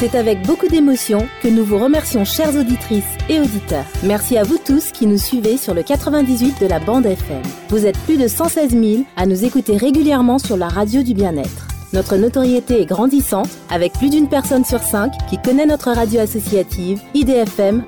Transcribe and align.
C'est 0.00 0.14
avec 0.14 0.40
beaucoup 0.46 0.66
d'émotion 0.66 1.28
que 1.42 1.48
nous 1.48 1.62
vous 1.62 1.76
remercions 1.76 2.24
chères 2.24 2.56
auditrices 2.56 3.04
et 3.28 3.38
auditeurs. 3.38 3.84
Merci 4.02 4.38
à 4.38 4.44
vous 4.44 4.56
tous 4.56 4.92
qui 4.92 5.06
nous 5.06 5.18
suivez 5.18 5.58
sur 5.58 5.74
le 5.74 5.82
98 5.82 6.58
de 6.58 6.66
la 6.66 6.78
bande 6.78 7.04
FM. 7.04 7.42
Vous 7.68 7.84
êtes 7.84 7.98
plus 7.98 8.16
de 8.16 8.26
116 8.26 8.70
000 8.70 9.04
à 9.18 9.26
nous 9.26 9.44
écouter 9.44 9.76
régulièrement 9.76 10.38
sur 10.38 10.56
la 10.56 10.68
radio 10.68 11.02
du 11.02 11.12
bien-être. 11.12 11.68
Notre 11.92 12.16
notoriété 12.16 12.80
est 12.80 12.86
grandissante 12.86 13.50
avec 13.68 13.92
plus 13.92 14.08
d'une 14.08 14.30
personne 14.30 14.64
sur 14.64 14.80
cinq 14.80 15.12
qui 15.28 15.36
connaît 15.36 15.66
notre 15.66 15.90
radio 15.90 16.20
associative 16.20 16.98
IDFM. 17.12 17.84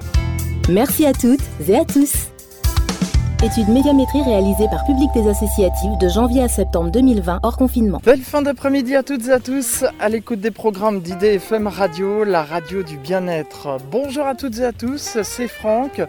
Merci 0.68 1.06
à 1.06 1.14
toutes 1.14 1.40
et 1.66 1.76
à 1.76 1.86
tous. 1.86 2.31
Étude 3.45 3.70
médiamétrie 3.70 4.22
réalisée 4.22 4.68
par 4.68 4.84
Public 4.84 5.11
des 5.14 5.29
Associatives 5.29 5.98
de 5.98 6.08
janvier 6.08 6.45
à 6.45 6.48
septembre 6.48 6.93
2020 6.93 7.40
hors 7.43 7.57
confinement. 7.57 8.00
Belle 8.04 8.20
fin 8.20 8.40
d'après-midi 8.40 8.95
à 8.95 9.02
toutes 9.02 9.26
et 9.26 9.32
à 9.32 9.40
tous 9.40 9.84
à 9.98 10.08
l'écoute 10.08 10.38
des 10.38 10.52
programmes 10.52 11.00
d'IDFM 11.00 11.66
Radio, 11.66 12.22
la 12.22 12.44
radio 12.44 12.84
du 12.84 12.98
bien-être. 12.98 13.79
Bonjour 13.90 14.29
à 14.29 14.36
toutes 14.36 14.61
et 14.61 14.64
à 14.64 14.71
tous, 14.71 15.18
c'est 15.25 15.49
Franck. 15.49 16.00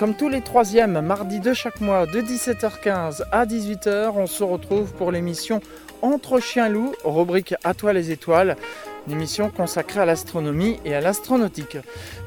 Comme 0.00 0.14
tous 0.14 0.28
les 0.28 0.40
troisièmes 0.40 1.00
mardis 1.00 1.38
de 1.38 1.52
chaque 1.52 1.80
mois 1.80 2.04
de 2.06 2.20
17h15 2.20 3.22
à 3.30 3.46
18h, 3.46 4.14
on 4.16 4.26
se 4.26 4.42
retrouve 4.42 4.92
pour 4.92 5.12
l'émission 5.12 5.60
Entre 6.02 6.40
chiens 6.40 6.68
loups, 6.68 6.94
rubrique 7.04 7.54
À 7.62 7.74
toi 7.74 7.92
les 7.92 8.10
étoiles 8.10 8.56
une 9.06 9.12
émission 9.14 9.50
consacrée 9.50 10.00
à 10.00 10.04
l'astronomie 10.04 10.78
et 10.84 10.94
à 10.94 11.00
l'astronautique. 11.00 11.76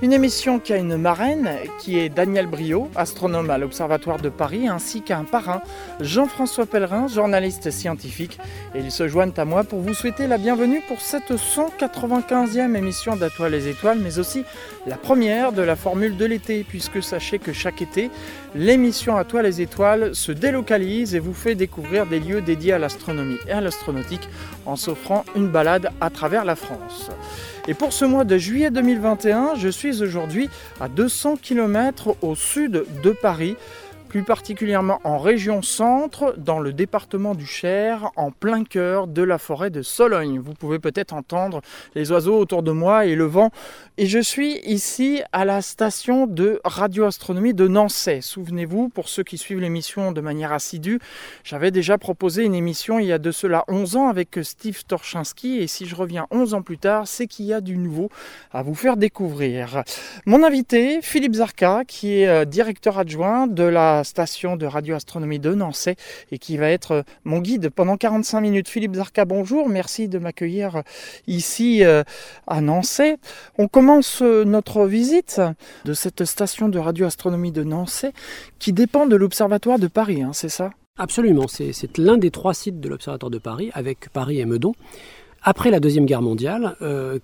Une 0.01 0.11
émission 0.11 0.59
qui 0.59 0.73
a 0.73 0.77
une 0.77 0.97
marraine 0.97 1.49
qui 1.79 1.99
est 1.99 2.09
Daniel 2.09 2.47
Brio, 2.47 2.89
astronome 2.95 3.49
à 3.49 3.57
l'Observatoire 3.57 4.17
de 4.17 4.29
Paris, 4.29 4.67
ainsi 4.67 5.01
qu'un 5.01 5.23
parrain, 5.23 5.61
Jean-François 6.01 6.65
Pellerin, 6.65 7.07
journaliste 7.07 7.71
scientifique. 7.71 8.39
Et 8.73 8.79
ils 8.79 8.91
se 8.91 9.07
joignent 9.07 9.33
à 9.37 9.45
moi 9.45 9.63
pour 9.63 9.79
vous 9.79 9.93
souhaiter 9.93 10.27
la 10.27 10.37
bienvenue 10.37 10.81
pour 10.87 10.99
cette 10.99 11.31
195e 11.31 12.75
émission 12.75 13.15
d'Atoile 13.15 13.53
les 13.53 13.67
étoiles, 13.67 13.99
mais 13.99 14.19
aussi 14.19 14.43
la 14.85 14.97
première 14.97 15.53
de 15.53 15.61
la 15.61 15.75
formule 15.75 16.17
de 16.17 16.25
l'été, 16.25 16.65
puisque 16.67 17.01
sachez 17.01 17.39
que 17.39 17.53
chaque 17.53 17.81
été, 17.81 18.09
l'émission 18.53 19.15
À 19.17 19.23
toi 19.23 19.41
les 19.41 19.61
étoiles 19.61 20.13
se 20.13 20.31
délocalise 20.31 21.15
et 21.15 21.19
vous 21.19 21.33
fait 21.33 21.55
découvrir 21.55 22.05
des 22.05 22.19
lieux 22.19 22.41
dédiés 22.41 22.73
à 22.73 22.79
l'astronomie 22.79 23.37
et 23.47 23.51
à 23.51 23.61
l'astronautique 23.61 24.27
en 24.65 24.75
s'offrant 24.75 25.23
une 25.35 25.47
balade 25.47 25.89
à 26.01 26.09
travers 26.09 26.43
la 26.43 26.55
France. 26.55 26.64
Et 27.67 27.73
pour 27.73 27.93
ce 27.93 28.05
mois 28.05 28.23
de 28.23 28.37
juillet 28.37 28.71
2021, 28.71 29.55
je 29.55 29.69
suis 29.69 30.01
aujourd'hui 30.03 30.49
à 30.79 30.87
200 30.87 31.37
km 31.41 32.15
au 32.21 32.35
sud 32.35 32.85
de 33.03 33.11
Paris 33.11 33.55
plus 34.15 34.23
particulièrement 34.23 35.01
en 35.03 35.17
région 35.17 35.61
centre, 35.61 36.35
dans 36.37 36.59
le 36.59 36.71
département 36.71 37.35
du 37.35 37.45
Cher, 37.45 38.11
en 38.15 38.31
plein 38.31 38.63
cœur 38.63 39.07
de 39.07 39.21
la 39.21 39.37
forêt 39.37 39.69
de 39.71 39.81
Sologne. 39.81 40.39
Vous 40.39 40.53
pouvez 40.53 40.79
peut-être 40.79 41.13
entendre 41.13 41.59
les 41.95 42.13
oiseaux 42.13 42.39
autour 42.39 42.63
de 42.63 42.71
moi 42.71 43.07
et 43.07 43.15
le 43.15 43.25
vent. 43.25 43.51
Et 43.97 44.05
je 44.05 44.19
suis 44.19 44.59
ici 44.59 45.21
à 45.33 45.43
la 45.43 45.61
station 45.61 46.27
de 46.27 46.61
radioastronomie 46.63 47.53
de 47.53 47.67
Nancy. 47.67 48.21
Souvenez-vous, 48.21 48.87
pour 48.87 49.09
ceux 49.09 49.23
qui 49.23 49.37
suivent 49.37 49.59
l'émission 49.59 50.13
de 50.13 50.21
manière 50.21 50.53
assidue, 50.53 50.99
j'avais 51.43 51.71
déjà 51.71 51.97
proposé 51.97 52.45
une 52.45 52.55
émission 52.55 52.99
il 52.99 53.07
y 53.07 53.11
a 53.11 53.19
de 53.19 53.31
cela 53.31 53.65
11 53.67 53.97
ans 53.97 54.07
avec 54.07 54.39
Steve 54.43 54.85
Torchinski. 54.85 55.57
Et 55.57 55.67
si 55.67 55.87
je 55.87 55.95
reviens 55.95 56.25
11 56.31 56.53
ans 56.53 56.61
plus 56.61 56.77
tard, 56.77 57.05
c'est 57.05 57.27
qu'il 57.27 57.47
y 57.47 57.53
a 57.53 57.59
du 57.59 57.77
nouveau 57.77 58.09
à 58.53 58.63
vous 58.63 58.75
faire 58.75 58.95
découvrir. 58.95 59.83
Mon 60.25 60.41
invité, 60.41 60.99
Philippe 61.01 61.33
Zarka, 61.35 61.83
qui 61.85 62.21
est 62.21 62.27
euh, 62.29 62.45
directeur 62.45 62.97
adjoint 62.97 63.47
de 63.47 63.63
la 63.63 64.04
station 64.05 64.55
de 64.55 64.65
radioastronomie 64.65 65.39
de 65.39 65.53
Nancy 65.53 65.95
et 66.31 66.37
qui 66.37 66.57
va 66.57 66.69
être 66.69 66.91
euh, 66.91 67.01
mon 67.23 67.39
guide 67.39 67.69
pendant 67.69 67.97
45 67.97 68.41
minutes. 68.41 68.69
Philippe 68.69 68.95
Zarka, 68.95 69.25
bonjour, 69.25 69.67
merci 69.67 70.07
de 70.07 70.19
m'accueillir 70.19 70.77
euh, 70.77 70.81
ici 71.27 71.83
euh, 71.83 72.03
à 72.47 72.61
Nancy. 72.61 73.15
On 73.57 73.67
commence 73.67 74.21
notre 74.21 74.85
visite 74.85 75.41
de 75.83 75.93
cette 75.93 76.25
station 76.25 76.69
de 76.69 76.79
radioastronomie 76.79 77.51
de 77.51 77.63
Nancy 77.63 78.07
qui 78.59 78.73
dépend 78.73 79.05
de 79.05 79.15
l'Observatoire 79.15 79.79
de 79.79 79.87
Paris, 79.87 80.21
hein, 80.21 80.31
c'est 80.33 80.49
ça? 80.49 80.71
Absolument, 80.97 81.47
c'est 81.47 81.97
l'un 81.97 82.17
des 82.17 82.31
trois 82.31 82.53
sites 82.53 82.79
de 82.79 82.87
l'Observatoire 82.87 83.29
de 83.29 83.37
Paris 83.37 83.69
avec 83.73 84.09
Paris 84.09 84.39
et 84.39 84.45
Meudon. 84.45 84.73
Après 85.43 85.69
la 85.69 85.79
Deuxième 85.79 86.05
Guerre 86.05 86.21
mondiale, 86.21 86.75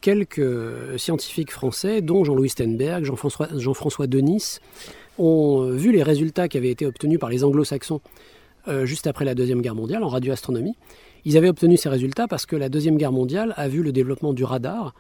quelques 0.02 0.46
scientifiques 0.98 1.52
français, 1.52 2.02
dont 2.02 2.24
Jean-Louis 2.24 2.50
Stenberg, 2.50 3.04
Jean-François 3.06 3.48
Jean 3.56 3.74
Denis, 4.08 4.60
ont 5.22 5.70
vu 5.70 5.92
les 5.92 6.04
résultats 6.04 6.48
qui 6.48 6.58
avaient 6.58 6.72
été 6.72 6.86
obtenus 6.86 7.20
par 7.20 7.30
les 7.30 7.44
anglo-saxons 7.44 8.02
euh, 8.68 8.86
juste 8.86 9.08
après 9.08 9.26
la 9.26 9.36
Deuxième 9.36 9.62
Guerre 9.62 9.76
mondiale 9.76 10.04
en 10.04 10.08
radioastronomie. 10.08 10.76
Ils 11.26 11.38
avaient 11.38 11.50
obtenu 11.50 11.78
ces 11.78 11.90
résultats 11.90 12.28
parce 12.28 12.46
que 12.46 12.56
la 12.56 12.70
Deuxième 12.70 12.98
Guerre 12.98 13.12
mondiale 13.12 13.54
a 13.58 13.68
vu 13.68 13.84
le 13.84 13.92
développement 13.92 14.34
du 14.34 14.44
radar, 14.44 14.94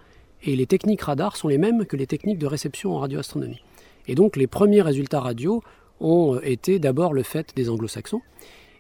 et 0.43 0.55
les 0.55 0.65
techniques 0.65 1.01
radar 1.01 1.37
sont 1.37 1.47
les 1.47 1.57
mêmes 1.57 1.85
que 1.85 1.95
les 1.95 2.07
techniques 2.07 2.39
de 2.39 2.47
réception 2.47 2.95
en 2.95 2.99
radioastronomie. 2.99 3.61
Et 4.07 4.15
donc 4.15 4.35
les 4.35 4.47
premiers 4.47 4.81
résultats 4.81 5.19
radio 5.19 5.61
ont 5.99 6.35
euh, 6.35 6.41
été 6.43 6.79
d'abord 6.79 7.13
le 7.13 7.23
fait 7.23 7.53
des 7.55 7.69
anglo-saxons. 7.69 8.21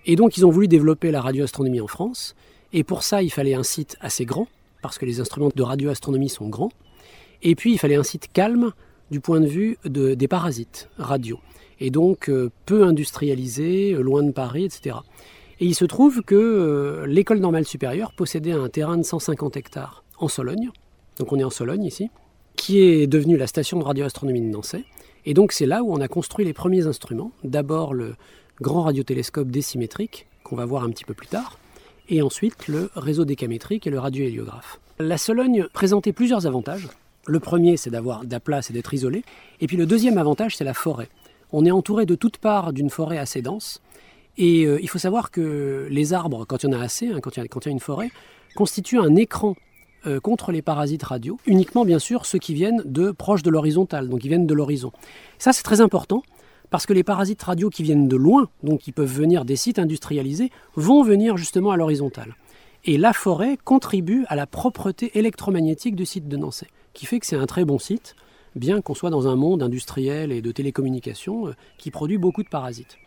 Et 0.05 0.15
donc 0.15 0.37
ils 0.37 0.45
ont 0.45 0.49
voulu 0.49 0.67
développer 0.67 1.11
la 1.11 1.21
radioastronomie 1.21 1.81
en 1.81 1.87
France, 1.87 2.35
et 2.73 2.83
pour 2.83 3.03
ça 3.03 3.21
il 3.21 3.31
fallait 3.31 3.53
un 3.53 3.63
site 3.63 3.97
assez 4.01 4.25
grand, 4.25 4.47
parce 4.81 4.97
que 4.97 5.05
les 5.05 5.19
instruments 5.19 5.51
de 5.55 5.63
radioastronomie 5.63 6.29
sont 6.29 6.49
grands, 6.49 6.71
et 7.43 7.55
puis 7.55 7.73
il 7.73 7.77
fallait 7.77 7.95
un 7.95 8.03
site 8.03 8.29
calme, 8.33 8.71
du 9.11 9.19
point 9.19 9.41
de 9.41 9.47
vue 9.47 9.77
des 9.85 10.27
parasites 10.27 10.89
radio, 10.97 11.39
et 11.79 11.89
donc 11.89 12.29
euh, 12.29 12.49
peu 12.65 12.83
industrialisés, 12.83 13.93
euh, 13.93 14.01
loin 14.01 14.23
de 14.23 14.31
Paris, 14.31 14.65
etc. 14.65 14.97
Et 15.59 15.65
il 15.65 15.75
se 15.75 15.85
trouve 15.85 16.21
que 16.21 16.35
euh, 16.35 17.05
l'école 17.05 17.39
normale 17.39 17.65
supérieure 17.65 18.13
possédait 18.13 18.53
un 18.53 18.69
terrain 18.69 18.97
de 18.97 19.03
150 19.03 19.57
hectares 19.57 20.03
en 20.17 20.27
Sologne, 20.27 20.69
donc 21.19 21.33
on 21.33 21.39
est 21.39 21.43
en 21.43 21.49
Sologne 21.49 21.83
ici, 21.83 22.09
qui 22.55 22.79
est 22.79 23.07
devenue 23.07 23.37
la 23.37 23.47
station 23.47 23.79
de 23.79 23.83
radioastronomie 23.83 24.41
de 24.41 24.47
Nancy. 24.47 24.85
Et 25.25 25.33
donc 25.33 25.51
c'est 25.51 25.65
là 25.65 25.83
où 25.83 25.93
on 25.93 26.01
a 26.01 26.07
construit 26.07 26.45
les 26.45 26.53
premiers 26.53 26.87
instruments. 26.87 27.31
D'abord 27.43 27.93
le 27.93 28.15
grand 28.59 28.83
radiotélescope 28.83 29.49
décimétrique, 29.49 30.27
qu'on 30.43 30.55
va 30.55 30.65
voir 30.65 30.83
un 30.83 30.89
petit 30.89 31.05
peu 31.05 31.13
plus 31.13 31.27
tard, 31.27 31.57
et 32.09 32.21
ensuite 32.21 32.67
le 32.67 32.89
réseau 32.95 33.25
décamétrique 33.25 33.87
et 33.87 33.89
le 33.89 33.99
radiohéliographe. 33.99 34.79
La 34.99 35.17
Sologne 35.17 35.65
présentait 35.73 36.13
plusieurs 36.13 36.45
avantages. 36.45 36.87
Le 37.27 37.39
premier, 37.39 37.77
c'est 37.77 37.91
d'avoir 37.91 38.25
de 38.25 38.31
la 38.31 38.39
place 38.39 38.69
et 38.69 38.73
d'être 38.73 38.93
isolé. 38.93 39.23
Et 39.59 39.67
puis 39.67 39.77
le 39.77 39.85
deuxième 39.85 40.17
avantage, 40.17 40.57
c'est 40.57 40.63
la 40.63 40.73
forêt. 40.73 41.09
On 41.51 41.65
est 41.65 41.71
entouré 41.71 42.05
de 42.05 42.15
toutes 42.15 42.37
parts 42.37 42.73
d'une 42.73 42.89
forêt 42.89 43.17
assez 43.17 43.41
dense. 43.41 43.81
Et 44.37 44.65
euh, 44.65 44.79
il 44.81 44.89
faut 44.89 44.97
savoir 44.97 45.29
que 45.29 45.87
les 45.89 46.13
arbres, 46.13 46.45
quand 46.45 46.63
il 46.63 46.71
y 46.71 46.75
en 46.75 46.79
a 46.79 46.81
assez, 46.81 47.09
hein, 47.09 47.19
quand, 47.21 47.37
il 47.37 47.43
y 47.43 47.47
a, 47.47 47.69
une 47.71 47.79
forêt, 47.79 48.09
constituent 48.55 48.99
un 48.99 49.15
écran 49.15 49.55
euh, 50.07 50.19
contre 50.19 50.51
les 50.51 50.61
parasites 50.61 51.03
radio, 51.03 51.37
uniquement 51.45 51.85
bien 51.85 51.99
sûr 51.99 52.25
ceux 52.25 52.39
qui 52.39 52.53
viennent 52.53 52.81
de 52.85 53.11
proche 53.11 53.43
de 53.43 53.51
l'horizontale, 53.51 54.09
donc 54.09 54.21
qui 54.21 54.29
viennent 54.29 54.47
de 54.47 54.53
l'horizon. 54.53 54.91
Ça 55.37 55.53
c'est 55.53 55.63
très 55.63 55.81
important 55.81 56.23
parce 56.71 56.85
que 56.85 56.93
les 56.93 57.03
parasites 57.03 57.43
radio 57.43 57.69
qui 57.69 57.83
viennent 57.83 58.07
de 58.07 58.15
loin, 58.15 58.49
donc 58.63 58.79
qui 58.79 58.93
peuvent 58.93 59.13
venir 59.13 59.45
des 59.45 59.57
sites 59.57 59.77
industrialisés, 59.77 60.49
vont 60.75 61.03
venir 61.03 61.37
justement 61.37 61.71
à 61.71 61.77
l'horizontale. 61.77 62.35
Et 62.85 62.97
la 62.97 63.13
forêt 63.13 63.57
contribue 63.63 64.25
à 64.27 64.35
la 64.35 64.47
propreté 64.47 65.11
électromagnétique 65.19 65.95
du 65.95 66.05
site 66.05 66.27
de 66.27 66.37
Nancy 66.37 66.65
qui 66.93 67.05
fait 67.05 67.19
que 67.19 67.25
c'est 67.25 67.35
un 67.35 67.45
très 67.45 67.65
bon 67.65 67.79
site, 67.79 68.15
bien 68.55 68.81
qu'on 68.81 68.93
soit 68.93 69.09
dans 69.09 69.27
un 69.27 69.35
monde 69.35 69.63
industriel 69.63 70.31
et 70.31 70.41
de 70.41 70.51
télécommunications 70.51 71.47
euh, 71.47 71.55
qui 71.77 71.91
produit 71.91 72.17
beaucoup 72.17 72.43
de 72.43 72.49
parasites. 72.49 72.97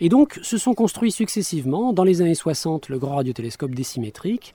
Et 0.00 0.08
donc 0.08 0.40
se 0.42 0.58
sont 0.58 0.74
construits 0.74 1.12
successivement, 1.12 1.92
dans 1.92 2.04
les 2.04 2.22
années 2.22 2.34
60, 2.34 2.88
le 2.88 2.98
grand 2.98 3.16
radiotélescope 3.16 3.74
décimétrique, 3.74 4.54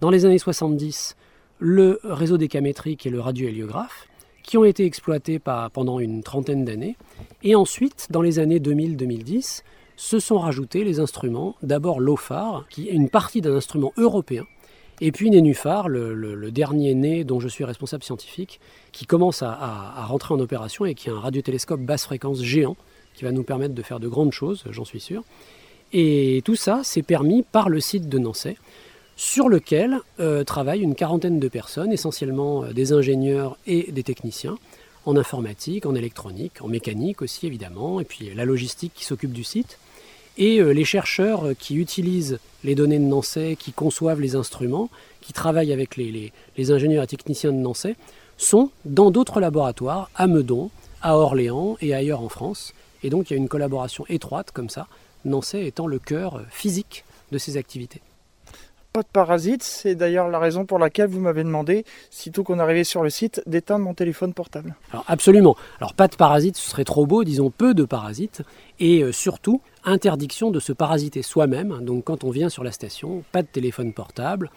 dans 0.00 0.10
les 0.10 0.26
années 0.26 0.38
70, 0.38 1.16
le 1.58 2.00
réseau 2.04 2.36
décamétrique 2.36 3.06
et 3.06 3.10
le 3.10 3.20
radiohéliographe, 3.20 4.08
qui 4.42 4.58
ont 4.58 4.64
été 4.64 4.84
exploités 4.84 5.38
pendant 5.38 5.98
une 5.98 6.22
trentaine 6.22 6.64
d'années. 6.64 6.96
Et 7.42 7.54
ensuite, 7.54 8.08
dans 8.10 8.20
les 8.20 8.38
années 8.38 8.58
2000-2010, 8.58 9.62
se 9.96 10.18
sont 10.18 10.38
rajoutés 10.38 10.84
les 10.84 11.00
instruments, 11.00 11.54
d'abord 11.62 12.00
l'OFAR, 12.00 12.66
qui 12.68 12.88
est 12.88 12.92
une 12.92 13.08
partie 13.08 13.40
d'un 13.40 13.54
instrument 13.54 13.92
européen, 13.96 14.44
et 15.00 15.12
puis 15.12 15.30
Nénuphar, 15.30 15.88
le, 15.88 16.50
dernier 16.50 16.94
né 16.94 17.24
dont 17.24 17.40
je 17.40 17.48
suis 17.48 17.64
responsable 17.64 18.04
scientifique, 18.04 18.60
qui 18.92 19.06
commence 19.06 19.42
à, 19.42 20.04
rentrer 20.06 20.34
en 20.34 20.40
opération 20.40 20.84
et 20.84 20.94
qui 20.94 21.08
est 21.08 21.12
un 21.12 21.20
radiotélescope 21.20 21.80
basse 21.80 22.04
fréquence 22.04 22.42
géant, 22.42 22.76
qui 23.14 23.24
va 23.24 23.32
nous 23.32 23.42
permettre 23.42 23.74
de 23.74 23.82
faire 23.82 24.00
de 24.00 24.08
grandes 24.08 24.32
choses, 24.32 24.64
j'en 24.70 24.84
suis 24.84 25.00
sûr. 25.00 25.22
Et 25.92 26.42
tout 26.44 26.56
ça, 26.56 26.80
c'est 26.82 27.02
permis 27.02 27.42
par 27.42 27.68
le 27.68 27.80
site 27.80 28.08
de 28.08 28.18
Nancy, 28.18 28.56
sur 29.16 29.48
lequel 29.48 30.00
euh, 30.18 30.42
travaillent 30.42 30.82
une 30.82 30.96
quarantaine 30.96 31.38
de 31.38 31.48
personnes, 31.48 31.92
essentiellement 31.92 32.64
euh, 32.64 32.72
des 32.72 32.92
ingénieurs 32.92 33.56
et 33.66 33.92
des 33.92 34.02
techniciens, 34.02 34.58
en 35.06 35.16
informatique, 35.16 35.86
en 35.86 35.94
électronique, 35.94 36.62
en 36.62 36.68
mécanique 36.68 37.22
aussi 37.22 37.46
évidemment, 37.46 38.00
et 38.00 38.04
puis 38.04 38.34
la 38.34 38.44
logistique 38.44 38.92
qui 38.94 39.04
s'occupe 39.04 39.32
du 39.32 39.44
site. 39.44 39.78
Et 40.36 40.58
euh, 40.58 40.72
les 40.72 40.84
chercheurs 40.84 41.50
qui 41.58 41.76
utilisent 41.76 42.38
les 42.64 42.74
données 42.74 42.98
de 42.98 43.04
Nancy, 43.04 43.56
qui 43.56 43.72
conçoivent 43.72 44.20
les 44.20 44.34
instruments, 44.36 44.88
qui 45.20 45.32
travaillent 45.32 45.72
avec 45.72 45.96
les, 45.96 46.32
ingénieurs 46.70 47.04
et 47.04 47.06
techniciens 47.06 47.52
de 47.52 47.58
Nancy, 47.58 47.94
sont 48.36 48.70
dans 48.84 49.10
d'autres 49.10 49.40
laboratoires, 49.40 50.10
à 50.16 50.26
Meudon, 50.26 50.70
à 51.02 51.16
Orléans 51.16 51.76
et 51.80 51.94
ailleurs 51.94 52.20
en 52.20 52.28
France. 52.28 52.74
Et 53.02 53.10
donc 53.10 53.30
il 53.30 53.34
y 53.34 53.36
a 53.36 53.38
une 53.38 53.48
collaboration 53.48 54.04
étroite 54.08 54.50
comme 54.50 54.70
ça, 54.70 54.88
Nancy 55.24 55.58
étant 55.58 55.86
le 55.86 55.98
cœur 55.98 56.42
physique 56.50 57.04
de 57.32 57.38
ces 57.38 57.56
activités. 57.56 58.00
pas 58.92 59.02
de 59.02 59.08
parasites. 59.12 59.62
C'est 59.62 59.94
d'ailleurs 59.94 60.28
la 60.28 60.38
raison 60.38 60.66
pour 60.66 60.78
laquelle 60.78 61.08
vous 61.08 61.20
m'avez 61.20 61.44
demandé, 61.44 61.84
sitôt 62.10 62.44
qu'on 62.44 62.58
arrivait 62.58 62.84
sur 62.84 63.02
le 63.02 63.10
site, 63.10 63.42
d'éteindre 63.46 63.84
mon 63.84 63.94
téléphone 63.94 64.32
portable. 64.32 64.74
Alors 64.92 65.04
absolument. 65.08 65.56
Alors 65.80 65.94
pas 65.94 66.08
de 66.08 66.16
parasites, 66.16 66.56
ce 66.56 66.70
serait 66.70 66.84
trop 66.84 67.06
beau, 67.06 67.24
disons 67.24 67.50
peu 67.50 67.74
de 67.74 67.84
parasites. 67.84 68.42
Et 68.78 69.02
euh, 69.02 69.12
surtout, 69.12 69.60
interdiction 69.84 70.50
de 70.50 70.60
se 70.60 70.72
parasiter 70.72 71.22
soi-même. 71.22 71.80
Donc 71.82 72.04
quand 72.04 72.24
on 72.24 72.30
vient 72.30 72.48
sur 72.48 72.64
la 72.64 72.72
station, 72.72 73.24
pas 73.32 73.42
de 73.42 73.48
téléphone 73.48 73.92
portable. 73.92 74.50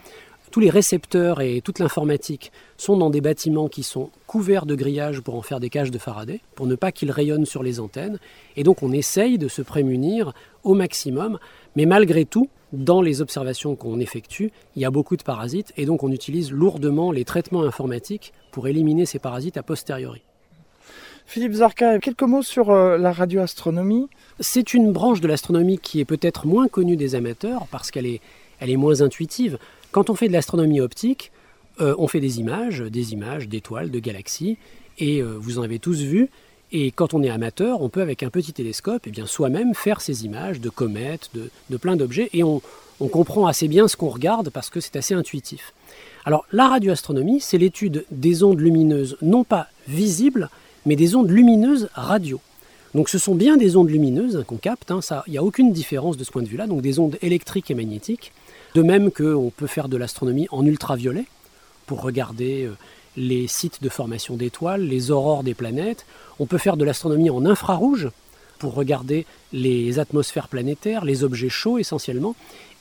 Tous 0.52 0.62
les 0.62 0.70
récepteurs 0.70 1.42
et 1.42 1.62
toute 1.62 1.80
l'informatique 1.80 2.54
sont 2.78 2.96
dans 2.96 3.10
des 3.10 3.20
bâtiments 3.20 3.68
qui 3.68 3.84
sont 3.84 4.12
couverts 4.28 4.66
de 4.66 4.76
grillages 4.76 5.20
pour 5.20 5.36
en 5.36 5.42
faire 5.42 5.60
des 5.60 5.70
cages 5.70 5.92
de 5.92 5.98
Faraday, 5.98 6.40
pour 6.56 6.68
ne 6.68 6.76
pas 6.76 6.94
qu'ils 6.94 7.12
rayonnent 7.12 7.46
sur 7.46 7.64
les 7.64 7.82
antennes. 7.82 8.18
Et 8.56 8.64
donc 8.64 8.82
on 8.82 8.94
essaye 8.94 9.38
de 9.38 9.50
se 9.50 9.62
prémunir 9.62 10.32
au 10.64 10.74
maximum. 10.74 11.38
Mais 11.76 11.86
malgré 11.86 12.24
tout, 12.24 12.50
dans 12.72 13.02
les 13.02 13.22
observations 13.22 13.76
qu'on 13.76 14.00
effectue, 14.00 14.52
il 14.76 14.82
y 14.82 14.86
a 14.86 14.92
beaucoup 14.92 15.18
de 15.18 15.24
parasites 15.24 15.74
et 15.78 15.86
donc 15.86 16.04
on 16.04 16.12
utilise 16.12 16.52
lourdement 16.52 17.12
les 17.12 17.26
traitements 17.26 17.64
informatiques 17.64 18.34
pour 18.52 18.68
éliminer 18.68 19.06
ces 19.06 19.20
parasites 19.20 19.58
a 19.58 19.64
posteriori. 19.64 20.27
Philippe 21.30 21.56
Zarka, 21.56 22.00
quelques 22.00 22.24
mots 22.24 22.42
sur 22.42 22.70
euh, 22.70 22.98
la 22.98 23.12
radioastronomie. 23.12 24.08
C'est 24.40 24.74
une 24.74 24.94
branche 24.94 25.20
de 25.20 25.28
l'astronomie 25.28 25.78
qui 25.78 26.00
est 26.00 26.06
peut-être 26.06 26.48
moins 26.48 26.70
connue 26.70 26.96
des 26.96 27.16
amateurs 27.16 27.68
parce 27.70 27.92
qu'elle 27.92 28.06
est, 28.06 28.22
elle 28.62 28.76
moins 28.78 29.02
intuitive. 29.02 29.60
Quand 29.92 30.10
on 30.10 30.16
fait 30.16 30.30
de 30.30 30.34
l'astronomie 30.34 30.80
optique, 30.80 31.34
euh, 31.82 31.94
on 31.98 32.08
fait 32.08 32.22
des 32.22 32.40
images, 32.40 32.80
des 32.80 33.12
images 33.12 33.50
d'étoiles, 33.50 33.92
de 33.92 34.00
galaxies, 34.00 34.58
et 35.00 35.22
euh, 35.22 35.36
vous 35.38 35.60
en 35.60 35.64
avez 35.64 35.80
tous 35.80 36.00
vu. 36.00 36.30
Et 36.72 36.92
quand 36.92 37.14
on 37.14 37.22
est 37.22 37.30
amateur, 37.30 37.82
on 37.82 37.90
peut 37.90 38.02
avec 38.02 38.24
un 38.24 38.30
petit 38.30 38.54
télescope, 38.54 39.04
eh 39.06 39.12
bien 39.12 39.26
soi-même 39.26 39.76
faire 39.76 40.00
ces 40.00 40.24
images 40.24 40.62
de 40.62 40.70
comètes, 40.70 41.30
de, 41.34 41.78
plein 41.78 41.98
d'objets, 41.98 42.30
et 42.32 42.44
on 42.44 42.62
comprend 43.00 43.48
assez 43.48 43.68
bien 43.68 43.90
ce 43.90 43.98
qu'on 43.98 44.10
regarde 44.10 44.50
parce 44.50 44.70
que 44.70 44.80
c'est 44.80 44.96
assez 44.96 45.14
intuitif. 45.14 45.74
Alors 46.24 46.46
la 46.54 46.70
radioastronomie, 46.70 47.42
c'est 47.42 47.58
l'étude 47.58 48.06
des 48.12 48.44
ondes 48.44 48.60
lumineuses 48.60 49.18
non 49.22 49.44
pas 49.44 49.68
visibles, 49.90 50.50
mais 50.88 50.96
des 50.96 51.16
ondes 51.16 51.30
lumineuses 51.30 51.90
radio. 51.94 52.40
Donc 52.96 53.10
ce 53.10 53.20
sont 53.20 53.36
bien 53.36 53.58
des 53.58 53.76
ondes 53.76 53.90
lumineuses 53.90 54.44
qu'on 54.48 54.56
capte, 54.56 54.90
hein, 54.90 55.02
il 55.28 55.32
n'y 55.32 55.38
a 55.38 55.44
aucune 55.44 55.72
différence 55.74 56.18
de 56.18 56.24
ce 56.24 56.32
point 56.32 56.42
de 56.42 56.48
vue-là, 56.48 56.66
donc 56.66 56.82
des 56.82 56.98
ondes 56.98 57.18
électriques 57.22 57.70
et 57.70 57.76
magnétiques, 57.76 58.32
de 58.74 58.82
même 58.82 59.12
qu'on 59.12 59.52
peut 59.56 59.68
faire 59.68 59.90
de 59.90 59.98
l'astronomie 59.98 60.48
en 60.50 60.66
ultraviolet 60.66 61.26
pour 61.86 62.02
regarder 62.02 62.64
euh, 62.64 62.72
les 63.18 63.48
sites 63.48 63.84
de 63.84 63.90
formation 63.90 64.38
d'étoiles, 64.38 64.82
les 64.82 65.12
aurores 65.12 65.44
des 65.44 65.54
planètes, 65.54 66.06
on 66.40 66.46
peut 66.46 66.58
faire 66.58 66.78
de 66.78 66.86
l'astronomie 66.86 67.30
en 67.30 67.46
infrarouge 67.46 68.10
pour 68.58 68.74
regarder 68.74 69.26
les 69.52 70.00
atmosphères 70.00 70.48
planétaires, 70.48 71.04
les 71.04 71.24
objets 71.24 71.50
chauds 71.50 71.78
essentiellement, 71.78 72.36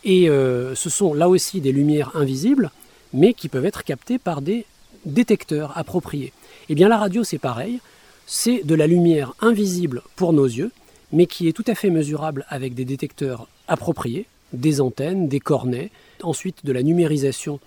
et 0.05 0.31
euh, 0.31 0.76
ce 0.76 0.88
sont 0.88 1.12
là 1.12 1.29
aussi 1.29 1.61
des 1.61 1.73
lumières 1.73 2.12
invisibles, 2.14 2.70
mais 3.12 3.35
qui 3.35 3.49
peuvent 3.49 3.67
être 3.67 3.82
captées 3.82 4.19
par 4.19 4.43
des 4.43 4.64
détecteurs 5.05 5.76
appropriés. 5.76 6.32
Et 6.69 6.73
eh 6.73 6.75
bien 6.75 6.88
la 6.88 6.99
radio 6.99 7.25
c'est 7.25 7.38
pareil, 7.38 7.81
c'est 8.26 8.67
de 8.67 8.75
la 8.75 8.87
lumière 8.88 9.34
invisible 9.40 10.02
pour 10.17 10.32
nos 10.32 10.44
yeux, 10.44 10.73
mais 11.12 11.26
qui 11.26 11.49
est 11.49 11.52
tout 11.52 11.64
à 11.67 11.75
fait 11.75 11.90
mesurable 11.90 12.44
avec 12.49 12.75
des 12.75 12.84
détecteurs 12.84 13.49
appropriés, 13.69 14.26
des 14.52 14.81
antennes, 14.81 15.28
des 15.28 15.40
cornets, 15.40 15.90
ensuite 16.23 16.64
de 16.67 16.73
la 16.73 16.82
numérisation 16.82 17.61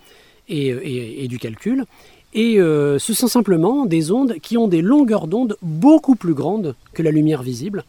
et, 0.48 1.26
du 1.28 1.38
calcul. 1.38 1.84
Et 2.34 2.60
euh, 2.60 2.98
ce 2.98 3.14
sont 3.14 3.26
simplement 3.26 3.86
des 3.86 4.12
ondes 4.12 4.34
qui 4.40 4.56
ont 4.56 4.68
des 4.68 4.82
longueurs 4.82 5.26
d'onde 5.26 5.56
beaucoup 5.62 6.14
plus 6.14 6.34
grandes 6.34 6.74
que 6.92 7.02
la 7.02 7.10
lumière 7.10 7.42
visible. 7.42 7.84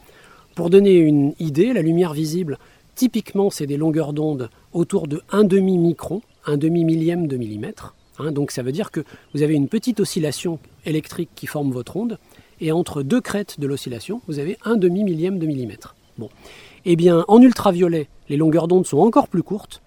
Pour 0.56 0.70
donner 0.70 0.96
une 0.96 1.34
idée, 1.40 1.74
la 1.74 1.82
lumière 1.82 2.14
visible, 2.14 2.58
typiquement, 2.96 3.50
c'est 3.50 3.68
des 3.68 3.78
longueurs 3.78 4.14
d'onde 4.14 4.50
autour 4.74 5.08
de 5.08 5.22
1 5.32 5.44
demi 5.44 5.78
micron, 5.78 6.22
un 6.46 6.58
demi 6.58 6.86
millième 6.86 7.28
de 7.28 7.38
millimètre. 7.38 7.96
Hein. 8.20 8.32
donc 8.32 8.52
ça 8.52 8.62
veut 8.62 8.72
dire 8.72 8.92
que 8.92 9.02
vous 9.34 9.42
avez 9.42 9.54
une 9.54 9.68
petite 9.68 10.00
oscillation 10.00 10.60
électrique 10.86 11.30
qui 11.36 11.48
forme 11.48 11.72
votre 11.72 11.96
onde, 11.98 12.18
et 12.62 12.72
entre 12.72 13.02
deux 13.02 13.20
crêtes 13.20 13.60
de 13.60 13.68
l'oscillation, 13.68 14.22
vous 14.28 14.40
avez 14.40 14.58
un 14.64 14.78
demi 14.78 15.04
millième 15.04 15.40
de 15.40 15.48
millimètre. 15.48 15.96
Bon. 16.18 16.30
Eh 16.86 16.96
bien, 16.96 17.26
en 17.28 17.42
ultraviolet, 17.42 18.08
les 18.30 18.38
longueurs 18.38 18.68
d'onde 18.68 18.86
sont 18.86 19.00
encore 19.00 19.28
plus 19.28 19.44
courtes. 19.44 19.82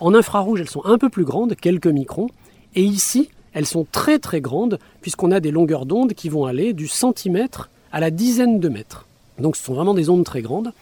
En 0.00 0.14
infrarouge, 0.14 0.60
elles 0.60 0.70
sont 0.70 0.84
un 0.84 0.98
peu 0.98 1.10
plus 1.10 1.24
grandes, 1.24 1.54
quelques 1.54 1.86
microns. 1.86 2.28
Et 2.74 2.82
ici, 2.82 3.28
elles 3.52 3.66
sont 3.66 3.86
très 3.90 4.18
très 4.18 4.40
grandes, 4.40 4.78
puisqu'on 5.00 5.30
a 5.30 5.40
des 5.40 5.50
longueurs 5.50 5.86
d'onde 5.86 6.14
qui 6.14 6.28
vont 6.28 6.46
aller 6.46 6.72
du 6.72 6.88
centimètre 6.88 7.70
à 7.92 8.00
la 8.00 8.10
dizaine 8.10 8.58
de 8.58 8.68
mètres. 8.68 9.06
Donc 9.38 9.56
ce 9.56 9.62
sont 9.62 9.74
vraiment 9.74 9.94
des 9.94 10.10
ondes 10.10 10.24
très 10.24 10.42
grandes. 10.42 10.72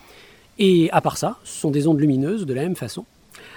Et 0.59 0.89
à 0.91 1.01
part 1.01 1.17
ça, 1.17 1.37
ce 1.43 1.59
sont 1.59 1.71
des 1.71 1.87
ondes 1.87 1.99
lumineuses 1.99 2.45
de 2.45 2.53
la 2.53 2.61
même 2.61 2.75
façon. 2.75 3.05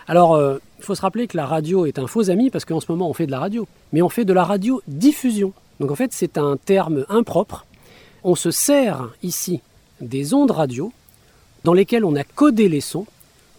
Alors, 0.08 0.34
euh, 0.34 0.58
il 0.78 0.84
faut 0.84 0.94
se 0.94 1.02
rappeler 1.02 1.26
que 1.26 1.36
la 1.36 1.46
radio 1.46 1.86
est 1.86 1.98
un 1.98 2.06
faux 2.06 2.30
ami, 2.30 2.50
parce 2.50 2.64
qu'en 2.64 2.80
ce 2.80 2.90
moment, 2.90 3.08
on 3.08 3.12
fait 3.12 3.26
de 3.26 3.30
la 3.30 3.38
radio. 3.38 3.66
Mais 3.92 4.02
on 4.02 4.08
fait 4.08 4.24
de 4.24 4.32
la 4.32 4.44
radiodiffusion. 4.44 5.52
Donc 5.80 5.90
en 5.90 5.94
fait, 5.94 6.12
c'est 6.12 6.38
un 6.38 6.56
terme 6.56 7.04
impropre 7.08 7.66
on 8.26 8.34
se 8.34 8.50
sert 8.50 9.08
ici 9.22 9.60
des 10.00 10.34
ondes 10.34 10.50
radio 10.50 10.92
dans 11.62 11.72
lesquelles 11.72 12.04
on 12.04 12.16
a 12.16 12.24
codé 12.24 12.68
les 12.68 12.80
sons 12.80 13.06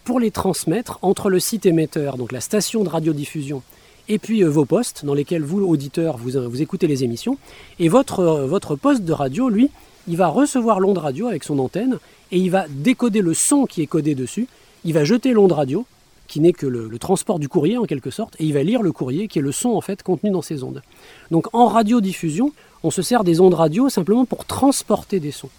pour 0.04 0.20
les 0.20 0.30
transmettre 0.30 0.98
entre 1.00 1.30
le 1.30 1.40
site 1.40 1.64
émetteur, 1.64 2.18
donc 2.18 2.32
la 2.32 2.42
station 2.42 2.84
de 2.84 2.88
radiodiffusion, 2.90 3.62
et 4.08 4.18
puis 4.18 4.44
euh, 4.44 4.48
vos 4.48 4.66
postes 4.66 5.06
dans 5.06 5.14
lesquels 5.14 5.42
vous, 5.42 5.62
auditeurs, 5.62 6.18
vous, 6.18 6.32
vous 6.48 6.62
écoutez 6.62 6.86
les 6.86 7.02
émissions. 7.02 7.38
Et 7.78 7.88
votre, 7.88 8.20
euh, 8.20 8.46
votre 8.46 8.76
poste 8.76 9.04
de 9.04 9.12
radio, 9.12 9.48
lui, 9.48 9.70
il 10.06 10.18
va 10.18 10.28
recevoir 10.28 10.80
l'onde 10.80 10.98
radio 10.98 11.28
avec 11.28 11.44
son 11.44 11.58
antenne 11.58 11.98
et 12.30 12.38
il 12.38 12.50
va 12.50 12.66
décoder 12.68 13.22
le 13.22 13.32
son 13.32 13.64
qui 13.64 13.80
est 13.80 13.86
codé 13.86 14.14
dessus. 14.14 14.48
Il 14.84 14.92
va 14.92 15.04
jeter 15.04 15.32
l'onde 15.32 15.52
radio, 15.52 15.86
qui 16.26 16.40
n'est 16.40 16.52
que 16.52 16.66
le, 16.66 16.88
le, 16.88 16.98
transport 16.98 17.38
du 17.38 17.48
courrier 17.48 17.78
en 17.78 17.84
quelque 17.84 18.10
sorte, 18.10 18.34
et 18.38 18.44
il 18.44 18.52
va 18.52 18.62
lire 18.62 18.82
le 18.82 18.92
courrier 18.92 19.28
qui 19.28 19.38
est 19.38 19.42
le 19.42 19.52
son 19.52 19.70
en 19.70 19.80
fait 19.80 20.02
contenu 20.02 20.30
dans 20.30 20.42
ces 20.42 20.62
ondes. 20.62 20.82
Donc 21.30 21.46
en 21.54 21.68
radiodiffusion, 21.68 22.52
on 22.82 22.90
se 22.90 23.02
sert 23.02 23.24
des 23.24 23.40
ondes 23.40 23.54
radio 23.54 23.88
simplement 23.88 24.24
pour 24.24 24.44
transporter 24.44 25.20
des 25.20 25.32
sons. 25.32 25.50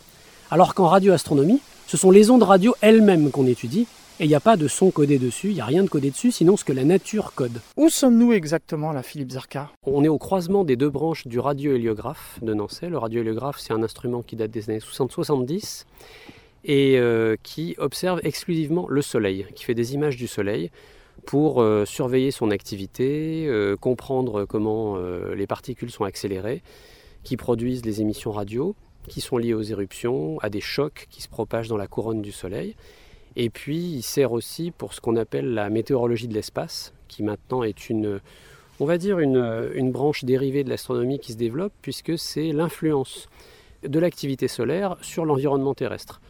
Alors 0.52 0.74
qu'en 0.74 0.88
radioastronomie, 0.88 1.62
ce 1.88 1.98
sont 1.98 2.12
les 2.12 2.30
ondes 2.30 2.44
radio 2.44 2.76
elles-mêmes 2.82 3.32
qu'on 3.32 3.46
étudie, 3.46 3.88
et 4.20 4.26
il 4.26 4.28
n'y 4.28 4.36
a 4.36 4.42
pas 4.42 4.58
de 4.58 4.68
son 4.68 4.92
codé 4.92 5.18
dessus, 5.18 5.48
il 5.50 5.56
n'y 5.56 5.62
a 5.62 5.66
rien 5.66 5.84
de 5.84 5.90
codé 5.90 6.10
dessus, 6.10 6.32
sinon 6.32 6.58
ce 6.58 6.66
que 6.66 6.74
la 6.74 6.84
nature 6.84 7.34
code. 7.36 7.62
Où 7.78 7.90
sommes-nous 7.90 8.34
exactement 8.34 8.92
là, 8.92 9.02
Philippe 9.02 9.32
Zarka? 9.32 9.72
On 9.86 10.04
est 10.04 10.10
au 10.10 10.18
croisement 10.18 10.66
des 10.66 10.76
deux 10.76 10.90
branches 10.90 11.26
du 11.26 11.40
radiohéliographe 11.40 12.38
de 12.42 12.54
Nancy. 12.54 12.88
Le 12.88 12.98
radiohéliographe, 12.98 13.60
c'est 13.60 13.74
un 13.74 13.82
instrument 13.82 14.22
qui 14.22 14.36
date 14.36 14.52
des 14.52 14.70
années 14.70 14.80
60-70 14.80 15.86
et 16.66 16.98
euh, 16.98 17.38
qui 17.44 17.76
observe 17.78 18.20
exclusivement 18.24 18.88
le 18.90 19.02
Soleil, 19.02 19.46
qui 19.56 19.64
fait 19.64 19.74
des 19.74 19.94
images 19.94 20.18
du 20.18 20.28
Soleil 20.28 20.70
pour 21.26 21.62
euh, 21.62 21.86
surveiller 21.86 22.32
son 22.32 22.52
activité, 22.52 23.46
euh, 23.48 23.78
comprendre 23.78 24.46
comment 24.46 24.98
les 24.98 25.48
particules 25.48 25.92
sont 25.92 26.04
accélérées 26.04 26.62
qui 27.24 27.38
produisent 27.38 27.86
les 27.86 28.02
émissions 28.02 28.32
radio, 28.32 28.76
qui 29.08 29.22
sont 29.22 29.38
liées 29.38 29.54
aux 29.54 29.62
éruptions, 29.62 30.40
à 30.40 30.50
des 30.50 30.62
chocs 30.62 31.08
qui 31.10 31.22
se 31.22 31.30
propagent 31.30 31.68
dans 31.68 31.78
la 31.78 31.88
couronne 31.88 32.22
du 32.22 32.32
Soleil. 32.32 32.76
Et 33.36 33.50
puis 33.50 33.78
il 33.78 34.02
sert 34.02 34.32
aussi 34.32 34.72
pour 34.72 34.94
ce 34.94 35.02
qu'on 35.02 35.16
appelle 35.16 35.54
la 35.54 35.70
météorologie 35.70 36.28
de 36.28 36.34
l'espace, 36.34 36.94
qui 37.08 37.24
maintenant 37.24 37.64
est 37.64 37.90
une, 37.90 38.20
on 38.80 38.86
va 38.86 38.98
dire 38.98 39.20
une, 39.20 39.92
branche 39.92 40.24
dérivée 40.24 40.64
de 40.64 40.70
l'astronomie 40.70 41.20
qui 41.20 41.34
se 41.34 41.38
développe, 41.38 41.74
puisque 41.82 42.18
c'est 42.18 42.52
l'influence 42.52 43.30
de 43.84 44.00
l'activité 44.00 44.48
solaire 44.48 44.98
sur 45.02 45.26
l'environnement 45.26 45.74
terrestre. 45.74 46.22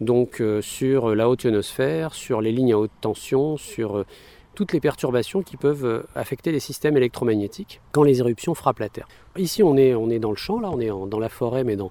Donc 0.00 0.40
euh, 0.40 0.62
sur 0.62 1.14
la 1.14 1.28
haute 1.28 1.44
ionosphère, 1.44 2.14
sur 2.14 2.40
les 2.40 2.52
lignes 2.52 2.72
à 2.72 2.78
haute 2.78 2.90
tension, 3.02 3.58
sur 3.58 3.98
euh, 3.98 4.06
toutes 4.54 4.72
les 4.72 4.80
perturbations 4.80 5.42
qui 5.42 5.56
peuvent 5.56 5.84
euh, 5.84 6.02
affecter 6.14 6.52
les 6.52 6.60
systèmes 6.60 6.96
électromagnétiques 6.96 7.80
quand 7.92 8.02
les 8.02 8.20
éruptions 8.20 8.54
frappent 8.54 8.80
la 8.80 8.88
Terre. 8.88 9.08
Ici, 9.36 9.62
on 9.62 9.76
est, 9.76 9.94
on 9.94 10.10
est 10.10 10.18
dans 10.18 10.30
le 10.30 10.36
champ, 10.36 10.60
là, 10.60 10.70
on 10.70 10.80
est 10.80 10.88
dans 10.88 11.18
la 11.18 11.28
forêt, 11.28 11.64
mais 11.64 11.76
dans, 11.76 11.90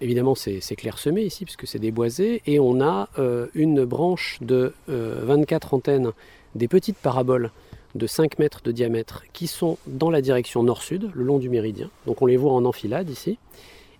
évidemment, 0.00 0.34
c'est 0.34 0.60
clairsemé 0.76 1.22
ici, 1.22 1.44
puisque 1.44 1.66
c'est 1.66 1.78
déboisé, 1.78 2.42
et 2.46 2.58
on 2.58 2.80
a 2.80 3.08
euh, 3.18 3.46
une 3.54 3.84
branche 3.84 4.38
de 4.40 4.74
24 4.88 5.72
euh, 5.72 5.76
antennes, 5.76 6.10
des 6.54 6.68
petites 6.68 6.98
paraboles 6.98 7.50
de 7.94 8.06
5 8.06 8.38
mètres 8.38 8.60
de 8.64 8.72
diamètre, 8.72 9.22
qui 9.32 9.46
sont 9.46 9.78
dans 9.86 10.10
la 10.10 10.20
direction 10.20 10.62
nord-sud, 10.62 11.10
le 11.14 11.24
long 11.24 11.38
du 11.38 11.48
méridien. 11.48 11.90
Donc 12.06 12.22
on 12.22 12.26
les 12.26 12.36
voit 12.36 12.52
en 12.52 12.64
enfilade 12.64 13.08
ici. 13.08 13.38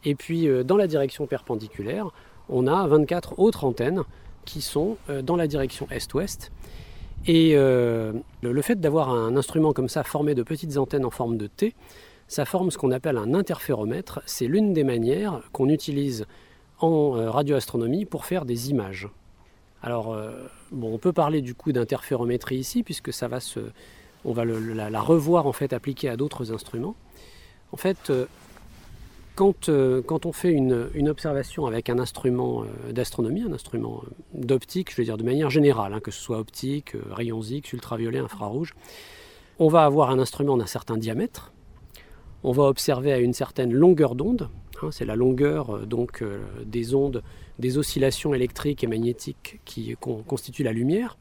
Et 0.05 0.15
puis, 0.15 0.49
dans 0.65 0.77
la 0.77 0.87
direction 0.87 1.27
perpendiculaire, 1.27 2.11
on 2.49 2.67
a 2.67 2.87
24 2.87 3.39
autres 3.39 3.65
antennes 3.65 4.03
qui 4.45 4.61
sont 4.61 4.99
dans 5.23 5.37
la 5.37 5.47
direction 5.47 5.87
est-ouest 5.91 6.51
et 7.27 7.53
euh, 7.55 8.13
le, 8.43 8.63
fait 8.63 8.81
d'avoir 8.81 9.11
un 9.11 9.37
instrument 9.37 9.73
comme 9.73 9.89
ça 9.89 10.05
formé 10.05 10.35
de 10.35 10.43
petites 10.43 10.77
antennes 10.77 11.05
en 11.05 11.11
forme 11.11 11.39
de 11.39 11.47
T, 11.47 11.75
ça 12.29 12.45
forme 12.45 12.71
ce 12.71 12.79
qu'on 12.79 12.91
appelle 12.91 13.17
un 13.17 13.35
interféromètre. 13.35 14.21
C'est 14.27 14.47
l'une 14.47 14.73
des 14.73 14.85
manières 14.85 15.41
qu'on 15.53 15.69
utilise 15.69 16.27
en 16.81 17.17
euh, 17.17 17.31
radioastronomie 17.31 18.05
pour 18.05 18.27
faire 18.27 18.45
des 18.45 18.71
images. 18.71 19.09
Alors, 19.83 20.13
euh, 20.13 20.33
bon, 20.71 20.95
on 20.95 20.99
peut 20.99 21.13
parler 21.13 21.41
du 21.41 21.55
coup 21.55 21.73
d'interférométrie 21.73 22.57
ici, 22.57 22.83
puisque 22.83 23.13
ça 23.13 23.29
va 23.29 23.41
se, 23.41 23.61
on 24.25 24.33
va 24.33 24.45
la, 24.45 25.01
revoir 25.01 25.47
en 25.47 25.53
fait 25.53 25.73
appliquée 25.73 26.09
à 26.09 26.17
d'autres 26.17 26.53
instruments. 26.53 26.97
En 27.73 27.77
fait, 27.77 28.13
quand, 29.35 29.71
quand, 30.07 30.27
on 30.27 30.33
fait 30.33 30.53
une, 30.53 31.09
observation 31.09 31.67
avec 31.67 31.91
un 31.91 31.99
instrument 31.99 32.65
d'astronomie, 32.91 33.43
un 33.43 33.53
instrument 33.53 34.03
d'optique, 34.33 34.91
je 34.91 34.97
veux 34.97 35.05
dire 35.05 35.17
de 35.17 35.25
manière 35.25 35.51
générale, 35.51 35.93
hein, 35.93 36.01
que 36.01 36.11
ce 36.11 36.21
soit 36.21 36.39
optique, 36.39 36.93
rayons 37.11 37.43
X, 37.43 37.73
ultraviolet, 37.73 38.19
infrarouge, 38.19 38.75
on 39.59 39.69
va 39.69 39.85
avoir 39.85 40.11
un 40.11 40.19
instrument 40.19 40.57
d'un 40.57 40.67
certain 40.67 40.97
diamètre, 40.97 41.53
on 42.43 42.53
va 42.53 42.65
observer 42.65 43.13
à 43.13 43.19
une 43.19 43.33
certaine 43.33 43.73
longueur 43.73 44.15
d'onde, 44.15 44.49
hein, 44.83 44.91
c'est 44.91 45.05
la 45.05 45.17
longueur 45.17 45.87
donc 45.87 46.23
des 46.65 46.95
ondes, 46.95 47.23
des 47.59 47.79
oscillations 47.79 48.35
électriques 48.35 48.85
et 48.85 48.87
magnétiques 48.87 49.61
qui 49.65 49.97
constituent 50.01 50.65
la 50.65 50.73
lumière. 50.73 51.17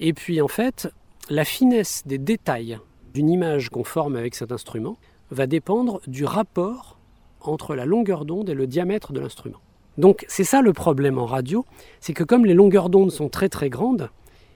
Et 0.00 0.12
puis 0.12 0.40
en 0.40 0.48
fait, 0.48 0.88
la 1.30 1.44
finesse 1.44 2.02
des 2.06 2.18
détails 2.18 2.78
d'une 3.14 3.30
image 3.30 3.70
qu'on 3.70 3.84
forme 3.84 4.16
avec 4.16 4.34
cet 4.34 4.52
instrument 4.52 4.98
va 5.30 5.46
dépendre 5.46 6.00
du 6.06 6.24
rapport 6.24 6.93
entre 7.48 7.74
la 7.74 7.84
longueur 7.84 8.24
d'onde 8.24 8.48
et 8.50 8.54
le 8.54 8.66
diamètre 8.66 9.12
de 9.12 9.20
l'instrument. 9.20 9.58
Donc 9.96 10.24
c'est 10.28 10.44
ça 10.44 10.60
le 10.60 10.72
problème 10.72 11.18
en 11.18 11.26
radio, 11.26 11.64
c'est 12.00 12.14
que 12.14 12.24
comme 12.24 12.44
les 12.44 12.54
longueurs 12.54 12.88
d'onde 12.88 13.12
sont 13.12 13.28
très 13.28 13.48
très 13.48 13.70
grandes, 13.70 14.10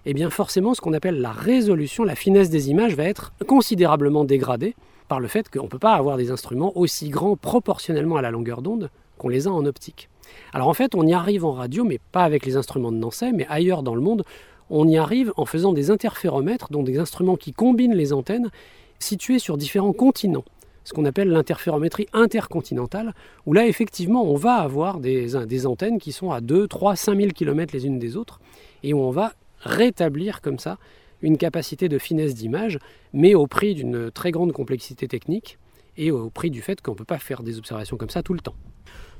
eh 0.04 0.14
bien 0.14 0.30
forcément 0.30 0.74
ce 0.74 0.80
qu'on 0.80 0.94
appelle 0.94 1.20
la 1.20 1.30
résolution, 1.32 2.02
la 2.02 2.16
finesse 2.16 2.50
des 2.50 2.70
images 2.70 2.96
va 2.96 3.04
être 3.04 3.32
considérablement 3.46 4.24
dégradée 4.24 4.74
par 5.06 5.20
le 5.20 5.28
fait 5.28 5.48
qu'on 5.48 5.64
ne 5.64 5.68
peut 5.68 5.78
pas 5.78 5.94
avoir 5.94 6.16
des 6.16 6.30
instruments 6.30 6.76
aussi 6.76 7.08
grands 7.08 7.36
proportionnellement 7.36 8.16
à 8.16 8.22
la 8.22 8.30
longueur 8.30 8.62
d'onde 8.62 8.90
qu'on 9.16 9.28
les 9.28 9.46
a 9.46 9.52
en 9.52 9.64
optique. 9.64 10.08
Alors 10.52 10.68
en 10.68 10.74
fait 10.74 10.94
on 10.94 11.06
y 11.06 11.14
arrive 11.14 11.44
en 11.44 11.52
radio, 11.52 11.84
mais 11.84 12.00
pas 12.12 12.24
avec 12.24 12.44
les 12.44 12.56
instruments 12.56 12.92
de 12.92 12.96
Nancy, 12.96 13.32
mais 13.32 13.46
ailleurs 13.48 13.82
dans 13.82 13.94
le 13.94 14.00
monde, 14.00 14.24
on 14.70 14.86
y 14.88 14.98
arrive 14.98 15.32
en 15.36 15.46
faisant 15.46 15.72
des 15.72 15.90
interféromètres, 15.90 16.70
donc 16.70 16.84
des 16.84 16.98
instruments 16.98 17.36
qui 17.36 17.52
combinent 17.52 17.94
les 17.94 18.12
antennes 18.12 18.50
situés 18.98 19.38
sur 19.38 19.56
différents 19.56 19.92
continents, 19.92 20.44
ce 20.88 20.94
qu'on 20.94 21.04
appelle 21.04 21.28
l'interférométrie 21.28 22.06
intercontinentale, 22.14 23.12
où 23.44 23.52
là 23.52 23.66
effectivement 23.66 24.24
on 24.24 24.36
va 24.36 24.54
avoir 24.54 25.00
des, 25.00 25.28
des 25.46 25.66
antennes 25.66 25.98
qui 25.98 26.12
sont 26.12 26.30
à 26.30 26.40
2, 26.40 26.66
3, 26.66 26.96
5000 26.96 27.34
km 27.34 27.74
les 27.74 27.84
unes 27.84 27.98
des 27.98 28.16
autres, 28.16 28.40
et 28.82 28.94
où 28.94 29.00
on 29.00 29.10
va 29.10 29.34
rétablir 29.60 30.40
comme 30.40 30.58
ça 30.58 30.78
une 31.20 31.36
capacité 31.36 31.90
de 31.90 31.98
finesse 31.98 32.34
d'image, 32.34 32.78
mais 33.12 33.34
au 33.34 33.46
prix 33.46 33.74
d'une 33.74 34.10
très 34.10 34.30
grande 34.30 34.52
complexité 34.52 35.06
technique 35.08 35.58
et 35.98 36.10
au 36.10 36.30
prix 36.30 36.50
du 36.50 36.62
fait 36.62 36.80
qu'on 36.80 36.92
ne 36.92 36.96
peut 36.96 37.04
pas 37.04 37.18
faire 37.18 37.42
des 37.42 37.58
observations 37.58 37.98
comme 37.98 38.08
ça 38.08 38.22
tout 38.22 38.32
le 38.32 38.40
temps. 38.40 38.54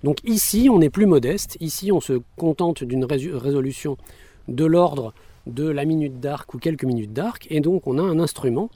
Donc 0.04 0.18
ici, 0.24 0.68
on 0.72 0.80
est 0.80 0.88
plus 0.88 1.04
modeste, 1.04 1.58
ici 1.60 1.92
on 1.92 2.00
se 2.00 2.22
contente 2.36 2.82
d'une 2.82 3.04
résolution 3.04 3.98
de 4.46 4.64
l'ordre 4.64 5.12
de 5.46 5.68
la 5.68 5.84
minute 5.84 6.18
d'arc 6.18 6.54
ou 6.54 6.58
quelques 6.58 6.84
minutes 6.84 7.12
d'arc. 7.12 7.46
Et 7.50 7.60
donc 7.60 7.86
on 7.86 7.98
a 7.98 8.02
un 8.02 8.20
instrument 8.20 8.70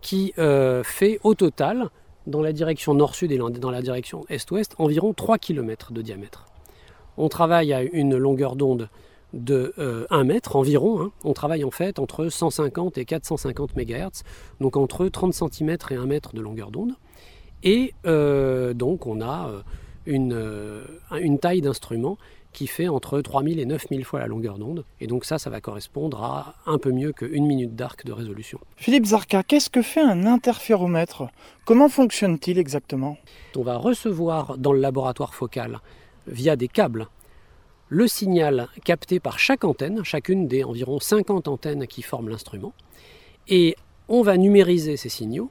qui 0.00 0.32
euh, 0.38 0.84
fait 0.84 1.18
au 1.24 1.34
total, 1.34 1.88
dans 2.26 2.42
la 2.42 2.52
direction 2.52 2.94
nord-sud 2.94 3.32
et 3.32 3.38
dans 3.38 3.70
la 3.70 3.82
direction 3.82 4.24
est-ouest, 4.28 4.74
environ 4.78 5.12
3 5.12 5.38
km 5.38 5.92
de 5.92 6.02
diamètre. 6.02 6.46
On 7.16 7.28
travaille 7.28 7.72
à 7.72 7.82
une 7.82 8.16
longueur 8.16 8.56
d'onde 8.56 8.88
de 9.32 9.74
1 9.78 9.82
euh, 9.82 10.24
mètre 10.24 10.56
environ. 10.56 11.00
Hein. 11.00 11.12
On 11.24 11.32
travaille 11.32 11.64
en 11.64 11.70
fait 11.70 11.98
entre 11.98 12.28
150 12.28 12.98
et 12.98 13.04
450 13.04 13.76
MHz, 13.76 14.22
donc 14.60 14.76
entre 14.76 15.08
30 15.08 15.34
cm 15.34 15.76
et 15.90 15.94
1 15.94 16.06
mètre 16.06 16.34
de 16.34 16.40
longueur 16.40 16.70
d'onde. 16.70 16.92
Et 17.62 17.94
euh, 18.06 18.74
donc 18.74 19.06
on 19.06 19.20
a 19.20 19.50
une, 20.04 20.82
une 21.10 21.38
taille 21.38 21.60
d'instrument 21.60 22.16
qui 22.56 22.66
fait 22.66 22.88
entre 22.88 23.20
3000 23.20 23.60
et 23.60 23.66
9000 23.66 24.02
fois 24.06 24.18
la 24.18 24.26
longueur 24.26 24.56
d'onde. 24.56 24.86
Et 24.98 25.06
donc 25.06 25.26
ça, 25.26 25.38
ça 25.38 25.50
va 25.50 25.60
correspondre 25.60 26.22
à 26.24 26.54
un 26.64 26.78
peu 26.78 26.90
mieux 26.90 27.12
qu'une 27.12 27.46
minute 27.46 27.76
d'arc 27.76 28.06
de 28.06 28.12
résolution. 28.12 28.58
Philippe 28.76 29.04
Zarka, 29.04 29.42
qu'est-ce 29.42 29.68
que 29.68 29.82
fait 29.82 30.00
un 30.00 30.24
interféromètre? 30.24 31.24
Comment 31.66 31.90
fonctionne-t-il 31.90 32.58
exactement? 32.58 33.18
On 33.56 33.62
va 33.62 33.76
recevoir 33.76 34.56
dans 34.56 34.72
le 34.72 34.80
laboratoire 34.80 35.34
focal, 35.34 35.80
via 36.26 36.56
des 36.56 36.66
câbles, 36.66 37.08
le 37.90 38.08
signal 38.08 38.68
capté 38.84 39.20
par 39.20 39.38
chaque 39.38 39.64
antenne, 39.64 40.02
chacune 40.02 40.48
des 40.48 40.64
environ 40.64 40.98
50 40.98 41.48
antennes 41.48 41.86
qui 41.86 42.00
forment 42.00 42.30
l'instrument. 42.30 42.72
Et 43.48 43.76
on 44.08 44.22
va 44.22 44.38
numériser 44.38 44.96
ces 44.96 45.10
signaux. 45.10 45.50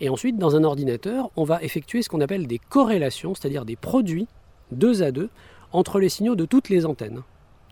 Et 0.00 0.10
ensuite, 0.10 0.36
dans 0.36 0.54
un 0.54 0.64
ordinateur, 0.64 1.30
on 1.36 1.44
va 1.44 1.62
effectuer 1.62 2.02
ce 2.02 2.10
qu'on 2.10 2.20
appelle 2.20 2.46
des 2.46 2.58
corrélations, 2.58 3.34
c'est-à-dire 3.34 3.64
des 3.64 3.76
produits 3.76 4.28
deux 4.70 5.02
à 5.02 5.12
deux 5.12 5.30
entre 5.72 5.98
les 5.98 6.08
signaux 6.08 6.34
de 6.34 6.44
toutes 6.44 6.68
les 6.68 6.86
antennes. 6.86 7.22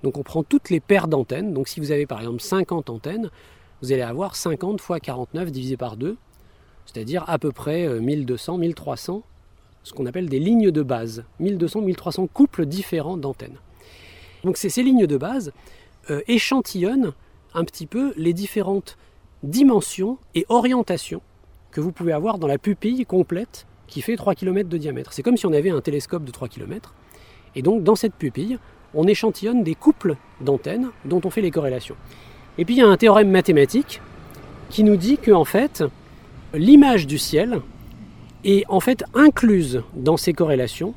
Donc 0.03 0.17
on 0.17 0.23
prend 0.23 0.43
toutes 0.43 0.71
les 0.71 0.81
paires 0.81 1.09
d'antennes. 1.09 1.53
Donc 1.53 1.69
si 1.69 1.81
vous 1.81 1.93
avez 1.93 2.07
par 2.07 2.21
exemple 2.21 2.41
50 2.41 2.91
antennes, 2.91 3.31
vous 3.83 3.93
allez 3.93 4.03
avoir 4.03 4.37
50 4.37 4.81
fois 4.81 5.01
49 5.01 5.51
divisé 5.51 5.77
par 5.77 5.97
2, 5.97 6.17
c'est-à-dire 6.87 7.25
à 7.29 7.39
peu 7.39 7.53
près 7.53 7.89
1200, 7.89 8.55
euh, 8.55 8.59
1300, 8.59 9.23
ce 9.83 9.93
qu'on 9.93 10.07
appelle 10.07 10.29
des 10.29 10.39
lignes 10.39 10.71
de 10.71 10.83
base. 10.83 11.25
1200, 11.39 11.83
1300 11.83 12.27
couples 12.27 12.67
différents 12.67 13.17
d'antennes. 13.17 13.57
Donc 14.45 14.57
ces 14.57 14.83
lignes 14.83 15.07
de 15.07 15.17
base 15.17 15.53
euh, 16.11 16.23
échantillonnent 16.29 17.13
un 17.55 17.65
petit 17.65 17.87
peu 17.87 18.13
les 18.17 18.33
différentes 18.33 18.97
dimensions 19.43 20.19
et 20.35 20.47
orientations 20.49 21.23
que 21.71 21.81
vous 21.81 21.93
pouvez 21.93 22.13
avoir 22.13 22.39
dans 22.39 22.47
la 22.47 22.59
pupille 22.59 23.05
complète 23.05 23.67
qui 23.87 24.03
fait 24.03 24.17
3 24.17 24.35
km 24.35 24.69
de 24.69 24.79
diamètre. 24.79 25.13
C'est 25.13 25.23
comme 25.23 25.37
si 25.37 25.47
on 25.47 25.53
avait 25.53 25.71
un 25.71 25.81
télescope 25.81 26.25
de 26.25 26.31
3 26.31 26.49
km 26.49 26.95
et 27.55 27.63
donc 27.63 27.83
dans 27.83 27.95
cette 27.95 28.15
pupille, 28.15 28.59
on 28.95 29.07
échantillonne 29.07 29.63
des 29.63 29.75
couples 29.75 30.17
d'antennes 30.41 30.91
dont 31.05 31.21
on 31.25 31.31
fait 31.31 31.41
les 31.41 31.51
corrélations. 31.51 31.97
Et 32.59 32.65
puis 32.65 32.75
il 32.75 32.79
y 32.79 32.83
a 32.83 32.87
un 32.87 32.97
théorème 32.97 33.31
mathématique 33.31 34.01
qui 34.69 34.85
nous 34.85 34.97
dit 34.97 35.19
que 35.19 35.31
en 35.31 35.45
fait, 35.45 35.85
l'image 36.55 37.07
du 37.07 37.19
ciel 37.19 37.61
est 38.45 38.65
en 38.69 38.81
fait 38.81 39.05
incluse 39.15 39.83
dans 39.95 40.17
ces 40.17 40.33
corrélations 40.33 40.95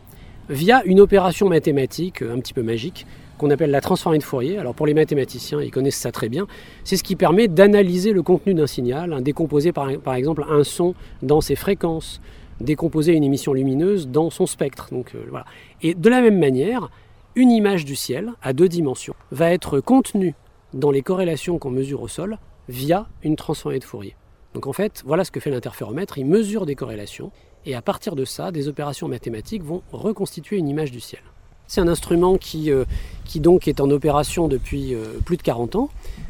via 0.49 0.83
une 0.85 0.99
opération 0.99 1.49
mathématique 1.49 2.21
un 2.21 2.39
petit 2.39 2.53
peu 2.53 2.63
magique 2.63 3.05
qu'on 3.37 3.49
appelle 3.49 3.71
la 3.71 3.81
transformée 3.81 4.19
de 4.19 4.23
Fourier. 4.23 4.57
Alors 4.57 4.75
pour 4.75 4.85
les 4.85 4.93
mathématiciens, 4.93 5.61
ils 5.61 5.71
connaissent 5.71 5.97
ça 5.97 6.11
très 6.11 6.29
bien. 6.29 6.47
C'est 6.83 6.97
ce 6.97 7.03
qui 7.03 7.15
permet 7.15 7.47
d'analyser 7.47 8.13
le 8.13 8.21
contenu 8.21 8.53
d'un 8.53 8.67
signal, 8.67 9.21
décomposer 9.23 9.71
par, 9.71 9.89
par, 9.99 10.15
exemple 10.15 10.45
un 10.49 10.63
son 10.63 10.93
dans 11.21 11.41
ses 11.41 11.55
fréquences, 11.55 12.21
décomposer 12.59 13.13
une 13.13 13.23
émission 13.23 13.53
lumineuse 13.53 14.07
dans 14.07 14.29
son 14.29 14.45
spectre. 14.45 14.89
Euh. 14.93 15.39
Et 15.81 15.93
de 15.93 16.09
la 16.09 16.21
même 16.21 16.39
manière, 16.39 16.89
une 17.35 17.51
image 17.51 17.85
du 17.85 17.95
ciel 17.95 18.33
à 18.41 18.53
deux 18.53 18.69
dimensions 18.69 19.15
va 19.31 19.51
être 19.51 19.79
contenue 19.79 20.35
dans 20.73 20.91
les 20.91 21.01
corrélations 21.01 21.57
qu'on 21.57 21.71
mesure 21.71 22.01
au 22.01 22.07
sol 22.07 22.37
via 22.69 23.07
une 23.23 23.35
transformée 23.35 23.79
de 23.79 23.83
Fourier. 23.83 24.15
Donc 24.53 24.67
en 24.67 24.73
fait, 24.73 25.01
voilà 25.05 25.23
ce 25.23 25.31
que 25.31 25.39
fait 25.39 25.49
l'interféromètre, 25.49 26.17
il 26.17 26.25
mesure 26.25 26.65
des 26.65 26.75
corrélations 26.75 27.31
et 27.65 27.75
à 27.75 27.81
partir 27.81 28.15
de 28.15 28.25
ça, 28.25 28.51
des 28.51 28.67
opérations 28.67 29.07
mathématiques 29.07 29.63
vont 29.63 29.81
reconstituer 29.91 30.57
une 30.57 30.67
image 30.67 30.91
du 30.91 30.99
ciel. 30.99 31.21
C'est 31.65 31.81
un 31.81 31.87
instrument 31.87 32.37
qui, 32.37 32.71
euh, 32.71 32.83
qui, 33.25 33.39
donc 33.39 33.67
est 33.67 33.79
en 33.79 33.89
opération 33.89 34.47
depuis 34.47 34.93
euh, 34.93 35.19
plus 35.25 35.37
de 35.37 35.41
40 35.41 35.75
ans. 35.75 35.89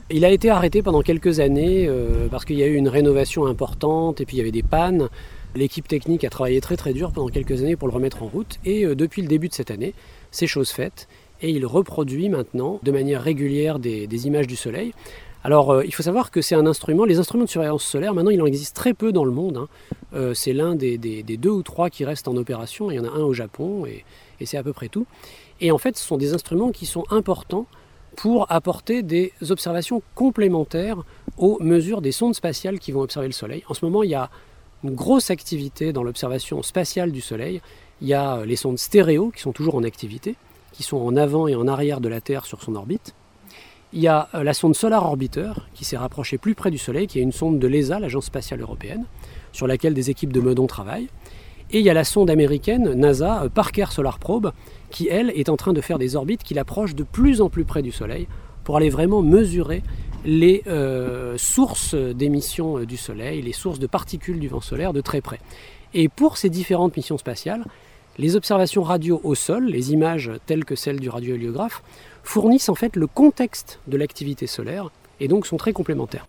Il 0.10 0.24
a 0.26 0.30
été 0.30 0.50
arrêté 0.50 0.82
pendant 0.84 1.02
quelques 1.02 1.40
années 1.40 1.90
parce 2.30 2.46
qu'il 2.46 2.58
y 2.58 2.64
a 2.64 2.68
eu 2.68 2.76
une 2.76 2.88
rénovation 2.88 3.46
importante 3.46 4.22
et 4.22 4.26
puis 4.26 4.38
il 4.38 4.40
y 4.40 4.42
avait 4.42 4.52
des 4.52 4.64
pannes. 4.64 5.10
L'équipe 5.56 5.88
technique 5.88 6.24
a 6.24 6.30
travaillé 6.30 6.62
très 6.62 6.78
très 6.78 6.94
dur 6.94 7.12
pendant 7.12 7.28
quelques 7.28 7.62
années 7.62 7.76
pour 7.76 7.88
le 7.88 7.94
remettre 7.94 8.24
en 8.24 8.28
route 8.28 8.60
et 8.66 8.86
euh, 8.86 8.96
depuis 8.96 9.22
le 9.22 9.28
début 9.28 9.50
de 9.50 9.54
cette 9.54 9.70
année, 9.70 9.94
c'est 10.32 10.48
chose 10.48 10.72
faite 10.72 11.08
et 11.42 11.52
il 11.52 11.66
reproduit 11.66 12.28
maintenant 12.30 12.80
de 12.82 12.92
manière 12.92 13.22
régulière 13.22 13.78
des, 13.78 14.28
images 14.28 14.48
du 14.48 14.56
Soleil. 14.56 14.94
Alors 15.44 15.72
euh, 15.72 15.86
il 15.86 15.94
faut 15.94 16.02
savoir 16.02 16.32
que 16.32 16.42
c'est 16.42 16.56
un 16.56 16.66
instrument, 16.66 17.06
les 17.06 17.20
instruments 17.20 17.44
de 17.44 17.50
surveillance 17.50 17.84
solaire, 17.84 18.16
maintenant 18.16 18.32
il 18.32 18.42
en 18.42 18.48
existe 18.48 18.76
très 18.76 18.96
peu 18.96 19.12
dans 19.12 19.26
le 19.26 19.32
monde. 19.32 19.58
Hein. 19.58 19.68
Euh, 20.16 20.34
c'est 20.34 20.54
l'un 20.54 20.74
des, 20.74 20.98
deux 20.98 21.52
ou 21.52 21.62
trois 21.62 21.92
qui 21.92 22.04
restent 22.04 22.28
en 22.28 22.36
opération, 22.36 22.90
il 22.90 22.96
y 22.96 23.00
en 23.00 23.06
a 23.06 23.10
un 23.10 23.24
au 23.24 23.34
Japon 23.34 23.86
et, 23.86 24.06
et 24.40 24.48
c'est 24.48 24.58
à 24.58 24.64
peu 24.64 24.74
près 24.74 24.88
tout. 24.90 25.06
Et 25.62 25.72
en 25.72 25.78
fait 25.78 25.98
ce 25.98 26.04
sont 26.04 26.18
des 26.18 26.34
instruments 26.34 26.72
qui 26.72 26.88
sont 26.88 27.04
importants 27.12 27.68
pour 28.16 28.52
apporter 28.52 29.04
des 29.04 29.34
observations 29.50 30.02
complémentaires 30.16 31.04
aux 31.38 31.60
mesures 31.62 32.02
des 32.02 32.12
sondes 32.12 32.34
spatiales 32.34 32.80
qui 32.80 32.92
vont 32.92 33.02
observer 33.02 33.28
le 33.28 33.34
Soleil. 33.34 33.64
En 33.68 33.76
ce 33.76 33.86
moment 33.86 34.02
il 34.02 34.10
y 34.10 34.16
a 34.16 34.32
une 34.84 34.96
grosse 34.96 35.30
activité 35.30 35.94
dans 35.94 36.04
l'observation 36.04 36.62
spatiale 36.62 37.12
du 37.12 37.22
Soleil. 37.22 37.62
Il 38.02 38.08
y 38.08 38.14
a 38.14 38.38
euh, 38.38 38.46
les 38.46 38.56
sondes 38.56 38.80
stéréo 38.80 39.32
qui 39.32 39.42
sont 39.42 39.52
toujours 39.52 39.76
en 39.76 39.84
activité, 39.84 40.36
qui 40.72 40.84
sont 40.84 40.98
en 40.98 41.16
avant 41.16 41.48
et 41.48 41.56
en 41.56 41.68
arrière 41.68 42.02
de 42.02 42.10
la 42.10 42.22
Terre 42.22 42.46
sur 42.46 42.62
son 42.62 42.76
orbite. 42.76 43.16
Il 43.94 44.02
y 44.02 44.08
a 44.08 44.28
euh, 44.34 44.44
la 44.44 44.54
sonde 44.54 44.76
Solar 44.76 45.06
Orbiter 45.06 45.52
qui 45.74 45.86
s'est 45.86 45.98
rapprochée 45.98 46.38
plus 46.38 46.56
près 46.56 46.72
du 46.72 46.78
Soleil, 46.78 47.08
qui 47.08 47.20
est 47.20 47.22
une 47.22 47.32
sonde 47.32 47.60
de 47.60 47.68
l'ESA, 47.68 48.00
l'Agence 48.00 48.26
spatiale 48.26 48.62
européenne, 48.62 49.06
sur 49.52 49.68
laquelle 49.68 49.94
des 49.94 50.10
équipes 50.10 50.34
de 50.34 50.42
Meudon 50.42 50.68
travaillent. 50.68 51.10
Et 51.72 51.80
il 51.80 51.86
y 51.86 51.90
a 51.90 51.94
la 51.94 52.04
sonde 52.04 52.30
américaine 52.30 52.94
NASA 52.94 53.44
euh, 53.44 53.50
Parker 53.50 53.86
Solar 53.92 54.20
Probe, 54.20 54.52
qui 54.90 55.08
elle 55.08 55.32
est 55.36 55.50
en 55.50 55.58
train 55.58 55.74
de 55.74 55.82
faire 55.82 56.00
des 56.00 56.16
orbites 56.16 56.44
qui 56.44 56.54
l'approchent 56.54 56.96
de 56.96 57.04
plus 57.04 57.40
en 57.42 57.50
plus 57.50 57.64
près 57.64 57.82
du 57.82 57.92
Soleil 57.92 58.28
pour 58.64 58.78
aller 58.78 58.90
vraiment 58.90 59.22
mesurer 59.22 59.84
les 60.26 60.64
euh, 60.68 61.38
sources 61.38 61.96
d'émissions 61.96 62.80
du 62.80 62.98
Soleil, 62.98 63.42
les 63.42 63.54
sources 63.54 63.80
de 63.80 63.88
particules 63.88 64.40
du 64.40 64.48
vent 64.48 64.62
solaire 64.62 64.94
de 64.94 65.02
très 65.02 65.22
près. 65.22 65.40
Et 65.94 66.10
pour 66.10 66.38
ces 66.38 66.50
différentes 66.50 66.96
missions 66.96 67.18
spatiales, 67.18 67.66
les 68.18 68.36
observations 68.36 68.84
radio 68.84 69.20
au 69.24 69.36
sol, 69.36 69.66
les 69.66 69.92
images 69.92 70.32
telles 70.46 70.66
que 70.66 70.76
celles 70.76 71.00
du 71.00 71.10
radiohéliographe, 71.10 71.84
fournissent 72.24 72.70
en 72.70 72.76
fait 72.76 72.96
le 72.96 73.08
contexte 73.08 73.80
de 73.88 73.98
l'activité 73.98 74.48
solaire 74.48 74.92
et 75.20 75.28
donc 75.28 75.46
sont 75.46 75.58
très 75.58 75.74
complémentaires. 75.74 76.28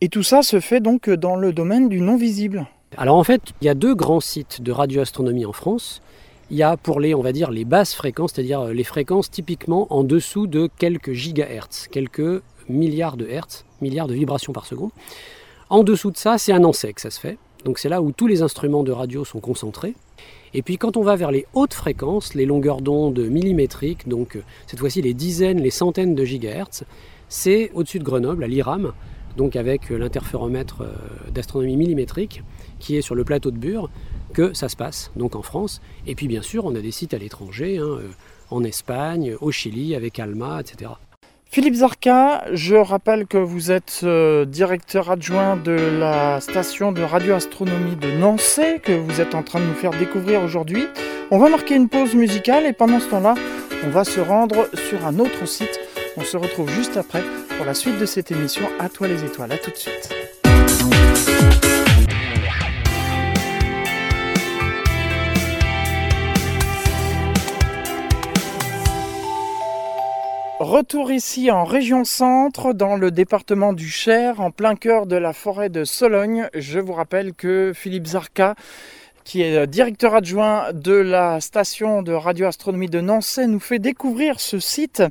Et 0.00 0.08
tout 0.08 0.22
ça 0.22 0.42
se 0.42 0.60
fait 0.60 0.80
donc 0.80 1.10
dans 1.10 1.34
le 1.34 1.52
domaine 1.52 1.88
du 1.88 2.00
non 2.00 2.16
visible 2.16 2.66
Alors 2.96 3.16
en 3.16 3.24
fait, 3.24 3.42
il 3.60 3.64
y 3.64 3.68
a 3.68 3.74
deux 3.74 3.94
grands 3.94 4.20
sites 4.20 4.62
de 4.62 4.70
radioastronomie 4.70 5.44
en 5.44 5.52
France. 5.52 6.02
il 6.50 6.56
y 6.56 6.62
a 6.62 6.76
pour 6.76 7.00
les, 7.00 7.14
on 7.14 7.22
va 7.22 7.32
dire, 7.32 7.50
les 7.50 7.64
basses 7.64 7.94
fréquences, 7.94 8.32
c'est-à-dire 8.34 8.66
les 8.66 8.84
fréquences 8.84 9.30
typiquement 9.30 9.86
en 9.90 10.04
dessous 10.04 10.46
de 10.46 10.68
quelques 10.78 11.12
gigahertz, 11.12 11.88
quelques 11.88 12.42
milliards 12.68 13.16
de 13.16 13.26
hertz, 13.26 13.64
milliards 13.80 14.08
de 14.08 14.14
vibrations 14.14 14.52
par 14.52 14.66
seconde. 14.66 14.90
En 15.70 15.82
dessous 15.82 16.10
de 16.10 16.16
ça, 16.16 16.38
c'est 16.38 16.52
un 16.52 16.64
ancet 16.64 16.92
que 16.92 17.00
ça 17.00 17.10
se 17.10 17.20
fait. 17.20 17.38
Donc 17.64 17.78
c'est 17.78 17.88
là 17.88 18.00
où 18.00 18.12
tous 18.12 18.26
les 18.26 18.42
instruments 18.42 18.84
de 18.84 18.92
radio 18.92 19.24
sont 19.24 19.40
concentrés. 19.40 19.94
Et 20.54 20.62
puis 20.62 20.78
quand 20.78 20.96
on 20.96 21.02
va 21.02 21.16
vers 21.16 21.30
les 21.30 21.46
hautes 21.54 21.74
fréquences, 21.74 22.34
les 22.34 22.46
longueurs 22.46 22.80
d'onde 22.80 23.18
millimétriques, 23.18 24.08
donc 24.08 24.36
euh, 24.36 24.42
cette 24.66 24.78
fois-ci 24.80 25.02
les 25.02 25.14
dizaines, 25.14 25.60
les 25.60 25.70
centaines 25.70 26.14
de 26.14 26.24
gigahertz, 26.24 26.84
c'est 27.28 27.70
au-dessus 27.74 27.98
de 27.98 28.04
Grenoble, 28.04 28.44
à 28.44 28.46
l'IRAM, 28.46 28.92
donc 29.36 29.56
avec 29.56 29.90
euh, 29.90 29.98
l'interféromètre 29.98 30.82
euh, 30.82 30.92
d'astronomie 31.30 31.76
millimétrique 31.76 32.42
qui 32.78 32.96
est 32.96 33.02
sur 33.02 33.14
le 33.14 33.24
plateau 33.24 33.50
de 33.50 33.58
Bure, 33.58 33.90
que 34.32 34.54
ça 34.54 34.68
se 34.68 34.76
passe, 34.76 35.10
donc 35.16 35.36
en 35.36 35.42
France. 35.42 35.80
Et 36.06 36.14
puis 36.14 36.28
bien 36.28 36.42
sûr, 36.42 36.64
on 36.64 36.74
a 36.74 36.80
des 36.80 36.92
sites 36.92 37.12
à 37.12 37.18
l'étranger, 37.18 37.78
hein, 37.78 37.98
en 38.50 38.62
Espagne, 38.64 39.34
au 39.40 39.50
Chili, 39.50 39.94
avec 39.94 40.18
Alma, 40.18 40.60
etc. 40.60 40.92
Philippe 41.50 41.76
Zarka, 41.76 42.44
je 42.52 42.74
rappelle 42.74 43.26
que 43.26 43.38
vous 43.38 43.70
êtes 43.70 44.00
euh, 44.04 44.44
directeur 44.44 45.10
adjoint 45.10 45.56
de 45.56 45.72
la 45.98 46.42
station 46.42 46.92
de 46.92 47.00
radioastronomie 47.00 47.96
de 47.96 48.10
Nancy, 48.10 48.80
que 48.82 48.92
vous 48.92 49.22
êtes 49.22 49.34
en 49.34 49.42
train 49.42 49.58
de 49.58 49.64
nous 49.64 49.74
faire 49.74 49.92
découvrir 49.92 50.42
aujourd'hui. 50.42 50.86
On 51.30 51.38
va 51.38 51.48
marquer 51.48 51.74
une 51.74 51.88
pause 51.88 52.14
musicale 52.14 52.66
et 52.66 52.74
pendant 52.74 53.00
ce 53.00 53.06
temps-là, 53.08 53.34
on 53.86 53.88
va 53.88 54.04
se 54.04 54.20
rendre 54.20 54.68
sur 54.74 55.06
un 55.06 55.18
autre 55.18 55.46
site. 55.46 55.80
On 56.18 56.22
se 56.22 56.36
retrouve 56.36 56.70
juste 56.70 56.98
après 56.98 57.22
pour 57.56 57.64
la 57.64 57.72
suite 57.72 57.98
de 57.98 58.04
cette 58.04 58.30
émission 58.30 58.68
À 58.78 58.90
toi 58.90 59.08
les 59.08 59.24
étoiles. 59.24 59.52
À 59.52 59.58
tout 59.58 59.70
de 59.70 59.76
suite. 59.76 60.10
Retour 70.60 71.12
ici 71.12 71.52
en 71.52 71.64
région 71.64 72.04
centre, 72.04 72.72
dans 72.72 72.96
le 72.96 73.12
département 73.12 73.72
du 73.72 73.88
Cher, 73.88 74.40
en 74.40 74.50
plein 74.50 74.74
cœur 74.74 75.06
de 75.06 75.14
la 75.14 75.32
forêt 75.32 75.68
de 75.68 75.84
Sologne. 75.84 76.48
Je 76.52 76.80
vous 76.80 76.94
rappelle 76.94 77.32
que 77.32 77.70
Philippe 77.72 78.08
Zarka, 78.08 78.56
qui 79.22 79.42
est 79.42 79.68
directeur 79.68 80.16
adjoint 80.16 80.72
de 80.72 80.94
la 80.94 81.40
station 81.40 82.02
de 82.02 82.12
radioastronomie 82.12 82.88
de 82.88 83.00
Nancy, 83.00 83.46
nous 83.46 83.60
fait 83.60 83.78
découvrir 83.78 84.40
ce 84.40 84.58
site. 84.58 85.04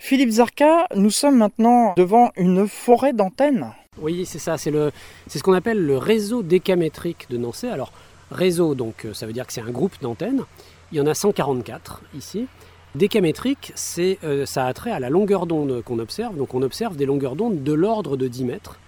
Philippe 0.00 0.30
Zarka, 0.30 0.88
nous 0.96 1.10
sommes 1.10 1.36
maintenant 1.36 1.94
devant 1.96 2.32
une 2.36 2.66
forêt 2.66 3.12
d'antennes. 3.12 3.72
Oui, 4.00 4.26
c'est 4.26 4.40
ça, 4.40 4.58
c'est 4.58 4.72
ce 4.72 5.42
qu'on 5.44 5.52
appelle 5.52 5.78
le 5.78 5.96
réseau 5.96 6.42
décamétrique 6.42 7.28
de 7.30 7.36
Nancy. 7.36 7.68
Alors, 7.68 7.92
réseau, 8.32 8.74
donc 8.74 9.06
ça 9.12 9.26
veut 9.26 9.32
dire 9.32 9.46
que 9.46 9.52
c'est 9.52 9.60
un 9.60 9.70
groupe 9.70 9.94
d'antennes. 10.02 10.42
Il 10.90 10.98
y 10.98 11.00
en 11.00 11.06
a 11.06 11.14
144 11.14 12.02
ici. 12.16 12.48
Décamétrique, 12.94 13.74
euh, 13.98 14.46
ça 14.46 14.66
a 14.66 14.72
trait 14.72 14.90
à 14.90 14.98
la 14.98 15.10
longueur 15.10 15.46
d'onde 15.46 15.82
qu'on 15.82 15.98
observe. 15.98 16.36
Donc 16.36 16.54
on 16.54 16.62
observe 16.62 16.96
des 16.96 17.06
longueurs 17.06 17.36
d'onde 17.36 17.62
de 17.62 17.72
l'ordre 17.72 18.16
de 18.16 18.28
10 18.28 18.44
mètres, 18.44 18.78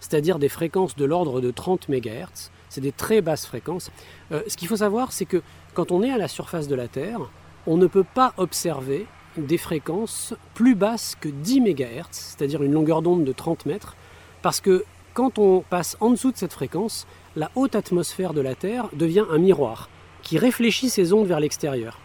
c'est-à-dire 0.00 0.38
des 0.38 0.48
fréquences 0.48 0.96
de 0.96 1.04
l'ordre 1.04 1.40
de 1.40 1.50
30 1.50 1.88
MHz. 1.88 2.50
C'est 2.70 2.80
des 2.80 2.92
très 2.92 3.20
basses 3.20 3.46
fréquences. 3.46 3.90
Euh, 4.32 4.42
ce 4.46 4.56
qu'il 4.56 4.68
faut 4.68 4.76
savoir, 4.76 5.12
c'est 5.12 5.26
que 5.26 5.42
quand 5.74 5.92
on 5.92 6.02
est 6.02 6.10
à 6.10 6.16
la 6.16 6.28
surface 6.28 6.68
de 6.68 6.74
la 6.74 6.88
Terre, 6.88 7.20
on 7.66 7.76
ne 7.76 7.86
peut 7.86 8.04
pas 8.04 8.32
observer 8.38 9.06
des 9.36 9.58
fréquences 9.58 10.34
plus 10.54 10.74
basses 10.74 11.16
que 11.20 11.28
10 11.28 11.60
MHz, 11.60 12.06
c'est-à-dire 12.10 12.62
une 12.62 12.72
longueur 12.72 13.02
d'onde 13.02 13.24
de 13.24 13.32
30 13.32 13.66
mètres, 13.66 13.94
parce 14.42 14.60
que 14.60 14.84
quand 15.12 15.38
on 15.38 15.60
passe 15.60 15.96
en 16.00 16.10
dessous 16.10 16.32
de 16.32 16.36
cette 16.36 16.52
fréquence, 16.52 17.06
la 17.36 17.50
haute 17.56 17.74
atmosphère 17.74 18.32
de 18.32 18.40
la 18.40 18.54
Terre 18.54 18.88
devient 18.94 19.24
un 19.30 19.38
miroir 19.38 19.90
qui 20.22 20.38
réfléchit 20.38 20.88
ces 20.88 21.12
ondes 21.12 21.26
vers 21.26 21.40
l'extérieur. 21.40 21.98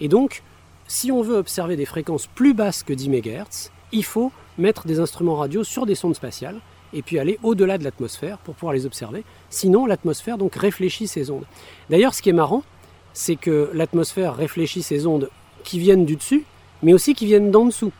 Et 0.00 0.08
donc, 0.08 0.42
si 0.90 1.12
on 1.12 1.22
veut 1.22 1.36
observer 1.36 1.76
des 1.76 1.84
fréquences 1.84 2.26
plus 2.26 2.52
basses 2.52 2.82
que 2.82 2.92
10 2.92 3.10
MHz, 3.10 3.70
il 3.92 4.04
faut 4.04 4.32
mettre 4.58 4.88
des 4.88 4.98
instruments 4.98 5.36
radio 5.36 5.62
sur 5.62 5.86
des 5.86 5.94
sondes 5.94 6.16
spatiales 6.16 6.60
et 6.92 7.02
puis 7.02 7.20
aller 7.20 7.38
au-delà 7.44 7.78
de 7.78 7.84
l'atmosphère 7.84 8.38
pour 8.38 8.56
pouvoir 8.56 8.72
les 8.72 8.86
observer. 8.86 9.22
Sinon, 9.50 9.86
l'atmosphère 9.86 10.36
donc 10.36 10.56
réfléchit 10.56 11.06
ces 11.06 11.30
ondes. 11.30 11.44
D'ailleurs, 11.90 12.12
ce 12.12 12.22
qui 12.22 12.30
est 12.30 12.32
marrant, 12.32 12.64
c'est 13.12 13.36
que 13.36 13.70
l'atmosphère 13.72 14.34
réfléchit 14.34 14.82
ces 14.82 15.06
ondes 15.06 15.30
qui 15.62 15.78
viennent 15.78 16.04
du 16.04 16.16
dessus, 16.16 16.44
mais 16.82 16.92
aussi 16.92 17.14
qui 17.14 17.26
viennent 17.26 17.52
d'en 17.52 17.66
dessous. 17.66 17.92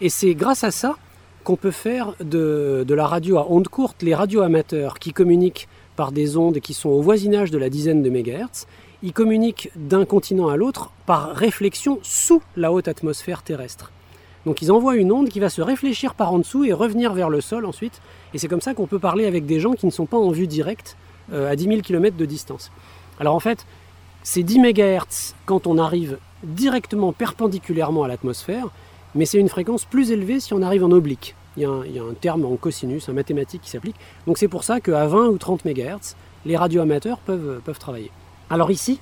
Et 0.00 0.08
c'est 0.08 0.34
grâce 0.34 0.64
à 0.64 0.70
ça 0.70 0.96
qu'on 1.44 1.56
peut 1.56 1.70
faire 1.70 2.14
de, 2.20 2.86
la 2.88 3.06
radio 3.06 3.36
à 3.36 3.50
ondes 3.50 3.68
courtes, 3.68 4.02
les 4.02 4.14
radios 4.14 4.40
amateurs 4.40 4.98
qui 4.98 5.12
communiquent 5.12 5.68
par 5.94 6.10
des 6.10 6.38
ondes 6.38 6.60
qui 6.60 6.72
sont 6.72 6.88
au 6.88 7.02
voisinage 7.02 7.50
de 7.50 7.58
la 7.58 7.68
dizaine 7.68 8.02
de 8.02 8.08
mégahertz, 8.08 8.66
ils 9.02 9.12
communiquent 9.12 9.70
d'un 9.76 10.04
continent 10.04 10.48
à 10.48 10.56
l'autre 10.56 10.90
par 11.06 11.34
réflexion 11.34 11.98
sous 12.02 12.42
la 12.56 12.72
haute 12.72 12.88
atmosphère 12.88 13.42
terrestre. 13.42 13.92
Donc 14.46 14.62
ils 14.62 14.72
envoient 14.72 14.96
une 14.96 15.12
onde 15.12 15.28
qui 15.28 15.40
va 15.40 15.48
se 15.48 15.62
réfléchir 15.62 16.14
par 16.14 16.32
en 16.32 16.38
dessous 16.38 16.64
et 16.64 16.72
revenir 16.72 17.12
vers 17.12 17.30
le 17.30 17.40
sol 17.40 17.66
ensuite. 17.66 18.00
Et 18.32 18.38
c'est 18.38 18.48
comme 18.48 18.60
ça 18.60 18.74
qu'on 18.74 18.86
peut 18.86 18.98
parler 18.98 19.26
avec 19.26 19.46
des 19.46 19.60
gens 19.60 19.72
qui 19.72 19.86
ne 19.86 19.90
sont 19.90 20.06
pas 20.06 20.16
en 20.16 20.30
vue 20.30 20.46
directe 20.46 20.96
euh, 21.32 21.50
à 21.50 21.56
10 21.56 21.64
000 21.64 21.80
km 21.80 22.16
de 22.16 22.24
distance. 22.24 22.70
Alors 23.18 23.34
en 23.34 23.40
fait, 23.40 23.66
c'est 24.22 24.42
10 24.42 24.58
MHz 24.60 25.34
quand 25.46 25.66
on 25.66 25.78
arrive 25.78 26.18
directement 26.42 27.12
perpendiculairement 27.12 28.04
à 28.04 28.08
l'atmosphère, 28.08 28.68
mais 29.14 29.26
c'est 29.26 29.38
une 29.38 29.48
fréquence 29.48 29.84
plus 29.84 30.10
élevée 30.10 30.40
si 30.40 30.54
on 30.54 30.62
arrive 30.62 30.84
en 30.84 30.90
oblique. 30.90 31.34
Il 31.56 31.62
y, 31.64 31.66
a 31.66 31.70
un, 31.70 32.14
terme 32.18 32.44
en 32.44 32.56
cosinus, 32.56 33.08
un 33.08 33.12
mathématique 33.12 33.62
qui 33.62 33.70
s'applique. 33.70 33.96
Donc 34.26 34.38
c'est 34.38 34.48
pour 34.48 34.62
ça 34.62 34.80
qu'à 34.80 35.06
20 35.06 35.26
ou 35.26 35.36
30 35.36 35.64
MHz, 35.64 36.14
les 36.46 36.56
radioamateurs 36.56 37.18
peuvent 37.18 37.78
travailler. 37.78 38.10
Alors 38.50 38.72
ici, 38.72 38.98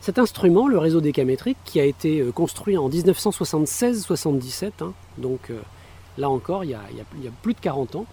cet 0.00 0.20
instrument, 0.20 0.68
le 0.68 0.78
réseau 0.78 1.00
décamétrique, 1.00 1.56
qui 1.64 1.80
a 1.80 1.84
été 1.84 2.20
euh, 2.20 2.30
construit 2.30 2.78
en 2.78 2.88
1976-77, 2.88 4.70
hein, 4.80 4.92
donc 5.18 5.50
euh, 5.50 5.58
là 6.18 6.30
encore, 6.30 6.62
il 6.62 6.70
y, 6.70 6.74
a, 6.74 6.80
plus 7.42 7.54
de 7.54 7.58
40 7.58 7.96
ans, 7.96 8.06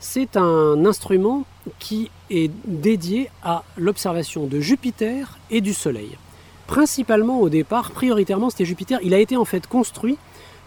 c'est 0.00 0.36
un 0.36 0.84
instrument 0.84 1.44
qui 1.78 2.10
est 2.30 2.50
dédié 2.66 3.30
à 3.44 3.62
l'observation 3.76 4.46
de 4.46 4.58
Jupiter 4.58 5.38
et 5.52 5.60
du 5.60 5.72
Soleil. 5.72 6.18
Principalement 6.66 7.40
au 7.40 7.48
départ, 7.48 7.92
prioritairement, 7.92 8.50
c'était 8.50 8.64
Jupiter. 8.64 8.98
Il 9.04 9.14
a 9.14 9.18
été 9.18 9.36
en 9.36 9.44
fait 9.44 9.68
construit 9.68 10.18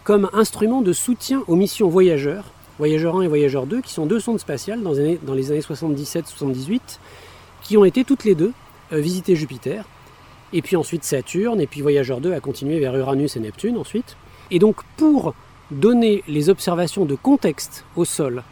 comme 0.04 0.30
instrument 0.32 0.80
de 0.80 0.94
soutien 0.94 1.42
aux 1.46 1.56
missions 1.56 1.88
voyageurs, 1.88 2.44
Voyageur 2.78 3.16
1 3.16 3.22
et 3.22 3.28
Voyageur 3.28 3.66
2, 3.66 3.82
qui 3.82 3.92
sont 3.92 4.06
deux 4.06 4.20
sondes 4.20 4.40
spatiales 4.40 4.82
dans 4.82 4.92
les 4.92 5.00
années, 5.00 5.18
dans 5.22 5.34
les 5.34 5.50
années 5.50 5.60
77-78, 5.60 6.80
qui 7.62 7.76
ont 7.76 7.84
été 7.84 8.04
toutes 8.04 8.24
les 8.24 8.34
deux 8.34 8.52
visiter 9.00 9.36
Jupiter, 9.36 9.84
et 10.52 10.62
puis 10.62 10.76
ensuite 10.76 11.04
Saturne, 11.04 11.60
et 11.60 11.66
puis 11.66 11.80
Voyageur 11.80 12.20
2 12.20 12.32
a 12.32 12.40
continué 12.40 12.78
vers 12.78 12.96
Uranus 12.96 13.36
et 13.36 13.40
Neptune 13.40 13.76
ensuite. 13.78 14.16
Et 14.50 14.58
donc 14.58 14.76
pour 14.96 15.34
donner 15.70 16.22
les 16.28 16.50
observations 16.50 17.04
de 17.04 17.14
contexte 17.14 17.84
au 17.96 18.04
sol 18.04 18.42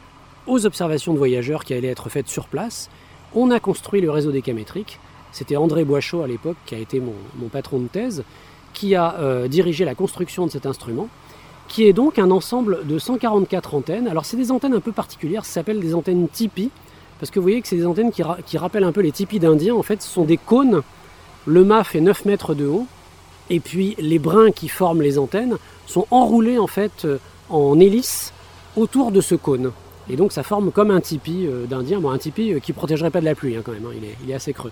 aux 0.47 0.67
observations 0.67 1.13
de 1.13 1.19
voyageurs 1.19 1.65
qui 1.65 1.75
allaient 1.75 1.89
être 1.89 2.09
faites 2.09 2.29
sur 2.29 2.47
place, 2.47 2.91
on 3.35 3.51
a 3.51 3.61
construit 3.61 4.01
le 4.01 4.11
réseau 4.11 4.33
décamétrique. 4.33 4.99
C'était 5.33 5.57
André 5.57 5.85
Boichot 5.85 6.23
à 6.23 6.27
l'époque, 6.27 6.57
qui 6.67 6.75
a 6.75 6.79
été 6.79 7.01
mon, 7.01 7.49
patron 7.49 7.79
de 7.79 7.87
thèse, 7.87 8.25
qui 8.73 8.95
a 8.95 9.15
euh, 9.21 9.49
dirigé 9.49 9.85
la 9.85 9.95
construction 9.95 10.47
de 10.47 10.51
cet 10.51 10.67
instrument, 10.67 11.09
qui 11.69 11.85
est 11.85 11.93
donc 11.93 12.19
un 12.19 12.31
ensemble 12.33 12.87
de 12.87 12.99
144 12.99 13.75
antennes. 13.75 14.09
Alors 14.09 14.25
c'est 14.25 14.37
des 14.37 14.51
antennes 14.51 14.75
un 14.75 14.81
peu 14.81 14.93
particulières, 14.93 15.45
ça 15.45 15.53
s'appelle 15.53 15.79
des 15.79 15.95
antennes 15.95 16.29
Tipeee, 16.29 16.71
parce 17.21 17.31
que 17.31 17.39
vous 17.39 17.45
voyez 17.45 17.61
que 17.61 17.69
c'est 17.69 17.77
des 17.77 17.87
antennes 17.87 18.11
qui, 18.11 18.59
rappellent 18.59 18.85
un 18.85 18.93
peu 18.93 19.03
les 19.03 19.13
tipis 19.13 19.39
d'indiens. 19.39 19.75
En 19.75 19.83
fait, 19.83 20.01
ce 20.01 20.09
sont 20.09 20.25
des 20.25 20.39
cônes. 20.39 20.81
Le 21.47 21.65
mât 21.65 21.85
fait 21.85 22.01
9 22.01 22.25
mètres 22.25 22.55
de 22.55 22.67
haut. 22.67 22.87
Et 23.51 23.61
puis 23.61 23.95
les 23.99 24.19
brins 24.19 24.53
qui 24.53 24.69
forment 24.69 25.03
les 25.03 25.19
antennes 25.19 25.57
sont 25.87 26.07
enroulés 26.11 26.57
en 26.57 26.69
fait 26.69 27.05
euh, 27.05 27.19
en 27.51 27.79
hélice 27.79 28.33
autour 28.77 29.11
de 29.11 29.21
ce 29.21 29.35
cône. 29.35 29.73
Et 30.09 30.17
donc 30.17 30.33
ça 30.33 30.45
forme 30.45 30.71
comme 30.71 30.91
un 30.93 31.01
tipi 31.01 31.47
euh, 31.47 31.67
d'Indien, 31.67 31.99
bon, 31.99 32.11
un 32.11 32.19
tipi 32.19 32.53
euh, 32.53 32.61
qui 32.61 32.71
ne 32.71 32.77
protégerait 32.77 33.11
pas 33.11 33.21
de 33.21 33.25
la 33.25 33.35
pluie 33.35 33.57
hein, 33.57 33.63
quand 33.65 33.73
même, 33.73 33.85
hein. 33.87 34.09
il, 34.25 34.31
est, 34.31 34.35
assez 34.35 34.53
creux. 34.53 34.71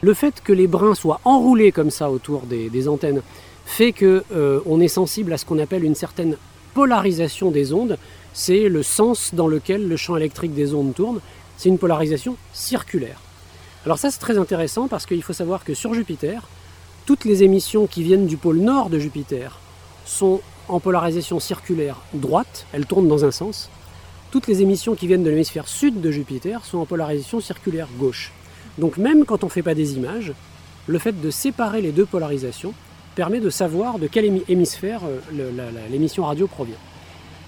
Le 0.00 0.12
fait 0.12 0.42
que 0.42 0.52
les 0.52 0.66
brins 0.66 0.96
soient 0.96 1.20
enroulés 1.24 1.70
comme 1.70 1.90
ça 1.90 2.10
autour 2.10 2.42
des, 2.42 2.88
antennes 2.88 3.22
fait 3.64 3.92
qu'on 3.92 4.80
est 4.80 4.88
sensible 4.88 5.32
à 5.32 5.38
ce 5.38 5.44
qu'on 5.44 5.60
appelle 5.60 5.84
une 5.84 5.94
certaine 5.94 6.36
polarisation 6.74 7.52
des 7.52 7.72
ondes. 7.72 7.96
C'est 8.32 8.68
le 8.68 8.82
sens 8.82 9.34
dans 9.34 9.46
lequel 9.46 9.88
le 9.88 9.96
champ 9.96 10.16
électrique 10.16 10.54
des 10.54 10.74
ondes 10.74 10.94
tourne 10.94 11.20
c'est 11.60 11.68
une 11.68 11.76
polarisation 11.76 12.36
circulaire. 12.54 13.20
Alors 13.84 13.98
ça 13.98 14.10
c'est 14.10 14.18
très 14.18 14.38
intéressant 14.38 14.88
parce 14.88 15.04
qu'il 15.04 15.22
faut 15.22 15.34
savoir 15.34 15.62
que 15.62 15.74
sur 15.74 15.92
Jupiter, 15.92 16.48
toutes 17.04 17.26
les 17.26 17.42
émissions 17.42 17.86
qui 17.86 18.02
viennent 18.02 18.26
du 18.26 18.38
pôle 18.38 18.56
nord 18.56 18.88
de 18.88 18.98
Jupiter 18.98 19.58
sont 20.06 20.40
en 20.68 20.80
polarisation 20.80 21.38
circulaire 21.38 21.98
droite, 22.14 22.64
elles 22.72 22.86
tournent 22.86 23.08
dans 23.08 23.26
un 23.26 23.30
sens. 23.30 23.68
Toutes 24.30 24.46
les 24.46 24.62
émissions 24.62 24.94
qui 24.94 25.06
viennent 25.06 25.22
de 25.22 25.28
l'hémisphère 25.28 25.68
sud 25.68 26.00
de 26.00 26.10
Jupiter 26.10 26.64
sont 26.64 26.78
en 26.78 26.86
polarisation 26.86 27.40
circulaire 27.40 27.88
gauche. 27.98 28.32
Donc 28.78 28.96
même 28.96 29.26
quand 29.26 29.44
on 29.44 29.48
ne 29.48 29.52
fait 29.52 29.62
pas 29.62 29.74
des 29.74 29.96
images, 29.96 30.32
le 30.86 30.98
fait 30.98 31.20
de 31.20 31.30
séparer 31.30 31.82
les 31.82 31.92
deux 31.92 32.06
polarisations 32.06 32.72
permet 33.14 33.40
de 33.40 33.50
savoir 33.50 33.98
de 33.98 34.06
quel 34.06 34.42
hémisphère 34.48 35.02
euh, 35.04 35.50
l'émission 35.90 36.24
radio 36.24 36.46
provient. 36.46 36.80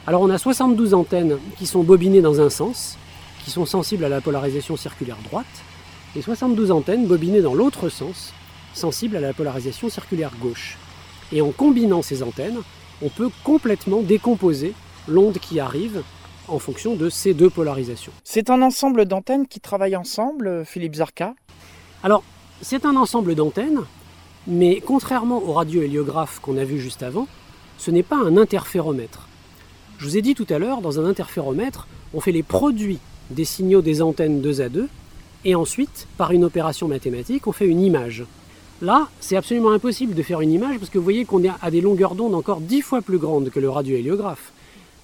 Alors 0.06 0.20
on 0.20 0.28
a 0.28 0.36
72 0.36 0.92
antennes 0.92 1.38
qui 1.56 1.66
sont 1.66 1.82
bobinées 1.82 2.20
dans 2.20 2.42
un 2.42 2.50
sens, 2.50 2.98
qui 3.44 3.50
sont 3.50 3.66
sensibles 3.66 4.04
à 4.04 4.08
la 4.08 4.20
polarisation 4.20 4.76
circulaire 4.76 5.18
droite, 5.24 5.46
et 6.14 6.22
72 6.22 6.70
antennes 6.70 7.06
bobinées 7.06 7.40
dans 7.40 7.54
l'autre 7.54 7.88
sens, 7.88 8.32
sensibles 8.74 9.16
à 9.16 9.20
la 9.20 9.32
polarisation 9.32 9.88
circulaire 9.88 10.32
gauche. 10.40 10.76
Et 11.32 11.40
en 11.40 11.50
combinant 11.50 12.02
ces 12.02 12.22
antennes, 12.22 12.60
on 13.02 13.08
peut 13.08 13.30
complètement 13.44 14.02
décomposer 14.02 14.74
l'onde 15.08 15.38
qui 15.38 15.58
arrive 15.58 16.02
en 16.48 16.58
fonction 16.58 16.94
de 16.94 17.08
ces 17.08 17.34
deux 17.34 17.50
polarisations. 17.50 18.12
C'est 18.24 18.50
un 18.50 18.62
ensemble 18.62 19.06
d'antennes 19.06 19.46
qui 19.46 19.60
travaillent 19.60 19.96
ensemble, 19.96 20.64
Philippe 20.64 20.96
Zarka? 20.96 21.34
Alors, 22.02 22.22
c'est 22.60 22.84
un 22.84 22.96
ensemble 22.96 23.34
d'antennes, 23.34 23.80
mais 24.46 24.82
contrairement 24.84 25.42
au 25.42 25.52
radiohéliographe 25.52 26.40
qu'on 26.40 26.58
a 26.58 26.64
vu 26.64 26.78
juste 26.78 27.02
avant, 27.02 27.26
ce 27.78 27.90
n'est 27.90 28.02
pas 28.02 28.16
un 28.16 28.36
interféromètre. 28.36 29.28
Je 29.98 30.04
vous 30.04 30.16
ai 30.16 30.22
dit 30.22 30.34
tout 30.34 30.46
à 30.50 30.58
l'heure, 30.58 30.80
dans 30.80 31.00
un 31.00 31.06
interféromètre, 31.06 31.86
on 32.12 32.20
fait 32.20 32.32
les 32.32 32.42
produits 32.42 32.98
des 33.32 33.44
signaux 33.44 33.82
des 33.82 34.02
antennes 34.02 34.40
2 34.40 34.60
à 34.60 34.68
2, 34.68 34.88
et 35.44 35.54
ensuite, 35.54 36.06
par 36.16 36.32
une 36.32 36.44
opération 36.44 36.86
mathématique, 36.88 37.46
on 37.46 37.52
fait 37.52 37.66
une 37.66 37.80
image. 37.80 38.24
Là, 38.80 39.08
c'est 39.20 39.36
absolument 39.36 39.70
impossible 39.70 40.14
de 40.14 40.22
faire 40.22 40.40
une 40.40 40.50
image 40.50 40.78
parce 40.78 40.90
que 40.90 40.98
vous 40.98 41.04
voyez 41.04 41.24
qu'on 41.24 41.44
est 41.44 41.50
à 41.62 41.70
des 41.70 41.80
longueurs 41.80 42.16
d'onde 42.16 42.34
encore 42.34 42.60
dix 42.60 42.82
fois 42.82 43.00
plus 43.00 43.18
grandes 43.18 43.50
que 43.50 43.60
le 43.60 43.70
radiohéliographe. 43.70 44.52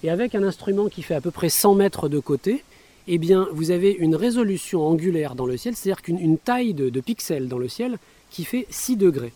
Et 0.03 0.11
avec 0.11 0.35
un 0.35 0.43
instrument 0.43 0.89
qui 0.89 1.03
fait 1.03 1.15
à 1.15 1.21
peu 1.21 1.31
près 1.31 1.49
100 1.49 1.77
mètres 1.77 2.09
de 2.09 2.19
côté, 2.19 2.65
eh 3.07 3.19
bien, 3.19 3.47
vous 3.53 3.71
avez 3.71 3.93
une 3.93 4.17
résolution 4.17 4.85
angulaire 4.85 5.37
dans 5.37 5.47
le 5.47 5.57
ciel, 5.57 5.77
c'est-à-dire 5.77 6.03
qu'une 6.03 6.39
taille 6.39 6.75
de, 6.75 7.01
pixels 7.01 7.47
dans 7.47 7.59
le 7.59 7.69
ciel 7.69 7.99
qui 8.31 8.45
fait 8.45 8.67
6 8.69 8.97
degrés. 8.97 9.33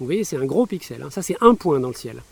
Vous 0.00 0.06
voyez, 0.06 0.24
c'est 0.24 0.36
un 0.36 0.44
gros 0.44 0.66
pixel. 0.66 1.02
Hein. 1.02 1.10
Ça, 1.10 1.22
c'est 1.22 1.36
un 1.40 1.54
point 1.54 1.78
dans 1.78 1.88
le 1.88 1.94
ciel. 1.94 2.22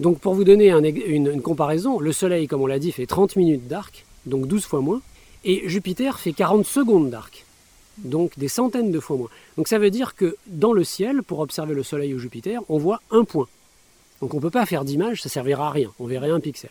Donc, 0.00 0.20
pour 0.20 0.32
vous 0.34 0.44
donner 0.44 0.70
une, 0.70 1.28
une, 1.28 1.42
comparaison, 1.42 2.00
le 2.00 2.12
Soleil, 2.12 2.46
comme 2.46 2.62
on 2.62 2.66
l'a 2.66 2.78
dit, 2.78 2.92
fait 2.92 3.06
30 3.06 3.36
minutes 3.36 3.68
d'arc, 3.68 4.05
donc 4.26 4.46
12 4.46 4.64
fois 4.64 4.80
moins, 4.80 5.00
et 5.44 5.68
Jupiter 5.68 6.18
fait 6.18 6.32
40 6.32 6.66
secondes 6.66 7.10
d'arc 7.10 7.46
donc 7.98 8.38
des 8.38 8.48
centaines 8.48 8.90
de 8.90 9.00
fois 9.00 9.16
moins. 9.16 9.28
Donc 9.56 9.68
ça 9.68 9.78
veut 9.78 9.90
dire 9.90 10.14
que 10.14 10.36
dans 10.46 10.72
le 10.72 10.84
ciel, 10.84 11.22
pour 11.22 11.40
observer 11.40 11.74
le 11.74 11.82
Soleil 11.82 12.14
ou 12.14 12.18
Jupiter, 12.18 12.62
on 12.68 12.78
voit 12.78 13.00
un 13.10 13.24
point. 13.24 13.48
Donc 14.20 14.34
on 14.34 14.38
ne 14.38 14.42
peut 14.42 14.50
pas 14.50 14.66
faire 14.66 14.84
d'image, 14.84 15.22
ça 15.22 15.28
servira 15.28 15.68
à 15.68 15.70
rien, 15.70 15.92
on 15.98 16.06
verrait 16.06 16.30
un 16.30 16.40
pixel. 16.40 16.70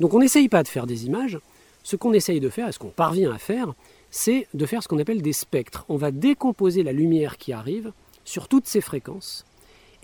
Donc 0.00 0.14
on 0.14 0.20
n'essaye 0.20 0.48
pas 0.48 0.62
de 0.62 0.68
faire 0.68 0.86
des 0.86 1.06
images, 1.06 1.38
ce 1.82 1.96
qu'on 1.96 2.12
essaye 2.12 2.40
de 2.40 2.48
faire, 2.48 2.68
et 2.68 2.72
ce 2.72 2.78
qu'on 2.78 2.88
parvient 2.88 3.32
à 3.32 3.38
faire, 3.38 3.74
c'est 4.10 4.46
de 4.54 4.66
faire 4.66 4.82
ce 4.82 4.88
qu'on 4.88 4.98
appelle 4.98 5.22
des 5.22 5.32
spectres. 5.32 5.84
On 5.88 5.96
va 5.96 6.10
décomposer 6.10 6.82
la 6.82 6.92
lumière 6.92 7.36
qui 7.36 7.52
arrive 7.52 7.92
sur 8.24 8.48
toutes 8.48 8.66
ces 8.66 8.80
fréquences, 8.80 9.44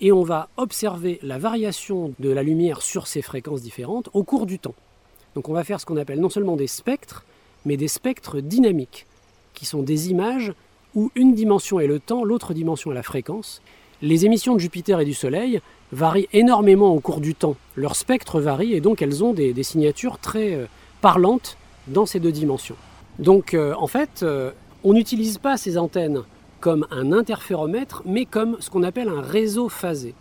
et 0.00 0.12
on 0.12 0.22
va 0.22 0.48
observer 0.56 1.18
la 1.22 1.38
variation 1.38 2.14
de 2.18 2.30
la 2.30 2.42
lumière 2.42 2.82
sur 2.82 3.06
ces 3.06 3.22
fréquences 3.22 3.62
différentes 3.62 4.08
au 4.12 4.24
cours 4.24 4.46
du 4.46 4.58
temps. 4.58 4.74
Donc 5.34 5.48
on 5.48 5.52
va 5.52 5.64
faire 5.64 5.80
ce 5.80 5.86
qu'on 5.86 5.96
appelle 5.96 6.20
non 6.20 6.30
seulement 6.30 6.56
des 6.56 6.66
spectres, 6.66 7.24
mais 7.64 7.76
des 7.76 7.88
spectres 7.88 8.40
dynamiques 8.40 9.06
qui 9.54 9.66
sont 9.66 9.82
des 9.82 10.10
images 10.10 10.52
où 10.94 11.10
une 11.14 11.34
dimension 11.34 11.80
est 11.80 11.86
le 11.86 11.98
temps, 11.98 12.24
l'autre 12.24 12.54
dimension 12.54 12.92
est 12.92 12.94
la 12.94 13.02
fréquence. 13.02 13.62
Les 14.02 14.26
émissions 14.26 14.54
de 14.54 14.60
Jupiter 14.60 15.00
et 15.00 15.04
du 15.04 15.14
Soleil 15.14 15.60
varient 15.92 16.28
énormément 16.32 16.94
au 16.94 17.00
cours 17.00 17.20
du 17.20 17.34
temps. 17.34 17.56
Leur 17.76 17.96
spectre 17.96 18.40
varie 18.40 18.74
et 18.74 18.80
donc 18.80 19.02
elles 19.02 19.24
ont 19.24 19.32
des, 19.32 19.62
signatures 19.62 20.18
très 20.18 20.54
euh, 20.54 20.66
parlantes 21.00 21.56
dans 21.86 22.06
ces 22.06 22.20
deux 22.20 22.32
dimensions. 22.32 22.76
Donc 23.18 23.54
euh, 23.54 23.74
en 23.78 23.86
fait, 23.86 24.22
euh, 24.22 24.50
on 24.82 24.92
n'utilise 24.92 25.38
pas 25.38 25.56
ces 25.56 25.78
antennes 25.78 26.22
comme 26.60 26.86
un 26.90 27.12
interféromètre, 27.12 28.02
mais 28.06 28.24
comme 28.24 28.56
ce 28.60 28.70
qu'on 28.70 28.82
appelle 28.82 29.08
un 29.08 29.20
réseau 29.20 29.68
phasé. 29.68 30.14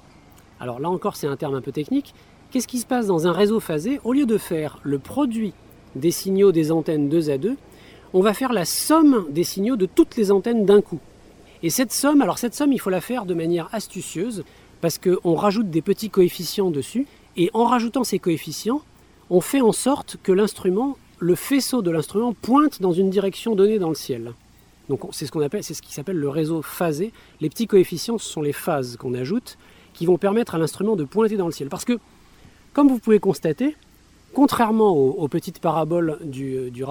Alors 0.60 0.80
là 0.80 0.90
encore, 0.90 1.16
c'est 1.16 1.28
un 1.28 1.36
terme 1.36 1.56
un 1.56 1.62
peu 1.62 1.72
technique. 1.72 2.14
Qu'est-ce 2.54 2.68
qui 2.68 2.78
se 2.78 2.86
passe 2.86 3.08
dans 3.08 3.26
un 3.26 3.32
réseau 3.32 3.60
phasé 3.60 4.00
Au 4.04 4.14
lieu 4.14 4.28
de 4.28 4.38
faire 4.38 4.78
le 4.84 5.00
produit 5.00 5.54
des 5.96 6.12
signaux 6.12 6.52
des 6.52 6.72
antennes 6.72 7.10
2 7.10 7.32
à 7.32 7.40
2, 7.40 7.58
on 8.14 8.22
va 8.22 8.36
faire 8.36 8.54
la 8.54 8.64
somme 8.64 9.26
des 9.32 9.44
signaux 9.44 9.76
de 9.76 9.88
toutes 9.88 10.16
les 10.18 10.32
antennes 10.32 10.64
d'un 10.64 10.80
coup. 10.80 11.00
Et 11.64 11.72
cette 11.72 11.92
somme, 11.92 12.22
alors 12.22 12.38
cette 12.38 12.54
somme, 12.54 12.72
il 12.72 12.78
faut 12.78 12.92
la 12.92 13.02
faire 13.02 13.26
de 13.26 13.34
manière 13.34 13.70
astucieuse, 13.72 14.44
parce 14.82 15.00
qu'on 15.00 15.34
rajoute 15.34 15.72
des 15.72 15.82
petits 15.82 16.12
coefficients 16.12 16.70
dessus, 16.70 17.08
et 17.38 17.50
en 17.56 17.66
rajoutant 17.66 18.04
ces 18.04 18.20
coefficients, 18.20 18.84
on 19.32 19.42
fait 19.42 19.62
en 19.62 19.72
sorte 19.72 20.18
que 20.22 20.32
l'instrument, 20.32 20.96
le 21.18 21.34
faisceau 21.34 21.82
de 21.82 21.90
l'instrument, 21.90 22.36
pointe 22.40 22.84
dans 22.84 22.94
une 22.94 23.10
direction 23.10 23.56
donnée 23.56 23.80
dans 23.80 23.90
le 23.90 23.96
ciel. 23.96 24.34
Donc 24.90 25.00
c'est 25.10 25.26
ce 25.26 25.32
qu'on 25.32 25.42
appelle, 25.42 25.64
c'est 25.64 25.74
ce 25.74 25.82
qui 25.82 25.92
s'appelle 25.92 26.18
le 26.18 26.30
réseau 26.30 26.62
phasé. 26.62 27.14
Les 27.42 27.50
petits 27.50 27.66
coefficients, 27.66 28.20
ce 28.20 28.30
sont 28.30 28.44
les 28.44 28.54
phases 28.54 28.96
qu'on 28.96 29.16
ajoute, 29.16 29.58
qui 29.94 30.06
vont 30.06 30.20
permettre 30.20 30.54
à 30.54 30.60
l'instrument 30.60 30.96
de 30.96 31.04
pointer 31.04 31.36
dans 31.36 31.48
le 31.48 31.52
ciel. 31.52 31.70
Parce 31.70 31.86
que, 31.86 31.98
comme 32.74 32.90
vous 32.90 33.00
pouvez 33.00 33.20
constater, 33.20 33.76
Contrairement 34.34 34.94
aux, 34.94 35.28
petites 35.28 35.60
paraboles 35.60 36.18
du, 36.24 36.72
du 36.72 36.84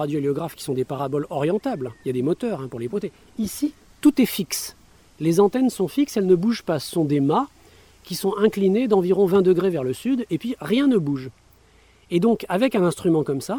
qui 0.55 0.63
sont 0.63 0.73
des 0.73 0.85
paraboles 0.85 1.27
orientables, 1.29 1.91
il 2.03 2.07
y 2.07 2.09
a 2.09 2.13
des 2.13 2.21
moteurs 2.21 2.61
hein, 2.61 2.69
pour 2.69 2.79
les 2.79 2.87
pointer. 2.87 3.11
Ici, 3.37 3.73
tout 3.99 4.21
est 4.21 4.25
fixe. 4.25 4.77
Les 5.19 5.41
antennes 5.41 5.69
sont 5.69 5.89
fixes, 5.89 6.15
elles 6.15 6.25
ne 6.25 6.35
bougent 6.35 6.63
pas. 6.63 6.79
Ce 6.79 6.89
sont 6.89 7.03
des 7.03 7.19
mâts 7.19 7.49
qui 8.03 8.15
sont 8.15 8.33
inclinés 8.37 8.87
d'environ 8.87 9.25
20 9.25 9.41
degrés 9.41 9.69
vers 9.69 9.83
le 9.83 9.91
sud, 9.91 10.25
et 10.29 10.37
puis 10.37 10.55
rien 10.61 10.87
ne 10.87 10.97
bouge. 10.97 11.31
Et 12.11 12.21
donc, 12.21 12.45
avec 12.47 12.75
un 12.75 12.83
instrument 12.83 13.25
comme 13.25 13.41
ça, 13.41 13.57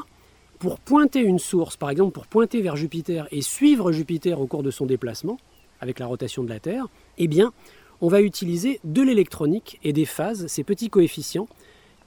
pour 0.58 0.78
pointer 0.78 1.20
une 1.20 1.38
source, 1.38 1.76
par 1.76 1.90
exemple 1.90 2.12
pour 2.12 2.26
pointer 2.26 2.62
vers 2.62 2.76
Jupiter 2.76 3.28
et 3.32 3.42
suivre 3.42 3.92
Jupiter 3.92 4.40
au 4.40 4.46
cours 4.46 4.62
de 4.62 4.70
son 4.70 4.86
déplacement, 4.86 5.38
avec 5.80 5.98
la 5.98 6.06
rotation 6.06 6.42
de 6.42 6.48
la 6.48 6.60
Terre, 6.60 6.86
eh 7.18 7.28
bien, 7.28 7.52
on 8.00 8.08
va 8.08 8.22
utiliser 8.22 8.80
de 8.84 9.02
l'électronique 9.02 9.78
et 9.84 9.92
des 9.92 10.06
phases, 10.06 10.46
ces 10.46 10.64
petits 10.64 10.88
coefficients, 10.88 11.48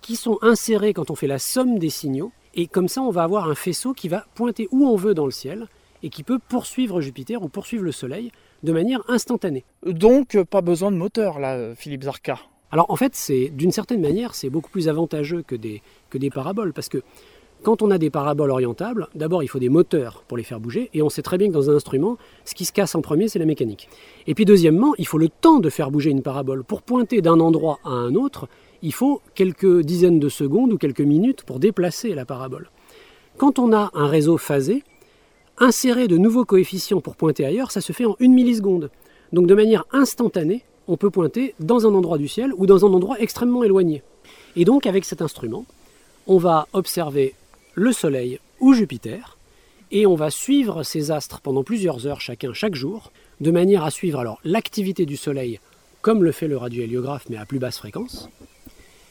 qui 0.02 0.16
sont 0.16 0.38
insérés 0.42 0.94
quand 0.94 1.12
on 1.12 1.16
fait 1.16 1.28
la 1.28 1.40
somme 1.40 1.80
des 1.80 1.90
signaux. 1.90 2.32
Et 2.56 2.68
comme 2.68 2.88
ça, 2.88 3.02
on 3.02 3.12
va 3.12 3.24
avoir 3.24 3.50
un 3.50 3.56
faisceau 3.56 3.94
qui 3.94 4.08
va 4.08 4.26
pointer 4.36 4.68
où 4.72 4.88
on 4.88 4.96
veut 4.96 5.14
dans 5.14 5.26
le 5.26 5.32
ciel 5.32 5.68
et 6.04 6.10
qui 6.10 6.24
peut 6.24 6.40
poursuivre 6.40 7.02
Jupiter 7.02 7.42
ou 7.42 7.50
poursuivre 7.50 7.84
le 7.84 7.92
Soleil 7.92 8.32
de 8.64 8.72
manière 8.72 9.02
instantanée. 9.08 9.64
Donc, 9.86 10.42
pas 10.44 10.62
besoin 10.62 10.92
de 10.92 10.98
moteur 10.98 11.40
là, 11.40 11.76
Philippe 11.76 12.04
Zarka 12.04 12.40
Alors 12.72 12.90
en 12.90 12.96
fait, 12.96 13.16
c'est 13.16 13.50
d'une 13.50 13.72
certaine 13.72 14.02
manière, 14.02 14.36
c'est 14.36 14.50
beaucoup 14.50 14.70
plus 14.70 14.90
avantageux 14.90 15.44
que 15.44 15.56
des, 15.56 15.82
que 16.10 16.18
des 16.18 16.30
paraboles 16.30 16.74
parce 16.74 16.90
que 16.90 17.04
quand 17.64 17.82
on 17.82 17.90
a 17.90 17.98
des 17.98 18.10
paraboles 18.10 18.52
orientables, 18.52 19.08
d'abord 19.16 19.44
il 19.44 19.48
faut 19.48 19.60
des 19.60 19.70
moteurs 19.70 20.24
pour 20.28 20.38
les 20.38 20.44
faire 20.44 20.60
bouger, 20.60 20.90
et 20.94 21.02
on 21.02 21.10
sait 21.10 21.24
très 21.24 21.38
bien 21.38 21.48
que 21.48 21.54
dans 21.54 21.70
un 21.70 21.76
instrument, 21.76 22.18
ce 22.46 22.54
qui 22.54 22.66
se 22.66 22.72
casse 22.72 22.94
en 22.96 23.02
premier, 23.02 23.28
c'est 23.28 23.40
la 23.40 23.46
mécanique. 23.46 23.90
Et 24.28 24.36
puis 24.36 24.46
deuxièmement, 24.46 24.94
il 24.98 25.08
faut 25.08 25.18
le 25.18 25.30
temps 25.30 25.60
de 25.60 25.70
faire 25.70 25.90
bouger 25.90 26.12
une 26.12 26.22
parabole. 26.22 26.64
Pour 26.64 26.82
pointer 26.82 27.22
d'un 27.22 27.40
endroit 27.40 27.80
à 27.84 27.90
un 27.90 28.16
autre, 28.16 28.48
il 28.82 28.94
faut 28.94 29.22
quelques 29.36 29.82
dizaines 29.82 30.20
de 30.20 30.30
secondes 30.30 30.74
ou 30.74 30.78
quelques 30.78 31.02
minutes 31.02 31.44
pour 31.44 31.60
déplacer 31.60 32.14
la 32.14 32.26
parabole. 32.26 32.70
Quand 33.38 33.60
on 33.60 33.74
a 33.74 33.92
un 33.94 34.08
réseau 34.08 34.38
phasé, 34.38 34.84
insérer 35.58 36.08
de 36.08 36.18
nouveaux 36.18 36.46
coefficients 36.46 37.02
pour 37.02 37.16
pointer 37.16 37.46
ailleurs, 37.46 37.72
ça 37.72 37.82
se 37.82 37.94
fait 37.94 38.06
en 38.06 38.16
une 38.20 38.34
milliseconde. 38.34 38.90
Donc 39.34 39.48
de 39.48 39.56
manière 39.56 39.86
instantanée, 39.92 40.64
on 40.88 40.98
peut 40.98 41.10
pointer 41.10 41.54
dans 41.60 41.86
un 41.86 41.94
endroit 41.94 42.18
du 42.18 42.28
ciel 42.28 42.52
ou 42.56 42.66
dans 42.66 42.86
un 42.86 42.94
endroit 42.94 43.20
extrêmement 43.20 43.64
éloigné. 43.64 44.04
Et 44.56 44.66
donc 44.66 44.86
avec 44.86 45.06
cet 45.06 45.22
instrument, 45.22 45.66
on 46.28 46.38
va 46.38 46.68
observer 46.74 47.36
le 47.76 47.92
Soleil 47.92 48.40
ou 48.60 48.74
Jupiter, 48.74 49.38
et 49.92 50.06
on 50.06 50.16
va 50.16 50.30
suivre 50.30 50.84
ces 50.84 51.12
astres 51.12 51.42
pendant 51.42 51.64
plusieurs 51.64 52.08
heures 52.08 52.22
chacun 52.22 52.54
chaque 52.54 52.76
jour, 52.76 53.12
de 53.40 53.52
manière 53.52 53.84
à 53.84 53.92
suivre 53.92 54.20
alors 54.20 54.40
l'activité 54.44 55.06
du 55.06 55.16
Soleil 55.16 55.60
comme 56.02 56.24
le 56.24 56.32
fait 56.32 56.48
le 56.48 56.58
radiohéliographe 56.58 57.26
mais 57.30 57.38
à 57.38 57.46
plus 57.46 57.60
basse 57.60 57.78
fréquence, 57.78 58.30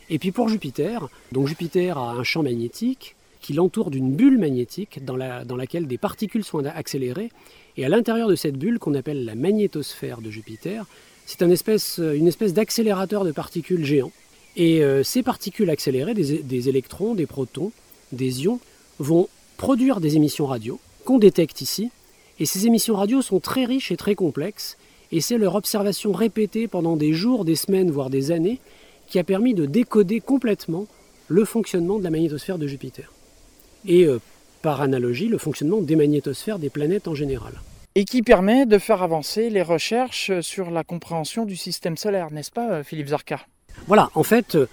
et 0.09 0.19
puis 0.19 0.33
pour 0.33 0.49
Jupiter, 0.49 1.09
donc 1.33 1.49
Jupiter 1.49 1.99
a 1.99 2.13
un 2.13 2.23
champ 2.23 2.43
magnétique 2.43 3.17
qui 3.41 3.53
l'entoure 3.53 3.91
d'une 3.91 4.13
bulle 4.13 4.39
magnétique 4.39 5.05
dans, 5.05 5.17
laquelle 5.17 5.87
des 5.87 5.99
particules 5.99 6.45
sont 6.45 6.65
accélérées. 6.65 7.31
Et 7.77 7.85
à 7.85 7.89
l'intérieur 7.89 8.29
de 8.29 8.35
cette 8.35 8.57
bulle, 8.57 8.79
qu'on 8.79 8.95
appelle 8.95 9.25
la 9.25 9.35
magnétosphère 9.35 10.21
de 10.21 10.31
Jupiter, 10.31 10.85
c'est 11.27 11.43
une 11.43 11.53
espèce, 11.53 12.01
d'accélérateur 12.53 13.25
de 13.25 13.33
particules 13.33 13.85
géants. 13.85 14.13
Et 14.57 14.83
euh, 14.83 15.05
ces 15.05 15.23
particules 15.23 15.71
accélérées, 15.71 16.15
des, 16.15 16.39
des, 16.39 16.69
électrons, 16.69 17.15
des 17.15 17.27
protons, 17.27 17.73
des 18.11 18.43
ions, 18.43 18.59
vont 18.99 19.29
produire 19.59 20.01
des 20.01 20.17
émissions 20.17 20.47
radio 20.47 20.81
qu'on 21.05 21.19
détecte 21.19 21.61
ici. 21.61 21.91
Et 22.41 22.47
ces 22.47 22.67
émissions 22.67 22.97
radio 22.97 23.23
sont 23.23 23.39
très 23.39 23.65
riches 23.65 23.93
et 23.93 23.97
très 23.97 24.15
complexes. 24.15 24.77
Et 25.13 25.21
c'est 25.21 25.39
leur 25.39 25.55
observation 25.55 26.13
répétée 26.13 26.67
pendant 26.67 26.97
des 26.97 27.13
jours, 27.13 27.45
des 27.45 27.55
semaines, 27.55 27.91
voire 27.91 28.11
des 28.11 28.33
années 28.33 28.61
qui 29.07 29.19
a 29.19 29.25
permis 29.25 29.55
de 29.55 29.67
décoder 29.67 30.21
complètement 30.21 30.87
le 31.29 31.45
fonctionnement 31.45 31.99
de 31.99 32.05
la 32.05 32.11
magnétosphère 32.11 32.59
de 32.59 32.67
Jupiter. 32.67 33.13
Et 33.87 34.05
euh, 34.05 34.21
par 34.63 34.81
analogie, 34.81 35.29
le 35.29 35.39
fonctionnement 35.39 35.81
des 35.81 35.97
magnétosphères 35.97 36.59
des 36.59 36.71
planètes 36.71 37.09
en 37.09 37.15
général. 37.15 37.55
Et 37.95 38.05
qui 38.05 38.23
permet 38.23 38.67
de 38.67 38.79
faire 38.79 39.03
avancer 39.03 39.49
les 39.49 39.63
recherches 39.63 40.41
sur 40.41 40.71
la 40.71 40.85
compréhension 40.85 41.45
du 41.45 41.57
système 41.57 41.97
solaire, 41.97 42.31
n'est-ce 42.31 42.51
pas, 42.51 42.71
euh, 42.71 42.83
Philippe 42.83 43.09
Zarka? 43.09 43.41
Voilà, 43.87 44.11
en 44.15 44.23
fait, 44.23 44.55
euh, 44.55 44.67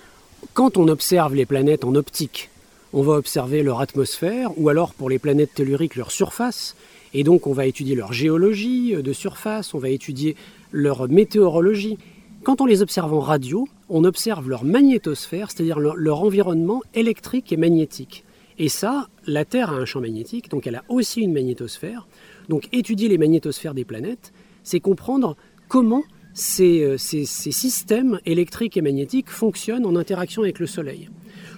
quand 0.53 0.77
on 0.77 0.87
observe 0.87 1.35
les 1.35 1.45
planètes 1.45 1.85
en 1.85 1.95
optique, 1.95 2.49
on 2.91 3.01
va 3.01 3.13
observer 3.13 3.63
leur 3.63 3.81
atmosphère, 3.81 4.51
ou 4.57 4.69
alors 4.69 4.93
pour 4.93 5.09
les 5.09 5.19
planètes 5.19 5.53
telluriques, 5.55 5.95
leur 5.95 6.11
surface, 6.11 6.75
et 7.13 7.23
donc 7.23 7.47
on 7.47 7.53
va 7.53 7.65
étudier 7.65 7.95
leur 7.95 8.13
géologie 8.13 8.93
de 8.93 9.13
surface, 9.13 9.73
on 9.73 9.79
va 9.79 9.89
étudier 9.89 10.35
leur 10.71 11.09
météorologie. 11.09 11.97
Quand 12.43 12.59
on 12.59 12.65
les 12.65 12.81
observe 12.81 13.13
en 13.13 13.21
radio, 13.21 13.69
on 13.87 14.03
observe 14.03 14.49
leur 14.49 14.65
magnétosphère, 14.65 15.49
c'est-à-dire 15.49 15.79
leur, 15.79 16.21
environnement 16.21 16.81
électrique 16.93 17.53
et 17.53 17.57
magnétique. 17.57 18.25
Et 18.59 18.67
ça, 18.67 19.07
la 19.25 19.45
Terre 19.45 19.69
a 19.69 19.75
un 19.75 19.85
champ 19.85 20.01
magnétique, 20.01 20.49
donc 20.49 20.67
elle 20.67 20.75
a 20.75 20.83
aussi 20.89 21.21
une 21.21 21.31
magnétosphère. 21.31 22.05
Donc 22.49 22.67
étudier 22.73 23.07
les 23.07 23.17
magnétosphères 23.17 23.73
des 23.73 23.85
planètes, 23.85 24.33
c'est 24.61 24.81
comprendre 24.81 25.37
comment 25.69 26.03
ces, 26.33 26.97
ces, 26.97 27.23
systèmes 27.25 28.19
électriques 28.25 28.75
et 28.75 28.81
magnétiques 28.81 29.29
fonctionnent 29.29 29.85
en 29.85 29.95
interaction 29.95 30.41
avec 30.41 30.59
le 30.59 30.67
Soleil. 30.67 31.09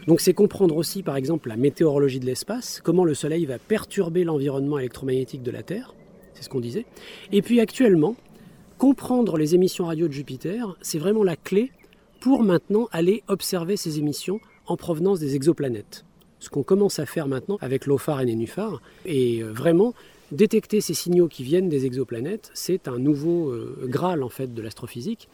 Donc 0.06 0.22
c'est 0.22 0.36
comprendre 0.36 0.78
aussi 0.78 1.02
par 1.02 1.16
exemple 1.16 1.50
la 1.50 1.58
météorologie 1.58 2.20
de 2.20 2.28
l'espace, 2.28 2.80
comment 2.84 3.06
le 3.06 3.16
Soleil 3.16 3.48
va 3.48 3.58
perturber 3.58 4.24
l'environnement 4.24 4.78
électromagnétique 4.78 5.42
de 5.42 5.52
la 5.52 5.64
Terre, 5.64 5.96
c'est 6.36 6.44
ce 6.44 6.50
qu'on 6.50 6.60
disait. 6.60 6.86
Et 7.32 7.42
puis 7.42 7.60
actuellement, 7.60 8.16
comprendre 8.78 9.38
les 9.38 9.56
émissions 9.56 9.86
radio 9.86 10.08
de 10.08 10.14
Jupiter, 10.14 10.76
c'est 10.82 11.00
vraiment 11.00 11.24
la 11.24 11.36
clé 11.36 11.72
pour 12.20 12.44
maintenant 12.44 12.88
aller 12.92 13.24
observer 13.28 13.78
ces 13.78 14.00
émissions 14.00 14.40
en 14.68 14.78
provenance 14.78 15.20
des 15.20 15.36
exoplanètes. 15.36 16.06
Ce 16.40 16.50
qu'on 16.50 16.64
commence 16.64 17.00
à 17.00 17.06
faire 17.06 17.28
maintenant 17.28 17.58
avec 17.62 17.86
l'OFAR 17.86 18.22
et 18.22 18.26
Nénuphar, 18.26 18.82
et 19.06 19.42
euh, 19.42 19.52
vraiment 19.52 19.94
détecter 20.32 20.82
ces 20.82 20.94
signaux 20.94 21.28
qui 21.28 21.44
viennent 21.44 21.70
des 21.70 21.86
exoplanètes, 21.86 22.52
c'est 22.54 22.88
un 22.88 22.98
nouveau 22.98 23.50
euh, 23.50 23.86
graal 23.86 24.24
en 24.24 24.30
fait 24.30 24.54
de 24.54 24.62
l'astrophysique. 24.62 25.30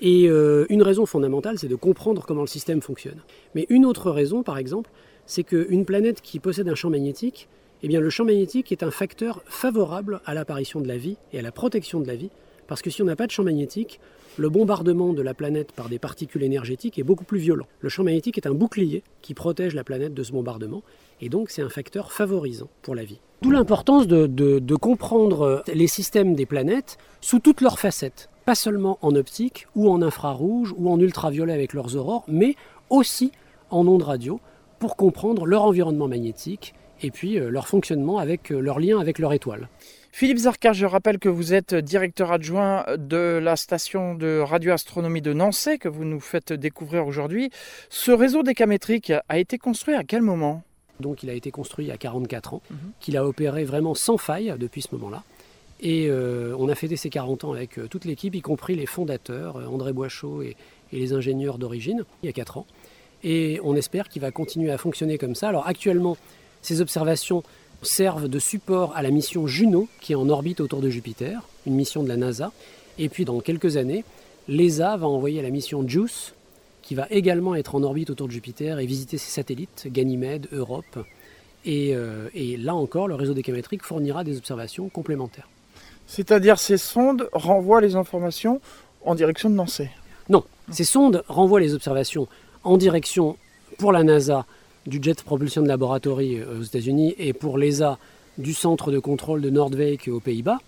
Et 0.00 0.28
euh, 0.28 0.66
une 0.68 0.82
raison 0.82 1.06
fondamentale, 1.06 1.58
c'est 1.58 1.68
de 1.68 1.76
comprendre 1.76 2.24
comment 2.26 2.40
le 2.40 2.48
système 2.48 2.82
fonctionne. 2.82 3.22
Mais 3.54 3.66
une 3.68 3.86
autre 3.86 4.10
raison, 4.10 4.42
par 4.42 4.58
exemple, 4.58 4.90
c'est 5.26 5.44
qu'une 5.44 5.84
planète 5.84 6.20
qui 6.20 6.40
possède 6.40 6.68
un 6.68 6.74
champ 6.74 6.90
magnétique, 6.90 7.48
eh 7.84 7.88
bien 7.88 8.00
le 8.00 8.10
champ 8.10 8.24
magnétique 8.24 8.72
est 8.72 8.82
un 8.82 8.90
facteur 8.90 9.42
favorable 9.46 10.20
à 10.24 10.34
l'apparition 10.34 10.80
de 10.80 10.88
la 10.88 10.96
vie 10.96 11.16
et 11.32 11.38
à 11.38 11.42
la 11.42 11.52
protection 11.52 12.00
de 12.00 12.06
la 12.06 12.16
vie, 12.16 12.30
parce 12.72 12.80
que 12.80 12.88
si 12.88 13.02
on 13.02 13.04
n'a 13.04 13.16
pas 13.16 13.26
de 13.26 13.30
champ 13.30 13.44
magnétique, 13.44 14.00
le 14.38 14.48
bombardement 14.48 15.12
de 15.12 15.20
la 15.20 15.34
planète 15.34 15.72
par 15.72 15.90
des 15.90 15.98
particules 15.98 16.42
énergétiques 16.42 16.98
est 16.98 17.02
beaucoup 17.02 17.24
plus 17.24 17.38
violent. 17.38 17.66
Le 17.80 17.90
champ 17.90 18.02
magnétique 18.02 18.38
est 18.38 18.46
un 18.46 18.54
bouclier 18.54 19.02
qui 19.20 19.34
protège 19.34 19.74
la 19.74 19.84
planète 19.84 20.14
de 20.14 20.22
ce 20.22 20.32
bombardement, 20.32 20.82
et 21.20 21.28
donc 21.28 21.50
c'est 21.50 21.60
un 21.60 21.68
facteur 21.68 22.12
favorisant 22.12 22.70
pour 22.80 22.94
la 22.94 23.04
vie. 23.04 23.20
D'où 23.42 23.50
l'importance 23.50 24.06
de, 24.06 24.74
comprendre 24.76 25.62
les 25.74 25.86
systèmes 25.86 26.34
des 26.34 26.46
planètes 26.46 26.96
sous 27.20 27.40
toutes 27.40 27.60
leurs 27.60 27.78
facettes 27.78 28.30
pas 28.46 28.54
seulement 28.54 28.98
en 29.02 29.14
optique 29.16 29.66
ou 29.76 29.90
en 29.90 30.00
infrarouge 30.00 30.72
ou 30.78 30.90
en 30.90 30.98
ultraviolet 30.98 31.52
avec 31.52 31.74
leurs 31.74 31.94
aurores, 31.96 32.24
mais 32.26 32.54
aussi 32.88 33.32
en 33.68 33.86
ondes 33.86 34.02
radio 34.02 34.40
pour 34.78 34.96
comprendre 34.96 35.44
leur 35.44 35.64
environnement 35.64 36.08
magnétique 36.08 36.72
et 37.02 37.10
puis 37.10 37.38
euh, 37.38 37.50
leur 37.50 37.68
fonctionnement 37.68 38.18
avec 38.18 38.50
euh, 38.50 38.60
leur 38.60 38.78
lien 38.78 38.98
avec 38.98 39.18
leur 39.18 39.32
étoile. 39.32 39.68
Philippe 40.12 40.38
Zarka, 40.38 40.72
je 40.72 40.84
rappelle 40.84 41.18
que 41.18 41.28
vous 41.28 41.54
êtes 41.54 41.74
directeur 41.74 42.32
adjoint 42.32 42.84
de 42.98 43.40
la 43.42 43.56
station 43.56 44.14
de 44.14 44.40
radioastronomie 44.40 45.22
de 45.22 45.32
Nancy 45.32 45.78
que 45.78 45.88
vous 45.88 46.04
nous 46.04 46.20
faites 46.20 46.52
découvrir 46.52 47.06
aujourd'hui. 47.06 47.50
Ce 47.88 48.10
réseau 48.10 48.42
décamétrique 48.42 49.12
a 49.28 49.38
été 49.38 49.56
construit 49.56 49.94
à 49.94 50.04
quel 50.04 50.20
moment? 50.20 50.62
Donc 51.00 51.22
il 51.22 51.30
a 51.30 51.32
été 51.32 51.50
construit 51.50 51.86
il 51.86 51.88
y 51.88 51.92
a 51.92 51.96
44 51.96 52.54
ans, 52.54 52.62
mhm. 52.70 52.76
qu'il 53.00 53.16
a 53.16 53.24
opéré 53.24 53.64
vraiment 53.64 53.94
sans 53.94 54.18
faille 54.18 54.54
depuis 54.58 54.82
ce 54.82 54.88
moment-là. 54.92 55.22
Et 55.80 56.08
euh, 56.08 56.54
on 56.58 56.68
a 56.68 56.74
fêté 56.74 56.96
ses 56.96 57.08
40 57.08 57.44
ans 57.44 57.52
avec 57.54 57.80
toute 57.88 58.04
l'équipe, 58.04 58.34
y 58.34 58.42
compris 58.42 58.74
les 58.74 58.86
fondateurs, 58.86 59.56
André 59.72 59.92
Boichot 59.92 60.42
et, 60.42 60.56
les 60.92 61.14
ingénieurs 61.14 61.56
d'origine, 61.56 62.04
il 62.22 62.26
y 62.26 62.28
a 62.28 62.34
4 62.34 62.58
ans. 62.58 62.66
Et 63.24 63.58
on 63.64 63.74
espère 63.76 64.10
qu'il 64.10 64.20
va 64.20 64.30
continuer 64.30 64.70
à 64.70 64.76
fonctionner 64.76 65.16
comme 65.16 65.34
ça. 65.34 65.48
Alors 65.48 65.66
actuellement, 65.66 66.18
ces 66.62 66.80
observations 66.80 67.42
servent 67.82 68.28
de 68.28 68.38
support 68.38 68.96
à 68.96 69.02
la 69.02 69.10
mission 69.10 69.46
Juno, 69.46 69.88
qui 70.00 70.12
est 70.12 70.16
en 70.16 70.28
orbite 70.28 70.60
autour 70.60 70.80
de 70.80 70.88
Jupiter, 70.88 71.42
une 71.66 71.74
mission 71.74 72.02
de 72.02 72.08
la 72.08 72.16
NASA. 72.16 72.52
Et 72.98 73.08
puis 73.08 73.24
dans 73.24 73.40
quelques 73.40 73.76
années, 73.76 74.04
l'ESA 74.48 74.96
va 74.96 75.06
envoyer 75.06 75.42
la 75.42 75.50
mission 75.50 75.86
JUICE, 75.86 76.34
qui 76.82 76.94
va 76.94 77.06
également 77.10 77.54
être 77.54 77.74
en 77.74 77.82
orbite 77.82 78.10
autour 78.10 78.26
de 78.26 78.32
Jupiter 78.32 78.78
et 78.78 78.86
visiter 78.86 79.18
ses 79.18 79.30
satellites, 79.30 79.88
Ganymède, 79.88 80.48
Europe. 80.52 80.98
Et, 81.64 81.94
et 82.34 82.56
là 82.56 82.74
encore, 82.74 83.06
le 83.06 83.14
réseau 83.14 83.34
décamétrique 83.34 83.84
fournira 83.84 84.24
des 84.24 84.36
observations 84.36 84.88
complémentaires. 84.88 85.48
C'est-à-dire 86.08 86.58
ces 86.58 86.78
sondes 86.78 87.28
renvoient 87.32 87.80
les 87.80 87.94
informations 87.94 88.60
en 89.04 89.14
direction 89.14 89.48
de 89.48 89.54
Nancy? 89.54 89.84
Non, 90.28 90.44
ces 90.70 90.84
sondes 90.84 91.22
renvoient 91.28 91.60
les 91.60 91.74
observations 91.74 92.26
en 92.64 92.76
direction 92.76 93.36
pour 93.78 93.92
la 93.92 94.02
NASA 94.02 94.44
du 94.86 94.98
Jet 95.02 95.22
Propulsion 95.22 95.62
Laboratory 95.62 96.38
euh, 96.38 96.60
aux 96.60 96.62
États-Unis 96.62 97.14
et 97.18 97.32
pour 97.32 97.58
l'ESA 97.58 97.98
du 98.38 98.54
centre 98.54 98.90
de 98.90 98.98
contrôle 98.98 99.40
de 99.40 99.50
Noordwijk 99.50 100.08
aux 100.08 100.20
Pays-Bas. 100.20 100.58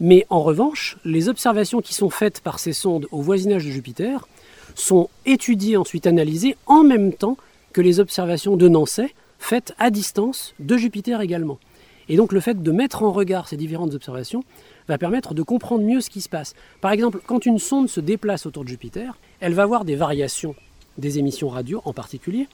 Mais 0.00 0.26
en 0.28 0.42
revanche, 0.42 0.96
les 1.04 1.28
observations 1.28 1.80
qui 1.80 1.94
sont 1.94 2.10
faites 2.10 2.40
par 2.40 2.58
ces 2.58 2.72
sondes 2.72 3.06
au 3.12 3.22
voisinage 3.22 3.64
de 3.64 3.70
Jupiter 3.70 4.26
sont 4.74 5.08
étudiées 5.24 5.76
ensuite 5.76 6.06
analysées 6.06 6.56
en 6.66 6.82
même 6.82 7.12
temps 7.12 7.36
que 7.72 7.80
les 7.80 8.00
observations 8.00 8.56
de 8.56 8.68
Nancy 8.68 9.14
faites 9.38 9.74
à 9.78 9.90
distance 9.90 10.54
de 10.58 10.76
Jupiter 10.76 11.20
également. 11.20 11.58
Et 12.08 12.16
donc 12.16 12.32
le 12.32 12.40
fait 12.40 12.62
de 12.62 12.72
mettre 12.72 13.02
en 13.02 13.12
regard 13.12 13.48
ces 13.48 13.56
différentes 13.56 13.94
observations 13.94 14.44
va 14.88 14.98
permettre 14.98 15.32
de 15.32 15.42
comprendre 15.42 15.84
mieux 15.84 16.00
ce 16.00 16.10
qui 16.10 16.20
se 16.20 16.28
passe. 16.28 16.54
Par 16.80 16.90
exemple, 16.90 17.20
quand 17.24 17.46
une 17.46 17.58
sonde 17.58 17.88
se 17.88 18.00
déplace 18.00 18.46
autour 18.46 18.64
de 18.64 18.68
Jupiter, 18.68 19.16
elle 19.40 19.54
va 19.54 19.62
avoir 19.62 19.84
des 19.84 19.96
variations 19.96 20.54
des 20.98 21.18
émissions 21.18 21.48
radio 21.48 21.82
en 21.84 21.92
particulier. 21.92 22.46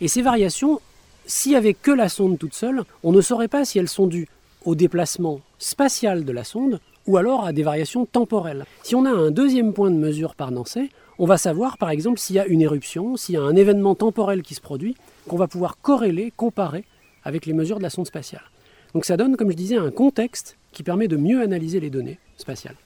Et 0.00 0.08
ces 0.08 0.22
variations, 0.22 0.80
s'il 1.26 1.52
n'y 1.52 1.56
avait 1.56 1.74
que 1.74 1.90
la 1.90 2.08
sonde 2.08 2.38
toute 2.38 2.54
seule, 2.54 2.84
on 3.02 3.12
ne 3.12 3.20
saurait 3.20 3.48
pas 3.48 3.64
si 3.64 3.78
elles 3.78 3.88
sont 3.88 4.06
dues 4.06 4.28
au 4.64 4.74
déplacement 4.74 5.40
spatial 5.58 6.24
de 6.24 6.32
la 6.32 6.44
sonde 6.44 6.80
ou 7.06 7.16
alors 7.16 7.46
à 7.46 7.52
des 7.52 7.62
variations 7.62 8.04
temporelles. 8.04 8.66
Si 8.82 8.94
on 8.94 9.04
a 9.04 9.10
un 9.10 9.30
deuxième 9.30 9.72
point 9.72 9.90
de 9.90 9.96
mesure 9.96 10.34
par 10.34 10.50
Nancy, 10.50 10.90
on 11.18 11.24
va 11.24 11.38
savoir 11.38 11.78
par 11.78 11.90
exemple 11.90 12.18
s'il 12.18 12.36
y 12.36 12.40
a 12.40 12.46
une 12.46 12.60
éruption, 12.60 13.16
s'il 13.16 13.36
y 13.36 13.38
a 13.38 13.42
un 13.42 13.56
événement 13.56 13.94
temporel 13.94 14.42
qui 14.42 14.54
se 14.54 14.60
produit, 14.60 14.96
qu'on 15.28 15.36
va 15.36 15.48
pouvoir 15.48 15.78
corréler, 15.80 16.32
comparer 16.36 16.84
avec 17.24 17.46
les 17.46 17.52
mesures 17.52 17.78
de 17.78 17.82
la 17.82 17.90
sonde 17.90 18.06
spatiale. 18.06 18.44
Donc 18.92 19.04
ça 19.04 19.16
donne, 19.16 19.36
comme 19.36 19.50
je 19.50 19.56
disais, 19.56 19.76
un 19.76 19.90
contexte 19.90 20.56
qui 20.72 20.82
permet 20.82 21.08
de 21.08 21.16
mieux 21.16 21.42
analyser 21.42 21.80
les 21.80 21.90
données 21.90 22.18
spatiales. 22.36 22.76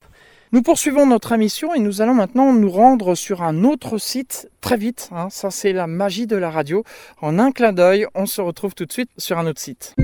Nous 0.52 0.62
poursuivons 0.62 1.06
notre 1.06 1.30
émission 1.30 1.74
et 1.74 1.78
nous 1.78 2.02
allons 2.02 2.14
maintenant 2.14 2.52
nous 2.52 2.70
rendre 2.70 3.14
sur 3.14 3.44
un 3.44 3.62
autre 3.62 3.98
site 3.98 4.50
très 4.60 4.76
vite. 4.76 5.08
Hein. 5.12 5.28
ça, 5.30 5.52
c'est 5.52 5.72
la 5.72 5.86
magie 5.86 6.26
de 6.26 6.34
la 6.34 6.50
radio. 6.50 6.82
En 7.20 7.38
un 7.38 7.52
clin 7.52 7.72
d'œil, 7.72 8.08
on 8.16 8.26
se 8.26 8.40
retrouve 8.40 8.74
tout 8.74 8.84
de 8.84 8.90
suite 8.90 9.10
sur 9.16 9.38
un 9.38 9.46
autre 9.46 9.60
site. 9.60 9.94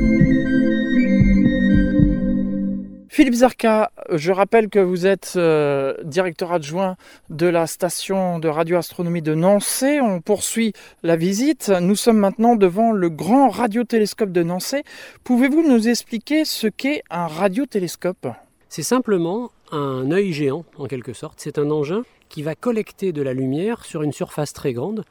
Philippe 3.08 3.34
Zarka, 3.34 3.90
je 4.12 4.30
rappelle 4.30 4.68
que 4.68 4.78
vous 4.78 5.04
êtes 5.04 5.32
euh, 5.34 5.94
directeur 6.04 6.52
adjoint 6.52 6.96
de 7.28 7.48
la 7.48 7.66
station 7.66 8.38
de 8.38 8.46
radioastronomie 8.46 9.22
de 9.22 9.34
Nancy. 9.34 9.98
On 10.00 10.20
poursuit 10.20 10.74
la 11.02 11.16
visite. 11.16 11.72
Nous 11.80 11.96
sommes 11.96 12.18
maintenant 12.18 12.54
devant 12.54 12.92
le 12.92 13.08
grand 13.08 13.48
radiotélescope 13.48 14.30
de 14.30 14.44
Nancy. 14.44 14.84
Pouvez-vous 15.24 15.68
nous 15.68 15.88
expliquer 15.88 16.44
ce 16.44 16.68
qu'est 16.68 17.02
un 17.10 17.26
radiotélescope? 17.26 18.28
C'est 18.68 18.84
simplement 18.84 19.50
un 19.72 20.10
œil 20.10 20.32
géant, 20.32 20.64
en 20.78 20.86
quelque 20.86 21.12
sorte. 21.12 21.40
C'est 21.40 21.58
un 21.58 21.70
engin 21.70 22.04
qui 22.28 22.42
va 22.42 22.54
collecter 22.54 23.12
de 23.12 23.22
la 23.22 23.34
lumière 23.34 23.84
sur 23.84 24.02
une 24.02 24.12
surface 24.12 24.52
très 24.52 24.72
grande 24.72 25.04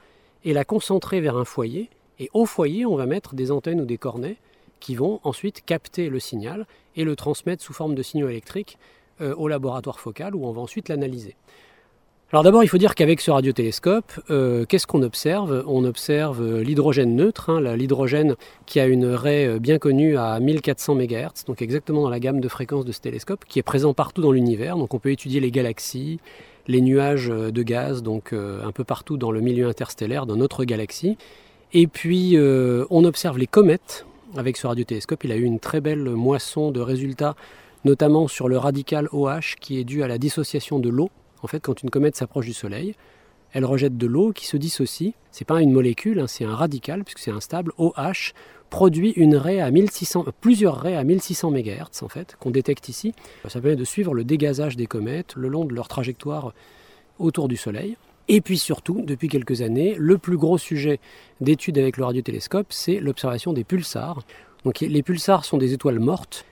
et 0.43 0.53
la 0.53 0.65
concentrer 0.65 1.21
vers 1.21 1.37
un 1.37 1.45
foyer. 1.45 1.89
Et 2.19 2.29
au 2.33 2.45
foyer, 2.45 2.85
on 2.85 2.95
va 2.95 3.05
mettre 3.05 3.35
des 3.35 3.51
antennes 3.51 3.81
ou 3.81 3.85
des 3.85 3.97
cornets 3.97 4.37
qui 4.79 4.95
vont 4.95 5.19
ensuite 5.23 5.65
capter 5.65 6.09
le 6.09 6.19
signal 6.19 6.67
et 6.95 7.03
le 7.03 7.15
transmettre 7.15 7.63
sous 7.63 7.73
forme 7.73 7.95
de 7.95 8.03
signaux 8.03 8.29
électriques 8.29 8.77
euh, 9.21 9.33
au 9.35 9.47
laboratoire 9.47 9.99
focal 9.99 10.35
où 10.35 10.45
on 10.45 10.51
va 10.51 10.61
ensuite 10.61 10.89
l'analyser. 10.89 11.35
Alors 12.35 12.43
d'abord, 12.43 12.65
il 12.65 12.67
faut 12.67 12.77
dire 12.77 12.95
qu'avec 12.95 13.21
ce 13.21 13.31
radiotélescope, 13.31 14.11
euh, 14.29 14.65
qu'est-ce 14.65 14.85
qu'on 14.85 15.03
observe? 15.03 15.63
On 15.67 15.85
observe 15.85 16.41
euh, 16.41 16.63
l'hydrogène 16.63 17.15
neutre, 17.15 17.49
hein, 17.49 17.61
l'hydrogène 17.77 18.35
qui 18.65 18.81
a 18.81 18.87
une 18.87 19.05
raie 19.05 19.57
bien 19.57 19.79
connue 19.79 20.17
à 20.17 20.37
1400 20.41 20.95
MHz, 20.95 21.45
donc 21.47 21.61
exactement 21.61 22.01
dans 22.01 22.09
la 22.09 22.19
gamme 22.19 22.41
de 22.41 22.49
fréquences 22.49 22.83
de 22.83 22.91
ce 22.91 22.99
télescope, 22.99 23.45
qui 23.47 23.59
est 23.59 23.63
présent 23.63 23.93
partout 23.93 24.21
dans 24.21 24.33
l'univers. 24.33 24.75
Donc 24.75 24.93
on 24.93 24.99
peut 24.99 25.11
étudier 25.11 25.39
les 25.39 25.49
galaxies, 25.49 26.19
les 26.67 26.81
nuages 26.81 27.29
de 27.29 27.63
gaz, 27.63 28.03
donc 28.03 28.33
un 28.33 28.71
peu 28.73 28.83
partout 28.83 29.15
dans 29.15 29.31
le 29.31 29.39
milieu 29.39 29.69
interstellaire, 29.69 30.25
dans 30.25 30.35
notre 30.35 30.65
galaxie. 30.65 31.17
Et 31.71 31.87
puis 31.87 32.37
on 32.37 33.05
observe 33.05 33.37
les 33.37 33.47
comètes, 33.47 34.05
avec 34.35 34.57
ce 34.57 34.67
radiotélescope. 34.67 35.23
Il 35.23 35.31
a 35.31 35.37
eu 35.37 35.43
une 35.43 35.61
très 35.61 35.79
belle 35.79 36.03
moisson 36.03 36.71
de 36.71 36.81
résultats, 36.81 37.37
notamment 37.85 38.27
sur 38.27 38.49
le 38.49 38.57
radical 38.57 39.07
OH 39.13 39.55
qui 39.61 39.79
est 39.79 39.85
dû 39.85 40.03
à 40.03 40.09
la 40.09 40.17
dissociation 40.17 40.79
de 40.79 40.89
l'eau. 40.89 41.09
En 41.41 41.47
fait, 41.47 41.59
quand 41.59 41.83
une 41.83 41.89
comète 41.89 42.15
s'approche 42.15 42.45
du 42.45 42.53
Soleil, 42.53 42.95
elle 43.55 43.65
rejette 43.65 43.97
de 43.97 44.07
l'eau 44.07 44.33
qui 44.33 44.47
se 44.47 44.57
dissocie. 44.57 45.13
C'est 45.31 45.45
pas 45.45 45.61
une 45.61 45.71
molécule, 45.71 46.19
hein, 46.19 46.27
c'est 46.27 46.43
un 46.43 46.53
radical 46.53 47.03
puisque 47.03 47.19
c'est 47.19 47.31
instable. 47.31 47.71
OH 47.77 48.33
produit 48.69 49.11
une 49.11 49.37
raie 49.37 49.61
à 49.61 49.71
1600, 49.71 50.25
plusieurs 50.41 50.77
raies 50.77 50.97
à 50.97 51.03
1600 51.05 51.51
MHz 51.51 52.03
en 52.03 52.09
fait 52.09 52.35
qu'on 52.39 52.51
détecte 52.51 52.89
ici. 52.89 53.13
Ça 53.47 53.61
permet 53.61 53.77
de 53.77 53.85
suivre 53.85 54.13
le 54.13 54.25
dégazage 54.25 54.75
des 54.75 54.87
comètes 54.87 55.35
le 55.35 55.47
long 55.47 55.63
de 55.63 55.73
leur 55.73 55.87
trajectoire 55.87 56.53
autour 57.17 57.47
du 57.47 57.55
Soleil. 57.55 57.95
Et 58.27 58.41
puis 58.41 58.57
surtout, 58.57 59.03
depuis 59.03 59.29
quelques 59.29 59.61
années, 59.61 59.95
le 59.97 60.17
plus 60.17 60.35
gros 60.35 60.57
sujet 60.57 60.99
d'étude 61.41 61.77
avec 61.77 61.95
le 61.95 62.05
radiotélescope, 62.05 62.67
c'est 62.73 62.99
l'observation 62.99 63.53
des 63.53 63.63
pulsars. 63.63 64.23
Donc 64.65 64.79
les 64.81 65.03
pulsars 65.03 65.45
sont 65.45 65.57
des 65.57 65.73
étoiles 65.73 65.99
mortes. 65.99 66.45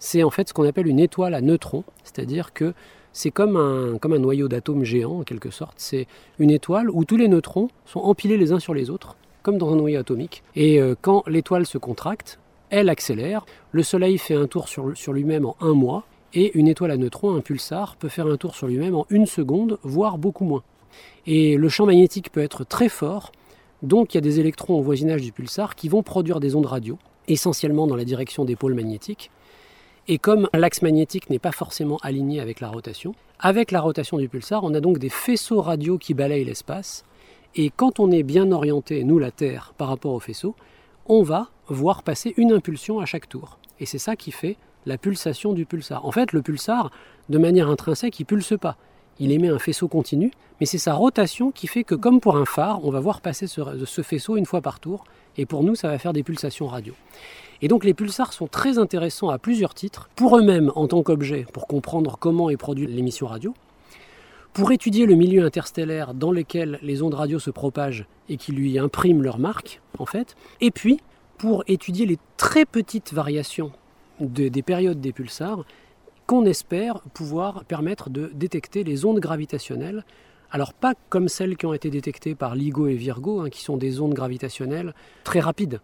C'est 0.00 0.24
en 0.24 0.30
fait 0.30 0.48
ce 0.48 0.52
qu'on 0.52 0.66
appelle 0.66 0.88
une 0.88 0.98
étoile 0.98 1.32
à 1.32 1.40
neutrons, 1.40 1.84
c'est-à-dire 2.02 2.52
que 2.52 2.74
c'est 3.12 3.30
comme 3.30 3.56
un, 3.56 4.18
noyau 4.18 4.48
d'atomes 4.48 4.84
géant 4.84 5.20
en 5.20 5.22
quelque 5.22 5.50
sorte. 5.50 5.74
C'est 5.76 6.06
une 6.38 6.50
étoile 6.50 6.90
où 6.90 7.04
tous 7.04 7.16
les 7.16 7.28
neutrons 7.28 7.68
sont 7.84 8.00
empilés 8.00 8.36
les 8.36 8.52
uns 8.52 8.58
sur 8.58 8.74
les 8.74 8.90
autres, 8.90 9.16
comme 9.42 9.58
dans 9.58 9.72
un 9.72 9.76
noyau 9.76 10.00
atomique. 10.00 10.42
Et 10.56 10.80
euh, 10.80 10.94
quand 11.00 11.24
l'étoile 11.26 11.66
se 11.66 11.78
contracte, 11.78 12.38
elle 12.70 12.88
accélère. 12.88 13.44
Le 13.70 13.82
Soleil 13.82 14.18
fait 14.18 14.34
un 14.34 14.46
tour 14.46 14.68
sur 14.68 15.12
lui-même 15.12 15.46
en 15.46 15.56
un 15.60 15.74
mois. 15.74 16.04
Et 16.34 16.56
une 16.58 16.68
étoile 16.68 16.90
à 16.90 16.96
neutrons, 16.96 17.34
un 17.34 17.40
pulsar, 17.40 17.96
peut 17.96 18.08
faire 18.08 18.26
un 18.26 18.38
tour 18.38 18.54
sur 18.54 18.66
lui-même 18.66 18.94
en 18.94 19.06
une 19.10 19.26
seconde, 19.26 19.78
voire 19.82 20.16
beaucoup 20.16 20.46
moins. 20.46 20.62
Et 21.26 21.56
le 21.56 21.68
champ 21.68 21.84
magnétique 21.84 22.32
peut 22.32 22.40
être 22.40 22.64
très 22.64 22.88
fort, 22.88 23.32
donc 23.82 24.14
il 24.14 24.16
y 24.16 24.18
a 24.18 24.22
des 24.22 24.40
électrons 24.40 24.78
au 24.78 24.82
voisinage 24.82 25.22
du 25.22 25.32
pulsar 25.32 25.74
qui 25.74 25.88
vont 25.88 26.02
produire 26.02 26.40
des 26.40 26.54
ondes 26.54 26.66
radio, 26.66 26.98
essentiellement 27.28 27.86
dans 27.86 27.96
la 27.96 28.04
direction 28.04 28.44
des 28.44 28.56
pôles 28.56 28.74
magnétiques. 28.74 29.30
Et 30.08 30.18
comme 30.18 30.48
l'axe 30.52 30.82
magnétique 30.82 31.30
n'est 31.30 31.38
pas 31.38 31.52
forcément 31.52 31.98
aligné 32.02 32.40
avec 32.40 32.58
la 32.58 32.68
rotation, 32.68 33.14
avec 33.38 33.70
la 33.70 33.80
rotation 33.80 34.18
du 34.18 34.28
pulsar, 34.28 34.64
on 34.64 34.74
a 34.74 34.80
donc 34.80 34.98
des 34.98 35.08
faisceaux 35.08 35.60
radio 35.60 35.96
qui 35.96 36.12
balayent 36.12 36.44
l'espace. 36.44 37.04
Et 37.54 37.70
quand 37.70 38.00
on 38.00 38.10
est 38.10 38.24
bien 38.24 38.50
orienté, 38.50 39.04
nous 39.04 39.18
la 39.20 39.30
Terre, 39.30 39.74
par 39.78 39.88
rapport 39.88 40.12
aux 40.12 40.20
faisceaux, 40.20 40.56
on 41.06 41.22
va 41.22 41.50
voir 41.68 42.02
passer 42.02 42.34
une 42.36 42.52
impulsion 42.52 42.98
à 42.98 43.06
chaque 43.06 43.28
tour. 43.28 43.58
Et 43.78 43.86
c'est 43.86 43.98
ça 43.98 44.16
qui 44.16 44.32
fait 44.32 44.56
la 44.86 44.98
pulsation 44.98 45.52
du 45.52 45.66
pulsar. 45.66 46.04
En 46.04 46.10
fait, 46.10 46.32
le 46.32 46.42
pulsar, 46.42 46.90
de 47.28 47.38
manière 47.38 47.68
intrinsèque, 47.68 48.18
il 48.18 48.24
pulse 48.24 48.54
pas. 48.60 48.76
Il 49.20 49.30
émet 49.30 49.48
un 49.48 49.58
faisceau 49.58 49.86
continu, 49.86 50.32
mais 50.58 50.66
c'est 50.66 50.78
sa 50.78 50.94
rotation 50.94 51.52
qui 51.52 51.68
fait 51.68 51.84
que, 51.84 51.94
comme 51.94 52.20
pour 52.20 52.36
un 52.36 52.46
phare, 52.46 52.84
on 52.84 52.90
va 52.90 52.98
voir 52.98 53.20
passer 53.20 53.46
ce, 53.46 53.84
ce 53.84 54.02
faisceau 54.02 54.36
une 54.36 54.46
fois 54.46 54.62
par 54.62 54.80
tour. 54.80 55.04
Et 55.36 55.46
pour 55.46 55.62
nous, 55.62 55.76
ça 55.76 55.88
va 55.88 55.98
faire 55.98 56.12
des 56.12 56.22
pulsations 56.22 56.66
radio. 56.66 56.94
Et 57.62 57.68
donc 57.68 57.84
les 57.84 57.94
pulsars 57.94 58.32
sont 58.32 58.48
très 58.48 58.78
intéressants 58.78 59.28
à 59.28 59.38
plusieurs 59.38 59.72
titres, 59.72 60.10
pour 60.16 60.36
eux-mêmes 60.36 60.72
en 60.74 60.88
tant 60.88 61.02
qu'objet, 61.04 61.46
pour 61.52 61.68
comprendre 61.68 62.18
comment 62.18 62.50
est 62.50 62.56
produite 62.56 62.90
l'émission 62.90 63.28
radio, 63.28 63.54
pour 64.52 64.72
étudier 64.72 65.06
le 65.06 65.14
milieu 65.14 65.44
interstellaire 65.44 66.12
dans 66.12 66.32
lequel 66.32 66.80
les 66.82 67.02
ondes 67.02 67.14
radio 67.14 67.38
se 67.38 67.50
propagent 67.50 68.04
et 68.28 68.36
qui 68.36 68.50
lui 68.50 68.78
impriment 68.80 69.22
leur 69.22 69.38
marque, 69.38 69.80
en 69.98 70.06
fait, 70.06 70.34
et 70.60 70.72
puis 70.72 70.98
pour 71.38 71.62
étudier 71.68 72.04
les 72.04 72.18
très 72.36 72.64
petites 72.64 73.12
variations 73.12 73.72
des 74.20 74.62
périodes 74.62 75.00
des 75.00 75.12
pulsars 75.12 75.64
qu'on 76.26 76.44
espère 76.44 77.00
pouvoir 77.14 77.64
permettre 77.64 78.10
de 78.10 78.30
détecter 78.34 78.84
les 78.84 79.04
ondes 79.04 79.20
gravitationnelles. 79.20 80.04
Alors 80.50 80.74
pas 80.74 80.94
comme 81.08 81.28
celles 81.28 81.56
qui 81.56 81.66
ont 81.66 81.74
été 81.74 81.90
détectées 81.90 82.34
par 82.34 82.54
LIGO 82.54 82.88
et 82.88 82.94
Virgo, 82.94 83.40
hein, 83.40 83.50
qui 83.50 83.62
sont 83.62 83.76
des 83.76 84.00
ondes 84.00 84.14
gravitationnelles 84.14 84.94
très 85.24 85.40
rapides, 85.40 85.80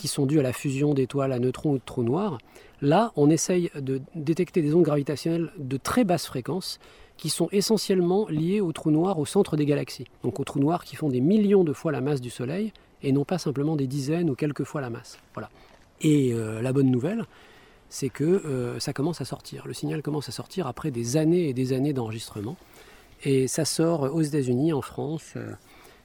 qui 0.00 0.08
sont 0.08 0.24
dues 0.24 0.40
à 0.40 0.42
la 0.42 0.54
fusion 0.54 0.94
d'étoiles 0.94 1.30
à 1.30 1.38
neutrons 1.38 1.72
ou 1.72 1.78
de 1.78 1.82
trous 1.84 2.02
noirs. 2.02 2.38
Là, 2.80 3.12
on 3.16 3.28
essaye 3.28 3.70
de 3.74 4.00
détecter 4.14 4.62
des 4.62 4.74
ondes 4.74 4.82
gravitationnelles 4.82 5.52
de 5.58 5.76
très 5.76 6.04
basse 6.04 6.26
fréquence 6.26 6.78
qui 7.18 7.28
sont 7.28 7.48
essentiellement 7.52 8.26
liées 8.30 8.62
aux 8.62 8.72
trous 8.72 8.90
noirs 8.90 9.18
au 9.18 9.26
centre 9.26 9.58
des 9.58 9.66
galaxies. 9.66 10.06
Donc 10.22 10.40
aux 10.40 10.44
trous 10.44 10.58
noirs 10.58 10.84
qui 10.84 10.96
font 10.96 11.10
des 11.10 11.20
millions 11.20 11.64
de 11.64 11.74
fois 11.74 11.92
la 11.92 12.00
masse 12.00 12.22
du 12.22 12.30
Soleil 12.30 12.72
et 13.02 13.12
non 13.12 13.26
pas 13.26 13.36
simplement 13.36 13.76
des 13.76 13.86
dizaines 13.86 14.30
ou 14.30 14.34
quelques 14.34 14.64
fois 14.64 14.80
la 14.80 14.88
masse. 14.88 15.18
Voilà. 15.34 15.50
Et 16.00 16.32
euh, 16.32 16.62
la 16.62 16.72
bonne 16.72 16.90
nouvelle, 16.90 17.26
c'est 17.90 18.08
que 18.08 18.24
euh, 18.24 18.80
ça 18.80 18.94
commence 18.94 19.20
à 19.20 19.26
sortir. 19.26 19.66
Le 19.66 19.74
signal 19.74 20.00
commence 20.00 20.30
à 20.30 20.32
sortir 20.32 20.66
après 20.66 20.90
des 20.90 21.18
années 21.18 21.50
et 21.50 21.52
des 21.52 21.74
années 21.74 21.92
d'enregistrement. 21.92 22.56
Et 23.22 23.48
ça 23.48 23.66
sort 23.66 24.14
aux 24.14 24.22
États-Unis, 24.22 24.72
en 24.72 24.80
France, 24.80 25.34
euh, 25.36 25.52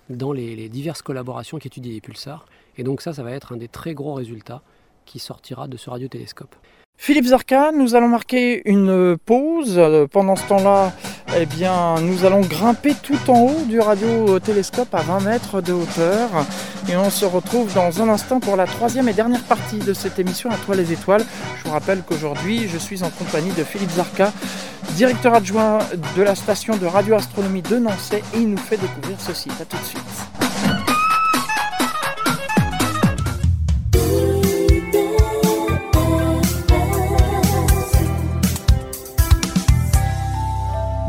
dans 0.10 0.34
les 0.34 0.68
diverses 0.68 1.02
collaborations 1.02 1.60
qui 1.60 1.70
étudient 1.70 1.94
les 1.94 2.02
pulsars. 2.02 2.46
Et 2.78 2.84
donc 2.84 3.02
ça, 3.02 3.14
ça 3.14 3.24
va 3.24 3.32
être 3.32 3.54
un 3.54 3.58
des 3.58 3.68
très 3.68 3.94
gros 3.94 4.14
résultats 4.14 4.62
qui 5.06 5.20
sortira 5.20 5.68
de 5.68 5.78
ce 5.78 5.90
radiotélescope. 5.90 6.56
Philippe 6.98 7.26
Zarka, 7.26 7.72
nous 7.74 7.94
allons 7.96 8.08
marquer 8.08 8.62
une 8.70 9.18
pause. 9.18 9.80
Pendant 10.12 10.36
ce 10.36 10.48
temps-là, 10.48 10.94
eh 11.38 11.46
bien, 11.46 12.00
nous 12.00 12.24
allons 12.24 12.40
grimper 12.40 12.94
tout 13.04 13.20
en 13.30 13.42
haut 13.42 13.66
du 13.68 13.80
radiotélescope 13.80 14.96
à 14.96 15.02
20 15.02 15.20
mètres 15.20 15.62
de 15.62 15.74
hauteur. 15.74 16.30
Et 16.90 16.96
on 16.96 17.10
se 17.10 17.26
retrouve 17.26 17.74
dans 17.74 18.02
un 18.02 18.10
instant 18.10 18.40
pour 18.40 18.56
la 18.56 18.66
troisième 18.66 19.10
et 19.10 19.14
dernière 19.14 19.44
partie 19.44 19.80
de 19.80 19.94
cette 19.94 20.20
émission 20.20 20.50
à 20.50 20.56
toi 20.56 20.76
les 20.76 20.94
étoiles. 20.94 21.26
Je 21.58 21.64
vous 21.66 21.72
rappelle 21.72 22.02
qu'aujourd'hui, 22.02 22.68
je 22.70 22.78
suis 22.78 23.04
en 23.04 23.10
compagnie 23.10 23.52
de 23.52 23.64
Philippe 23.64 23.92
Zarka, 23.92 24.32
directeur 24.92 25.34
adjoint 25.34 25.80
de 26.16 26.22
la 26.22 26.34
station 26.34 26.78
de 26.78 26.86
radioastronomie 26.86 27.62
de 27.62 27.78
Nancy, 27.78 28.16
et 28.16 28.38
il 28.38 28.50
nous 28.50 28.58
fait 28.58 28.78
découvrir 28.78 29.20
ce 29.20 29.34
site. 29.34 29.54
A 29.60 29.66
tout 29.66 29.78
de 29.78 29.84
suite. 29.84 30.35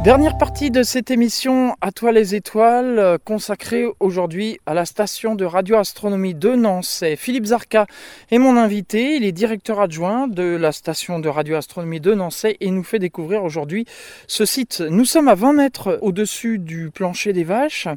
Dernière 0.06 0.38
partie 0.38 0.70
de 0.70 0.84
cette 0.84 1.10
émission 1.10 1.74
À 1.80 1.90
toi 1.90 2.12
les 2.12 2.36
étoiles, 2.36 3.00
euh, 3.00 3.18
consacrée 3.18 3.86
aujourd'hui 3.98 4.60
à 4.64 4.72
la 4.72 4.86
station 4.86 5.34
de 5.34 5.44
radioastronomie 5.44 6.34
de 6.34 6.54
Nancy. 6.54 7.16
Philippe 7.16 7.46
Zarka 7.46 7.88
est 8.30 8.38
mon 8.38 8.56
invité, 8.56 9.16
il 9.16 9.24
est 9.24 9.32
directeur 9.32 9.80
adjoint 9.80 10.28
de 10.28 10.44
la 10.44 10.70
station 10.70 11.18
de 11.18 11.28
radioastronomie 11.28 11.98
de 11.98 12.14
Nancy 12.14 12.56
et 12.60 12.70
nous 12.70 12.84
fait 12.84 13.00
découvrir 13.00 13.42
aujourd'hui 13.42 13.84
ce 14.28 14.44
site. 14.44 14.80
Nous 14.88 15.06
sommes 15.06 15.26
à 15.26 15.34
20 15.34 15.54
mètres 15.54 15.98
au-dessus 16.02 16.60
du 16.60 16.92
plancher 16.92 17.32
des 17.32 17.42
vaches. 17.42 17.88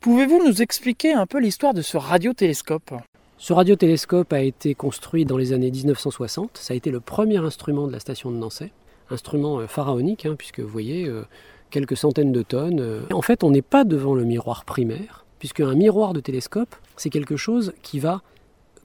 Pouvez-vous 0.00 0.46
nous 0.46 0.60
expliquer 0.60 1.14
un 1.14 1.24
peu 1.24 1.40
l'histoire 1.40 1.72
de 1.72 1.80
ce 1.80 1.96
radiotélescope? 1.96 2.92
Ce 3.38 3.54
radiotélescope 3.54 4.34
a 4.34 4.40
été 4.40 4.74
construit 4.74 5.24
dans 5.24 5.38
les 5.38 5.54
années 5.54 5.70
1960. 5.70 6.58
Ça 6.58 6.74
a 6.74 6.76
été 6.76 6.90
le 6.90 7.00
premier 7.00 7.38
instrument 7.38 7.86
de 7.86 7.92
la 7.92 8.00
station 8.00 8.30
de 8.30 8.36
Nancy 8.36 8.70
instrument 9.10 9.60
euh, 9.60 9.66
pharaonique, 9.66 10.26
hein, 10.26 10.34
puisque 10.36 10.60
vous 10.60 10.68
voyez, 10.68 11.06
euh, 11.06 11.22
quelques 11.70 11.96
centaines 11.96 12.32
de 12.32 12.42
tonnes. 12.42 12.80
Euh. 12.80 13.00
En 13.12 13.22
fait, 13.22 13.44
on 13.44 13.50
n'est 13.50 13.62
pas 13.62 13.84
devant 13.84 14.14
le 14.14 14.24
miroir 14.24 14.64
primaire, 14.64 15.24
puisque 15.38 15.60
un 15.60 15.74
miroir 15.74 16.12
de 16.12 16.20
télescope, 16.20 16.74
c'est 16.96 17.10
quelque 17.10 17.36
chose 17.36 17.72
qui 17.82 17.98
va 17.98 18.22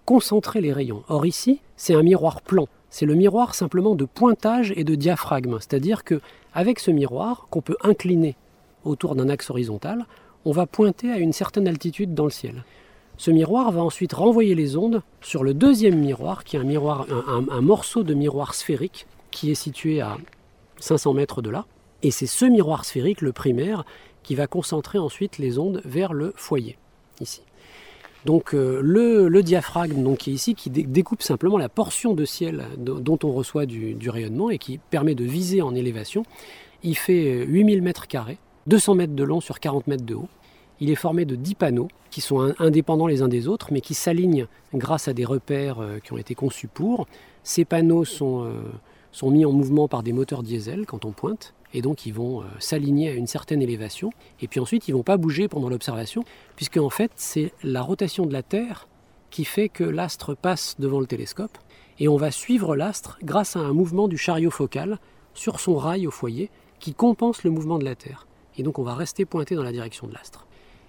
concentrer 0.06 0.62
les 0.62 0.74
rayons. 0.74 1.04
Or 1.08 1.26
ici, 1.26 1.62
c'est 1.78 1.94
un 1.94 2.04
miroir 2.04 2.42
plan. 2.42 2.68
C'est 2.90 3.06
le 3.06 3.16
miroir 3.16 3.56
simplement 3.56 3.96
de 3.96 4.06
pointage 4.06 4.74
et 4.76 4.84
de 4.84 4.96
diaphragme, 4.96 5.58
c'est-à-dire 5.60 6.04
que 6.04 6.22
avec 6.54 6.80
ce 6.80 6.92
miroir 6.92 7.48
qu'on 7.50 7.62
peut 7.62 7.78
incliner 7.82 8.36
autour 8.84 9.16
d'un 9.16 9.30
axe 9.30 9.50
horizontal, 9.50 10.06
on 10.46 10.52
va 10.52 10.68
pointer 10.68 11.10
à 11.10 11.18
une 11.18 11.34
certaine 11.34 11.68
altitude 11.68 12.14
dans 12.14 12.26
le 12.26 12.30
ciel. 12.30 12.64
Ce 13.18 13.32
miroir 13.32 13.72
va 13.72 13.82
ensuite 13.82 14.14
renvoyer 14.14 14.54
les 14.54 14.76
ondes 14.76 15.02
sur 15.22 15.44
le 15.44 15.54
deuxième 15.54 15.98
miroir, 15.98 16.44
qui 16.44 16.58
est 16.58 16.60
un, 16.60 16.64
miroir, 16.64 17.08
un 17.28 17.62
morceau 17.62 18.04
de 18.04 18.14
miroir 18.14 18.54
sphérique 18.54 19.08
qui 19.34 19.52
est 19.52 19.56
situé 19.56 20.00
à 20.00 20.18
500 20.80 21.14
mètres 21.14 21.42
de 21.42 21.50
là. 21.50 21.66
Et 22.04 22.12
c'est 22.12 22.28
ce 22.28 22.46
miroir 22.46 22.86
sphérique, 22.86 23.22
le 23.22 23.34
primaire, 23.34 23.86
qui 24.22 24.36
va 24.36 24.48
concentrer 24.48 25.00
ensuite 25.00 25.38
les 25.38 25.60
ondes 25.60 25.82
vers 25.84 26.14
le 26.14 26.34
foyer, 26.38 26.78
ici. 27.20 27.42
Donc 28.26 28.54
euh, 28.54 28.80
le, 28.82 29.44
diaphragme 29.44 30.02
donc, 30.02 30.20
qui 30.20 30.32
est 30.32 30.34
ici, 30.34 30.56
qui 30.56 30.70
découpe 30.70 31.22
simplement 31.22 31.58
la 31.58 31.68
portion 31.68 32.14
de 32.14 32.24
ciel 32.24 32.64
dont 32.78 33.20
on 33.24 33.34
reçoit 33.34 33.66
du, 33.66 34.10
rayonnement 34.10 34.50
et 34.50 34.58
qui 34.58 34.78
permet 34.78 35.16
de 35.16 35.26
viser 35.26 35.62
en 35.62 35.76
élévation, 35.76 36.24
il 36.84 36.98
fait 36.98 37.44
8000 37.46 37.82
mètres 37.82 38.08
carrés, 38.08 38.38
200 38.68 38.96
mètres 38.96 39.16
de 39.16 39.24
long 39.24 39.42
sur 39.42 39.60
40 39.60 39.88
mètres 39.88 40.06
de 40.06 40.16
haut. 40.16 40.30
Il 40.80 40.90
est 40.90 40.96
formé 40.96 41.26
de 41.26 41.36
10 41.36 41.56
panneaux 41.56 41.90
qui 42.12 42.22
sont 42.22 42.54
indépendants 42.60 43.08
les 43.08 43.22
uns 43.22 43.28
des 43.28 43.48
autres, 43.48 43.70
mais 43.72 43.82
qui 43.82 43.94
s'alignent 43.94 44.48
grâce 44.74 45.08
à 45.08 45.14
des 45.14 45.26
repères 45.26 45.80
euh, 45.80 46.00
qui 46.00 46.14
ont 46.14 46.18
été 46.18 46.36
conçus 46.36 46.68
pour. 46.68 47.08
Ces 47.44 47.66
panneaux 47.66 48.06
sont... 48.06 48.46
Euh, 48.46 48.52
sont 49.14 49.32
mis 49.32 49.46
en 49.46 49.54
mouvement 49.54 49.88
par 49.88 50.04
des 50.04 50.12
moteurs 50.12 50.44
diesel 50.44 50.86
quand 50.86 51.06
on 51.06 51.12
pointe, 51.12 51.54
et 51.74 51.82
donc 51.82 52.06
ils 52.06 52.14
vont 52.14 52.42
euh, 52.42 52.46
s'aligner 52.60 53.10
à 53.10 53.14
une 53.14 53.28
certaine 53.28 53.62
élévation, 53.62 54.12
et 54.42 54.48
puis 54.48 54.60
ensuite 54.60 54.88
ils 54.88 54.92
ne 54.92 54.98
vont 54.98 55.04
pas 55.04 55.18
bouger 55.18 55.48
pendant 55.48 55.70
l'observation, 55.70 56.26
puisque 56.58 56.78
en 56.78 56.90
fait 56.90 57.12
c'est 57.16 57.54
la 57.64 57.82
rotation 57.82 58.26
de 58.26 58.34
la 58.34 58.44
Terre 58.44 58.88
qui 59.30 59.46
fait 59.46 59.70
que 59.70 59.84
l'astre 59.84 60.36
passe 60.36 60.76
devant 60.80 61.00
le 61.00 61.08
télescope, 61.08 61.58
et 62.00 62.08
on 62.08 62.18
va 62.18 62.32
suivre 62.32 62.76
l'astre 62.76 63.18
grâce 63.24 63.56
à 63.56 63.60
un 63.60 63.74
mouvement 63.74 64.08
du 64.08 64.18
chariot 64.18 64.52
focal 64.52 65.00
sur 65.34 65.60
son 65.60 65.76
rail 65.76 66.06
au 66.08 66.12
foyer 66.12 66.50
qui 66.80 66.94
compense 66.94 67.44
le 67.44 67.52
mouvement 67.52 67.80
de 67.80 67.86
la 67.86 67.96
Terre. 67.96 68.28
Et 68.58 68.64
donc 68.64 68.78
on 68.78 68.84
va 68.84 68.94
rester 68.94 69.26
pointé 69.26 69.56
dans 69.56 69.64
la 69.64 69.72
direction 69.72 70.08
de 70.08 70.14
l'astre. 70.14 70.46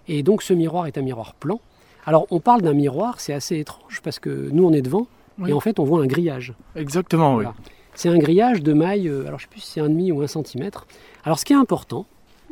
Et 0.08 0.22
donc 0.22 0.42
ce 0.42 0.52
miroir 0.52 0.86
est 0.86 0.98
un 0.98 1.02
miroir 1.02 1.34
plan. 1.34 1.60
Alors 2.04 2.26
on 2.30 2.40
parle 2.40 2.62
d'un 2.62 2.74
miroir, 2.74 3.20
c'est 3.20 3.32
assez 3.32 3.58
étrange 3.58 4.00
parce 4.02 4.18
que 4.18 4.50
nous 4.52 4.66
on 4.66 4.72
est 4.72 4.82
devant, 4.82 5.06
et 5.46 5.52
en 5.52 5.60
fait 5.60 5.78
on 5.78 5.84
voit 5.84 6.02
un 6.02 6.06
grillage. 6.06 6.54
Exactement, 6.74 7.36
oui. 7.36 7.46
C'est 7.94 8.08
un 8.08 8.18
grillage 8.18 8.62
de 8.62 8.72
maille, 8.72 9.08
euh, 9.08 9.26
alors 9.26 9.38
je 9.38 9.46
ne 9.46 9.48
sais 9.48 9.50
plus 9.50 9.60
si 9.60 9.70
c'est 9.72 9.80
un 9.80 9.88
demi 9.88 10.10
ou 10.10 10.20
un 10.22 10.26
centimètre. 10.26 10.86
Alors 11.24 11.38
ce 11.38 11.44
qui 11.44 11.52
est 11.52 11.56
important, 11.56 12.06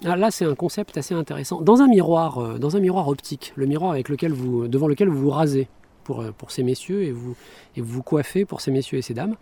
ah, 0.05 0.17
là 0.17 0.31
c'est 0.31 0.45
un 0.45 0.55
concept 0.55 0.97
assez 0.97 1.15
intéressant. 1.15 1.61
Dans 1.61 1.81
un 1.81 1.89
miroir, 1.89 2.39
euh, 2.39 2.59
dans 2.59 2.77
un 2.77 2.81
miroir 2.81 3.09
optique, 3.09 3.53
le 3.57 3.67
miroir 3.67 3.93
avec 3.93 4.09
lequel 4.09 4.33
vous, 4.33 4.69
devant 4.69 4.87
lequel 4.87 5.09
vous 5.09 5.19
vous 5.19 5.31
rasez 5.31 5.69
pour, 6.05 6.21
euh, 6.21 6.33
pour 6.37 6.51
ces 6.51 6.63
messieurs 6.63 7.03
et 7.03 7.11
vous, 7.11 7.35
et 7.77 7.81
vous 7.81 8.03
coiffez 8.03 8.45
pour 8.45 8.61
ces 8.61 8.71
messieurs 8.71 8.99
et 8.99 9.03
ces 9.03 9.15
dames, 9.15 9.37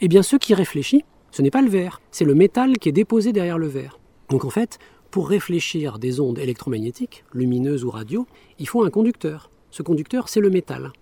eh 0.00 0.08
bien 0.08 0.22
ce 0.22 0.36
qui 0.36 0.54
réfléchit, 0.54 1.04
ce 1.32 1.42
n'est 1.42 1.50
pas 1.50 1.62
le 1.62 1.68
verre, 1.68 2.00
c'est 2.10 2.24
le 2.24 2.34
métal 2.34 2.78
qui 2.78 2.88
est 2.88 2.92
déposé 2.92 3.32
derrière 3.32 3.58
le 3.58 3.66
verre. 3.66 3.98
Donc 4.28 4.44
en 4.44 4.50
fait, 4.50 4.78
pour 5.10 5.28
réfléchir 5.28 5.98
des 5.98 6.20
ondes 6.20 6.38
électromagnétiques, 6.38 7.24
lumineuses 7.34 7.84
ou 7.84 7.90
radio, 7.90 8.26
il 8.60 8.68
faut 8.68 8.84
un 8.84 8.90
conducteur. 8.90 9.50
Ce 9.72 9.82
conducteur, 9.82 10.28
c'est 10.28 10.40
le 10.40 10.50
métal. 10.50 10.92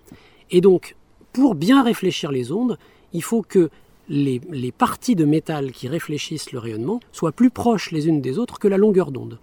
Et 0.51 0.63
donc, 0.63 0.97
pour 1.33 1.55
bien 1.55 1.83
réfléchir 1.83 2.33
les 2.33 2.53
ondes, 2.53 2.79
il 3.13 3.23
faut 3.23 3.43
que 3.43 3.71
les, 4.09 4.73
parties 4.73 5.17
de 5.17 5.25
métal 5.25 5.73
qui 5.73 5.89
réfléchissent 5.89 6.53
le 6.53 6.59
rayonnement 6.59 7.01
soient 7.13 7.33
plus 7.33 7.51
proches 7.51 7.91
les 7.91 8.09
unes 8.09 8.21
des 8.21 8.39
autres 8.39 8.59
que 8.59 8.69
la 8.69 8.79
longueur 8.79 9.11
d'onde. 9.13 9.39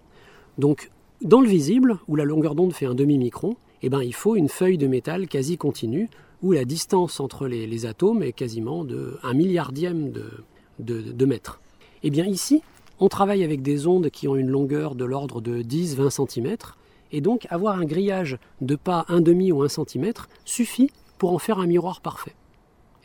Donc, 0.57 0.91
dans 1.21 1.41
le 1.41 1.47
visible, 1.47 1.97
où 2.07 2.15
la 2.15 2.25
longueur 2.25 2.55
d'onde 2.55 2.73
fait 2.73 2.85
un 2.85 2.95
demi-micron, 2.95 3.55
eh 3.81 3.89
ben, 3.89 4.01
il 4.01 4.13
faut 4.13 4.35
une 4.35 4.49
feuille 4.49 4.77
de 4.77 4.87
métal 4.87 5.27
quasi 5.27 5.57
continue, 5.57 6.09
où 6.41 6.51
la 6.51 6.65
distance 6.65 7.19
entre 7.19 7.47
les, 7.47 7.85
atomes 7.85 8.23
est 8.23 8.33
quasiment 8.33 8.83
de 8.83 9.17
1 9.23 9.33
milliardième 9.33 10.11
de, 10.79 11.25
mètres. 11.25 11.61
Et 12.03 12.07
eh 12.07 12.09
bien 12.11 12.25
ici, 12.25 12.61
on 12.99 13.09
travaille 13.09 13.43
avec 13.43 13.61
des 13.61 13.87
ondes 13.87 14.09
qui 14.09 14.27
ont 14.27 14.35
une 14.35 14.49
longueur 14.49 14.95
de 14.95 15.05
l'ordre 15.05 15.41
de 15.41 15.61
10-20 15.61 16.27
cm, 16.27 16.55
et 17.11 17.21
donc 17.21 17.47
avoir 17.49 17.79
un 17.79 17.85
grillage 17.85 18.37
de 18.61 18.75
pas 18.75 19.05
un 19.07 19.21
demi 19.21 19.51
ou 19.51 19.63
un 19.63 19.69
centimètre 19.69 20.27
suffit 20.43 20.91
pour 21.17 21.33
en 21.33 21.39
faire 21.39 21.59
un 21.59 21.67
miroir 21.67 22.01
parfait. 22.01 22.35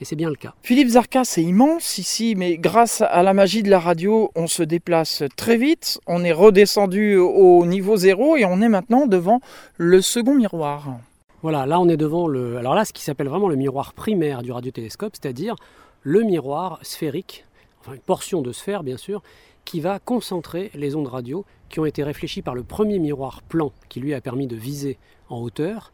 Et 0.00 0.06
c'est 0.06 0.16
bien 0.16 0.30
le 0.30 0.36
cas. 0.36 0.54
Philippe 0.62 0.88
Zarka, 0.88 1.24
c'est 1.24 1.42
immense 1.42 1.98
ici, 1.98 2.34
mais 2.34 2.56
grâce 2.56 3.02
à 3.02 3.22
la 3.22 3.34
magie 3.34 3.62
de 3.62 3.68
la 3.68 3.78
radio, 3.78 4.30
on 4.34 4.46
se 4.46 4.62
déplace 4.62 5.22
très 5.36 5.58
vite, 5.58 6.00
on 6.06 6.24
est 6.24 6.32
redescendu 6.32 7.16
au 7.16 7.66
niveau 7.66 7.96
zéro 7.96 8.36
et 8.36 8.46
on 8.46 8.62
est 8.62 8.68
maintenant 8.70 9.06
devant 9.06 9.40
le 9.76 10.00
second 10.00 10.34
miroir. 10.34 10.96
Voilà, 11.42 11.66
là 11.66 11.78
on 11.80 11.88
est 11.88 11.98
devant 11.98 12.28
le. 12.28 12.56
Alors 12.56 12.74
là, 12.74 12.86
ce 12.86 12.94
qui 12.94 13.02
s'appelle 13.02 13.28
vraiment 13.28 13.48
le 13.48 13.56
miroir 13.56 13.92
primaire 13.92 14.42
du 14.42 14.52
radiotélescope, 14.52 15.14
c'est-à-dire 15.20 15.54
le 16.02 16.22
miroir 16.22 16.78
sphérique, 16.82 17.44
enfin 17.80 17.92
une 17.92 18.00
portion 18.00 18.40
de 18.40 18.52
sphère 18.52 18.82
bien 18.82 18.96
sûr, 18.96 19.22
qui 19.66 19.80
va 19.80 19.98
concentrer 19.98 20.70
les 20.74 20.96
ondes 20.96 21.08
radio 21.08 21.44
qui 21.68 21.78
ont 21.78 21.86
été 21.86 22.02
réfléchies 22.02 22.42
par 22.42 22.54
le 22.54 22.62
premier 22.62 22.98
miroir 22.98 23.42
plan 23.42 23.72
qui 23.88 24.00
lui 24.00 24.14
a 24.14 24.20
permis 24.20 24.46
de 24.46 24.56
viser 24.56 24.98
en 25.28 25.40
hauteur. 25.40 25.92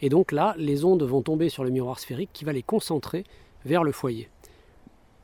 Et 0.00 0.08
donc 0.08 0.30
là, 0.30 0.54
les 0.58 0.84
ondes 0.84 1.02
vont 1.02 1.22
tomber 1.22 1.48
sur 1.48 1.64
le 1.64 1.70
miroir 1.70 1.98
sphérique 1.98 2.30
qui 2.32 2.44
va 2.44 2.52
les 2.52 2.62
concentrer 2.62 3.24
vers 3.64 3.84
le 3.84 3.92
foyer. 3.92 4.28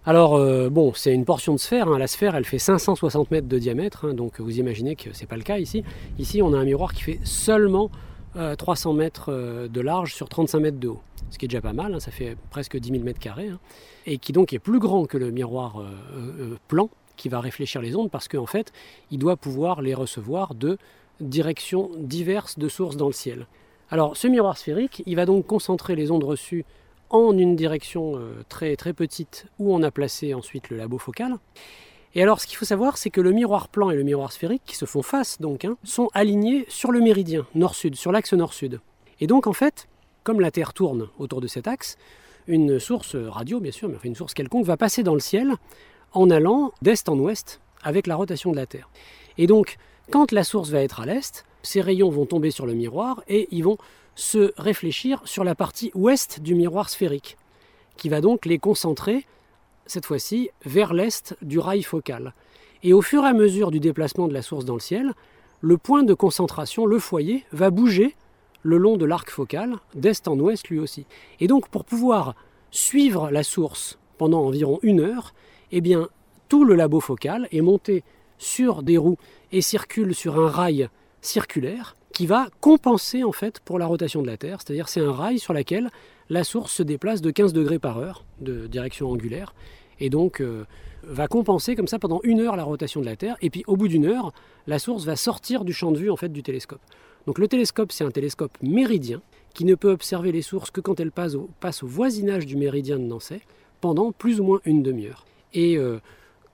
Alors 0.06 0.34
euh, 0.34 0.68
bon, 0.68 0.92
c'est 0.94 1.14
une 1.14 1.24
portion 1.24 1.54
de 1.54 1.58
sphère. 1.58 1.88
Hein. 1.88 1.98
La 1.98 2.06
sphère, 2.06 2.36
elle 2.36 2.44
fait 2.44 2.58
560 2.58 3.30
mètres 3.30 3.48
de 3.48 3.58
diamètre, 3.58 4.06
hein. 4.06 4.14
donc 4.14 4.38
vous 4.40 4.58
imaginez 4.58 4.96
que 4.96 5.14
ce 5.14 5.20
n'est 5.20 5.26
pas 5.26 5.36
le 5.36 5.42
cas 5.42 5.58
ici. 5.58 5.82
Ici, 6.18 6.42
on 6.42 6.52
a 6.52 6.58
un 6.58 6.64
miroir 6.64 6.92
qui 6.92 7.02
fait 7.02 7.20
seulement 7.24 7.90
300 8.58 8.90
euh, 8.90 8.96
mètres 8.96 9.32
euh, 9.32 9.68
de 9.68 9.80
large 9.80 10.14
sur 10.14 10.28
35 10.28 10.60
mètres 10.60 10.78
de 10.78 10.88
haut, 10.88 11.00
ce 11.30 11.38
qui 11.38 11.46
est 11.46 11.48
déjà 11.48 11.62
pas 11.62 11.72
mal. 11.72 11.94
Hein. 11.94 12.00
ça 12.00 12.10
fait 12.10 12.36
presque 12.50 12.76
10 12.76 12.90
000 12.90 13.02
mètres 13.02 13.18
carrés, 13.18 13.50
et 14.04 14.18
qui 14.18 14.32
donc 14.32 14.52
est 14.52 14.58
plus 14.58 14.78
grand 14.78 15.06
que 15.06 15.16
le 15.16 15.30
miroir 15.30 15.82
plan 16.68 16.90
qui 17.16 17.28
va 17.28 17.40
réfléchir 17.40 17.80
les 17.80 17.96
ondes, 17.96 18.10
parce 18.10 18.28
qu'en 18.28 18.46
fait, 18.46 18.72
il 19.10 19.18
doit 19.18 19.36
pouvoir 19.36 19.80
les 19.80 19.94
recevoir 19.94 20.54
de 20.54 20.76
directions 21.20 21.90
diverses 21.96 22.58
de 22.58 22.68
sources 22.68 22.96
dans 22.96 23.06
le 23.06 23.12
ciel. 23.12 23.46
Alors, 23.90 24.16
ce 24.16 24.26
miroir 24.26 24.58
sphérique, 24.58 25.02
il 25.06 25.16
va 25.16 25.24
donc 25.24 25.46
concentrer 25.46 25.94
les 25.94 26.10
ondes 26.10 26.24
reçues 26.24 26.64
en 27.10 27.36
une 27.36 27.56
direction 27.56 28.16
euh, 28.16 28.42
très 28.48 28.76
très 28.76 28.92
petite 28.92 29.46
où 29.58 29.74
on 29.74 29.82
a 29.82 29.90
placé 29.90 30.34
ensuite 30.34 30.70
le 30.70 30.76
labo 30.76 30.98
focal. 30.98 31.36
Et 32.14 32.22
alors 32.22 32.40
ce 32.40 32.46
qu'il 32.46 32.56
faut 32.56 32.64
savoir, 32.64 32.96
c'est 32.96 33.10
que 33.10 33.20
le 33.20 33.32
miroir 33.32 33.68
plan 33.68 33.90
et 33.90 33.96
le 33.96 34.02
miroir 34.02 34.32
sphérique, 34.32 34.62
qui 34.64 34.76
se 34.76 34.84
font 34.84 35.02
face 35.02 35.40
donc, 35.40 35.64
hein, 35.64 35.76
sont 35.82 36.08
alignés 36.14 36.64
sur 36.68 36.92
le 36.92 37.00
méridien 37.00 37.46
nord-sud, 37.54 37.96
sur 37.96 38.12
l'axe 38.12 38.32
nord-sud. 38.32 38.80
Et 39.20 39.26
donc 39.26 39.46
en 39.46 39.52
fait, 39.52 39.88
comme 40.22 40.40
la 40.40 40.50
Terre 40.50 40.72
tourne 40.72 41.08
autour 41.18 41.40
de 41.40 41.46
cet 41.46 41.66
axe, 41.66 41.96
une 42.46 42.78
source 42.78 43.16
radio 43.16 43.60
bien 43.60 43.72
sûr, 43.72 43.88
mais 43.88 43.96
enfin 43.96 44.08
une 44.08 44.14
source 44.14 44.34
quelconque, 44.34 44.64
va 44.64 44.76
passer 44.76 45.02
dans 45.02 45.14
le 45.14 45.20
ciel 45.20 45.54
en 46.12 46.30
allant 46.30 46.72
d'est 46.82 47.08
en 47.08 47.18
ouest 47.18 47.60
avec 47.82 48.06
la 48.06 48.16
rotation 48.16 48.52
de 48.52 48.56
la 48.56 48.66
Terre. 48.66 48.88
Et 49.38 49.46
donc 49.46 49.76
quand 50.10 50.32
la 50.32 50.44
source 50.44 50.70
va 50.70 50.80
être 50.82 51.00
à 51.00 51.06
l'est, 51.06 51.44
ces 51.62 51.80
rayons 51.80 52.10
vont 52.10 52.26
tomber 52.26 52.50
sur 52.50 52.66
le 52.66 52.74
miroir 52.74 53.22
et 53.26 53.48
ils 53.50 53.64
vont 53.64 53.78
se 54.14 54.52
réfléchir 54.56 55.20
sur 55.24 55.44
la 55.44 55.54
partie 55.54 55.90
ouest 55.94 56.40
du 56.40 56.54
miroir 56.54 56.88
sphérique, 56.88 57.36
qui 57.96 58.08
va 58.08 58.20
donc 58.20 58.46
les 58.46 58.58
concentrer, 58.58 59.26
cette 59.86 60.06
fois-ci, 60.06 60.50
vers 60.64 60.94
l'est 60.94 61.36
du 61.42 61.58
rail 61.58 61.82
focal. 61.82 62.34
Et 62.82 62.92
au 62.92 63.02
fur 63.02 63.24
et 63.24 63.28
à 63.28 63.32
mesure 63.32 63.70
du 63.70 63.80
déplacement 63.80 64.28
de 64.28 64.34
la 64.34 64.42
source 64.42 64.64
dans 64.64 64.74
le 64.74 64.80
ciel, 64.80 65.12
le 65.60 65.78
point 65.78 66.02
de 66.02 66.14
concentration, 66.14 66.86
le 66.86 66.98
foyer, 66.98 67.44
va 67.52 67.70
bouger 67.70 68.14
le 68.62 68.78
long 68.78 68.96
de 68.96 69.04
l'arc 69.04 69.30
focal, 69.30 69.76
d'est 69.94 70.26
en 70.28 70.38
ouest 70.38 70.68
lui 70.68 70.78
aussi. 70.78 71.06
Et 71.40 71.46
donc 71.46 71.68
pour 71.68 71.84
pouvoir 71.84 72.34
suivre 72.70 73.30
la 73.30 73.42
source 73.42 73.98
pendant 74.18 74.44
environ 74.44 74.78
une 74.82 75.00
heure, 75.00 75.34
eh 75.70 75.80
bien 75.80 76.08
tout 76.48 76.64
le 76.64 76.74
labo 76.74 77.00
focal 77.00 77.48
est 77.52 77.60
monté 77.60 78.04
sur 78.38 78.82
des 78.82 78.98
roues 78.98 79.18
et 79.52 79.60
circule 79.60 80.14
sur 80.14 80.38
un 80.38 80.48
rail 80.48 80.88
circulaire 81.20 81.96
qui 82.14 82.26
va 82.26 82.46
compenser 82.60 83.24
en 83.24 83.32
fait 83.32 83.60
pour 83.60 83.78
la 83.78 83.86
rotation 83.86 84.22
de 84.22 84.28
la 84.28 84.36
Terre, 84.36 84.60
c'est-à-dire 84.60 84.88
c'est 84.88 85.00
un 85.00 85.12
rail 85.12 85.40
sur 85.40 85.52
lequel 85.52 85.90
la 86.30 86.44
source 86.44 86.72
se 86.72 86.82
déplace 86.82 87.20
de 87.20 87.30
15 87.30 87.52
degrés 87.52 87.80
par 87.80 87.98
heure 87.98 88.24
de 88.40 88.66
direction 88.68 89.10
angulaire 89.10 89.52
et 90.00 90.10
donc 90.10 90.40
euh, 90.40 90.64
va 91.02 91.26
compenser 91.26 91.74
comme 91.74 91.88
ça 91.88 91.98
pendant 91.98 92.20
une 92.22 92.40
heure 92.40 92.56
la 92.56 92.62
rotation 92.62 93.00
de 93.00 93.06
la 93.06 93.16
Terre 93.16 93.36
et 93.42 93.50
puis 93.50 93.64
au 93.66 93.76
bout 93.76 93.88
d'une 93.88 94.06
heure 94.06 94.32
la 94.68 94.78
source 94.78 95.04
va 95.04 95.16
sortir 95.16 95.64
du 95.64 95.72
champ 95.72 95.90
de 95.90 95.98
vue 95.98 96.10
en 96.10 96.16
fait 96.16 96.30
du 96.30 96.42
télescope. 96.42 96.80
Donc 97.26 97.38
le 97.38 97.48
télescope 97.48 97.90
c'est 97.90 98.04
un 98.04 98.12
télescope 98.12 98.56
méridien 98.62 99.20
qui 99.52 99.64
ne 99.64 99.74
peut 99.74 99.90
observer 99.90 100.30
les 100.30 100.42
sources 100.42 100.70
que 100.70 100.80
quand 100.80 101.00
elles 101.00 101.12
passent 101.12 101.34
au, 101.34 101.86
voisinage 101.86 102.46
du 102.46 102.56
méridien 102.56 102.98
de 102.98 103.04
Nancy 103.04 103.40
pendant 103.80 104.12
plus 104.12 104.40
ou 104.40 104.44
moins 104.44 104.60
une 104.64 104.82
demi-heure. 104.82 105.24
Et 105.52 105.76
euh, 105.78 105.98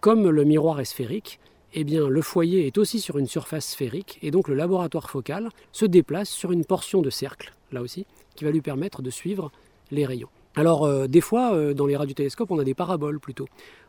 comme 0.01 0.29
le 0.29 0.45
miroir 0.45 0.81
est 0.81 0.85
sphérique, 0.85 1.39
eh 1.75 1.85
bien, 1.85 2.09
le 2.09 2.23
foyer 2.23 2.67
est 2.67 2.79
aussi 2.79 3.01
sur 3.01 3.19
une 3.19 3.27
surface 3.27 3.67
sphérique 3.67 4.19
et 4.23 4.31
donc 4.31 4.49
le 4.49 4.55
laboratoire 4.55 5.11
focal 5.11 5.49
se 5.73 5.85
déplace 5.85 6.29
sur 6.29 6.53
une 6.53 6.65
portion 6.65 7.03
de 7.03 7.11
cercle, 7.11 7.53
là 7.73 7.81
aussi, 7.81 8.07
qui 8.35 8.45
va 8.45 8.51
lui 8.51 8.61
permettre 8.61 9.03
de 9.03 9.11
suivre 9.11 9.53
les 9.91 10.05
rayons. 10.05 10.29
Alors, 10.57 10.85
euh, 10.85 11.07
des 11.07 11.21
fois, 11.21 11.55
euh, 11.55 11.75
dans 11.75 11.87
les 11.87 11.97
radiotélescopes, 11.97 12.51
on 12.51 12.59
a 12.59 12.65
des 12.65 12.75
paraboles 12.75 13.21
plutôt. 13.21 13.47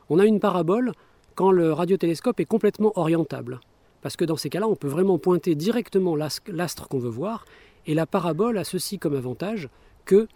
On 0.10 0.20
a 0.20 0.26
une 0.26 0.40
parabole 0.40 0.92
quand 1.36 1.52
le 1.52 1.74
radiotélescope 1.74 2.40
est 2.40 2.46
complètement 2.46 2.92
orientable. 2.96 3.60
Parce 4.02 4.16
que 4.16 4.26
dans 4.26 4.38
ces 4.38 4.50
cas-là, 4.50 4.68
on 4.68 4.76
peut 4.76 4.88
vraiment 4.88 5.18
pointer 5.18 5.56
directement 5.56 6.16
l'astre 6.16 6.88
qu'on 6.88 7.00
veut 7.00 7.10
voir. 7.10 7.46
Et 7.88 7.94
la 7.94 8.06
parabole 8.06 8.58
a 8.58 8.64
ceci 8.64 9.00
comme 9.00 9.16
avantage 9.16 9.70
que 10.06 10.28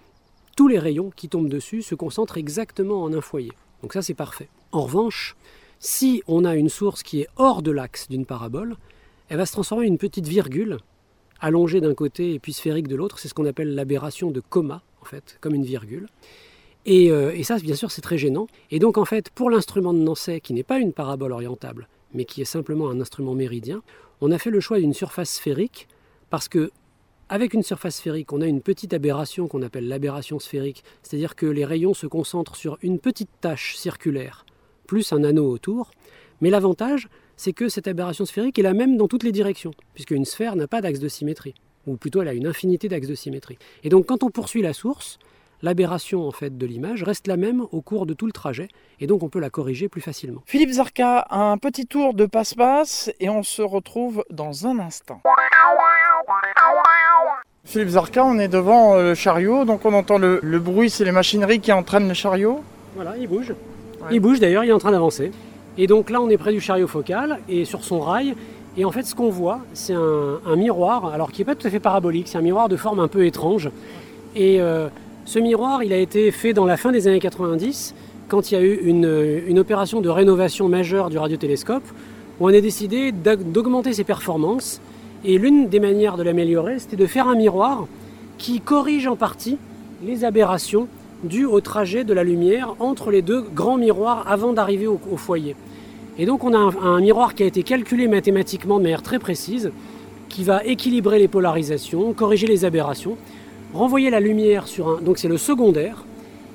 tous 0.56 0.68
les 0.68 0.80
rayons 0.80 1.12
qui 1.16 1.30
tombent 1.30 1.50
dessus 1.50 1.82
se 1.82 1.96
concentrent 1.96 2.38
exactement 2.38 3.04
en 3.04 3.14
un 3.14 3.22
foyer. 3.22 3.52
Donc 3.82 3.93
ça, 3.93 4.02
c'est 4.02 4.14
parfait. 4.14 4.50
En 4.72 4.82
revanche, 4.82 5.36
si 5.80 6.23
on 6.28 6.45
a 6.45 6.55
une 6.55 6.69
source 6.69 7.03
qui 7.03 7.21
est 7.21 7.28
hors 7.36 7.61
de 7.61 7.71
l'axe 7.71 8.07
d'une 8.09 8.26
parabole, 8.26 8.76
elle 9.30 9.38
va 9.38 9.45
se 9.45 9.51
transformer 9.51 9.86
en 9.86 9.88
une 9.88 9.97
petite 9.97 10.28
virgule, 10.28 10.78
allongée 11.39 11.82
d'un 11.82 11.93
côté 11.93 12.34
et 12.34 12.39
puis 12.39 12.53
sphérique 12.53 12.88
de 12.88 12.95
l'autre. 12.95 13.19
C'est 13.19 13.28
ce 13.28 13.34
qu'on 13.34 13.45
appelle 13.45 13.76
l'aberration 13.76 14.32
de 14.32 14.39
coma, 14.39 14.82
en 15.01 15.05
fait, 15.05 15.38
comme 15.41 15.55
une 15.55 15.65
virgule. 15.65 16.07
Et, 16.86 17.11
euh, 17.11 17.36
et 17.36 17.43
ça, 17.43 17.57
bien 17.57 17.76
sûr, 17.76 17.91
c'est 17.91 18.01
très 18.01 18.17
gênant. 18.17 18.47
Et 18.71 18.80
donc, 18.80 18.97
en 18.97 19.05
fait, 19.05 19.30
pour 19.32 19.49
l'instrument 19.49 19.93
de 19.93 19.99
Nancy, 19.99 20.41
qui 20.41 20.53
n'est 20.53 20.63
pas 20.63 20.80
une 20.80 20.93
parabole 20.93 21.32
orientable, 21.32 21.88
mais 22.13 22.26
qui 22.26 22.41
est 22.41 22.45
simplement 22.45 22.89
un 22.89 23.01
instrument 23.01 23.34
méridien, 23.34 23.82
on 24.21 24.32
a 24.32 24.38
fait 24.38 24.51
le 24.51 24.59
choix 24.59 24.80
d'une 24.80 24.93
surface 24.93 25.32
sphérique 25.32 25.88
parce 26.30 26.47
que 26.47 26.71
avec 27.28 27.55
une 27.55 27.63
surface 27.63 27.95
sphérique, 27.95 28.34
on 28.34 28.41
a 28.41 28.45
une 28.45 28.61
petite 28.61 28.93
aberration 28.93 29.47
qu'on 29.47 29.63
appelle 29.63 29.88
l'aberration 29.88 30.38
sphérique, 30.39 30.84
c'est-à-dire 31.01 31.36
que 31.36 31.47
les 31.47 31.65
rayons 31.65 31.95
se 31.95 32.05
concentrent 32.05 32.55
sur 32.55 32.78
une 32.84 32.99
petite 32.99 33.32
tache 33.41 33.76
circulaire 33.76 34.45
plus 34.86 35.11
un 35.11 35.23
anneau 35.23 35.49
autour. 35.49 35.91
Mais 36.41 36.49
l'avantage, 36.49 37.07
c'est 37.38 37.53
que 37.53 37.69
cette 37.69 37.88
aberration 37.88 38.25
sphérique 38.25 38.59
est 38.59 38.63
la 38.63 38.73
même 38.73 38.97
dans 38.97 39.07
toutes 39.07 39.23
les 39.23 39.31
directions, 39.31 39.71
puisque 39.93 40.11
une 40.11 40.25
sphère 40.25 40.55
n'a 40.55 40.67
pas 40.67 40.81
d'axe 40.81 40.99
de 40.99 41.07
symétrie, 41.07 41.53
ou 41.88 41.97
plutôt 41.97 42.21
elle 42.21 42.27
a 42.27 42.33
une 42.33 42.47
infinité 42.47 42.88
d'axes 42.88 43.07
de 43.07 43.15
symétrie. 43.15 43.57
Et 43.83 43.89
donc 43.89 44.05
quand 44.05 44.23
on 44.23 44.29
poursuit 44.29 44.61
la 44.61 44.73
source, 44.73 45.19
l'aberration 45.61 46.27
en 46.27 46.31
fait 46.31 46.57
de 46.57 46.65
l'image 46.65 47.03
reste 47.03 47.27
la 47.27 47.38
même 47.38 47.65
au 47.71 47.81
cours 47.81 48.05
de 48.05 48.13
tout 48.13 48.25
le 48.25 48.31
trajet, 48.31 48.67
et 48.99 49.07
donc 49.07 49.23
on 49.23 49.29
peut 49.29 49.39
la 49.39 49.49
corriger 49.49 49.89
plus 49.89 50.01
facilement. 50.01 50.43
Philippe 50.45 50.71
Zarka, 50.71 51.27
un 51.29 51.57
petit 51.57 51.88
tour 51.88 52.13
de 52.13 52.25
passe-passe, 52.25 53.11
et 53.19 53.29
on 53.29 53.43
se 53.43 53.61
retrouve 53.61 54.23
dans 54.29 54.67
un 54.67 54.79
instant. 54.79 55.21
Philippe 57.63 57.89
Zarka, 57.89 58.23
on 58.23 58.38
est 58.39 58.47
devant 58.47 58.95
euh, 58.95 59.09
le 59.09 59.15
chariot, 59.15 59.65
donc 59.65 59.86
on 59.86 59.93
entend 59.93 60.17
le, 60.17 60.39
le 60.43 60.59
bruit, 60.59 60.89
c'est 60.89 61.03
les 61.03 61.11
machineries 61.11 61.59
qui 61.59 61.71
entraînent 61.71 62.07
le 62.07 62.13
chariot. 62.13 62.63
Voilà, 62.95 63.17
il 63.17 63.27
bouge. 63.27 63.53
Il 64.12 64.20
bouge 64.20 64.39
d'ailleurs, 64.39 64.64
il 64.64 64.70
est 64.70 64.74
en 64.74 64.80
train 64.80 64.91
d'avancer. 64.91 65.32
Et 65.78 65.88
donc 65.88 66.10
là, 66.10 66.22
on 66.22 66.30
est 66.30 66.38
près 66.38 66.53
du 66.53 66.62
chariot 66.62 66.88
focal 66.88 67.39
et 67.49 67.66
sur 67.66 67.84
son 67.84 67.99
rail. 67.99 68.36
Et 68.78 68.86
en 68.86 68.91
fait, 68.91 69.03
ce 69.03 69.16
qu'on 69.16 69.30
voit, 69.30 69.60
c'est 69.74 69.93
un, 69.93 70.56
miroir, 70.56 71.14
alors 71.14 71.32
qui 71.32 71.41
n'est 71.41 71.45
pas 71.45 71.56
tout 71.56 71.66
à 71.68 71.70
fait 71.70 71.80
parabolique, 71.80 72.28
c'est 72.28 72.38
un 72.38 72.41
miroir 72.41 72.70
de 72.70 72.76
forme 72.76 72.99
un 72.99 73.08
peu 73.08 73.26
étrange. 73.26 73.70
Et 74.36 74.60
euh, 74.60 74.89
ce 75.26 75.39
miroir, 75.39 75.84
il 75.84 75.93
a 75.93 75.97
été 75.97 76.32
fait 76.32 76.53
dans 76.53 76.66
la 76.66 76.78
fin 76.78 76.91
des 76.91 77.08
années 77.08 77.20
90, 77.20 77.95
quand 78.28 78.51
il 78.51 78.56
y 78.56 78.58
a 78.58 78.62
eu 78.62 78.76
une, 78.84 79.41
une 79.47 79.60
opération 79.60 80.01
de 80.01 80.10
rénovation 80.10 80.68
majeure 80.68 81.10
du 81.10 81.18
radiotélescope, 81.18 81.84
où 82.39 82.45
on 82.45 82.53
a 82.53 82.60
décidé 82.60 83.12
d'augmenter 83.14 83.93
ses 83.93 84.03
performances. 84.03 84.82
Et 85.24 85.38
l'une 85.38 85.70
des 85.70 85.80
manières 85.80 86.18
de 86.18 86.24
l'améliorer, 86.24 86.80
c'était 86.80 86.97
de 86.97 87.08
faire 87.08 87.28
un 87.28 87.36
miroir 87.36 87.88
qui 88.38 88.60
corrige 88.60 89.08
en 89.08 89.16
partie 89.16 89.58
les 90.03 90.26
aberrations 90.26 90.88
dû 91.26 91.45
au 91.45 91.61
trajet 91.61 92.03
de 92.03 92.13
la 92.13 92.23
lumière 92.23 92.76
entre 92.80 93.11
les 93.11 93.21
deux 93.21 93.41
grands 93.41 93.78
miroirs 93.78 94.26
avant 94.28 94.53
d'arriver 94.53 94.88
au, 94.88 95.17
foyer. 95.17 95.55
Et 96.17 96.26
donc 96.26 96.43
on 96.43 96.53
a 96.53 96.57
un, 96.57 97.01
miroir 97.01 97.36
qui 97.36 97.43
a 97.43 97.45
été 97.45 97.63
calculé 97.63 98.07
mathématiquement 98.07 98.78
de 98.78 98.84
manière 98.84 99.01
très 99.01 99.19
précise, 99.19 99.71
qui 100.30 100.43
va 100.43 100.63
équilibrer 100.63 101.19
les 101.19 101.28
polarisations, 101.28 102.13
corriger 102.13 102.47
les 102.47 102.65
aberrations, 102.65 103.17
renvoyer 103.73 104.09
la 104.09 104.19
lumière 104.19 104.67
sur 104.67 104.89
un... 104.89 105.01
Donc 105.01 105.17
c'est 105.17 105.28
le 105.28 105.38
secondaire. 105.38 106.03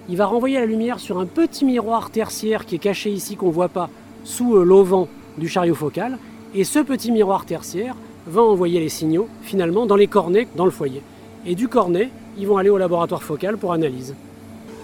Il 0.09 0.17
va 0.17 0.27
renvoyer 0.27 0.59
la 0.59 0.67
lumière 0.67 0.99
sur 0.99 1.19
un 1.19 1.27
petit 1.27 1.65
miroir 1.65 2.11
tertiaire 2.11 2.67
qui 2.67 2.75
est 2.75 2.79
caché 2.79 3.11
ici, 3.11 3.37
qu'on 3.37 3.49
ne 3.49 3.53
voit 3.53 3.69
pas, 3.69 3.91
sous 4.25 4.57
euh, 4.57 4.65
l'auvent 4.65 5.07
du 5.39 5.49
chariot 5.49 5.75
focal. 5.75 6.19
Et 6.55 6.65
ce 6.65 6.81
petit 6.81 7.13
miroir 7.13 7.47
tertiaire 7.47 7.95
va 8.27 8.43
envoyer 8.43 8.81
les 8.81 8.89
signaux, 8.89 9.29
finalement, 9.43 9.87
dans 9.87 9.97
les 9.97 10.09
cornets, 10.09 10.49
dans 10.57 10.65
le 10.65 10.71
foyer. 10.71 11.03
Et 11.47 11.55
du 11.55 11.69
cornet, 11.69 12.11
ils 12.39 12.47
vont 12.47 12.57
aller 12.57 12.71
au 12.71 12.79
laboratoire 12.79 13.23
focal 13.23 13.57
pour 13.57 13.73
analyse. 13.73 14.15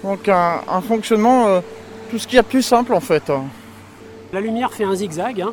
Donc 0.07 0.29
un, 0.29 0.81
fonctionnement, 0.83 1.49
euh, 1.49 1.61
tout 2.11 2.19
ce 2.19 2.29
qu'il 2.29 2.37
y 2.37 2.39
a 2.39 2.43
de 2.43 2.47
plus 2.47 2.63
simple 2.63 2.95
en 2.95 3.01
fait. 3.01 3.25
La 4.33 4.41
lumière 4.41 4.73
fait 4.73 4.85
un 4.85 4.95
zigzag. 4.95 5.41
Hein. 5.41 5.53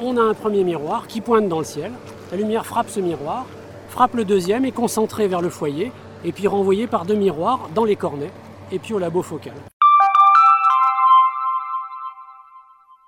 On 0.00 0.18
a 0.18 0.20
un 0.20 0.34
premier 0.34 0.64
miroir 0.64 1.06
qui 1.06 1.22
pointe 1.22 1.48
dans 1.48 1.60
le 1.60 1.64
ciel. 1.64 1.92
La 2.30 2.36
lumière 2.36 2.66
frappe 2.66 2.90
ce 2.90 3.00
miroir, 3.00 3.46
frappe 3.88 4.14
le 4.14 4.26
deuxième, 4.26 4.66
est 4.66 4.72
concentrée 4.72 5.28
vers 5.28 5.40
le 5.40 5.48
foyer, 5.48 5.92
et 6.26 6.32
puis 6.32 6.46
renvoyée 6.46 6.86
par 6.86 7.06
deux 7.06 7.14
miroirs 7.14 7.70
dans 7.74 7.84
les 7.84 7.96
cornets, 7.96 8.32
et 8.70 8.78
puis 8.78 8.92
au 8.92 8.98
labo 8.98 9.22
focal. 9.22 9.54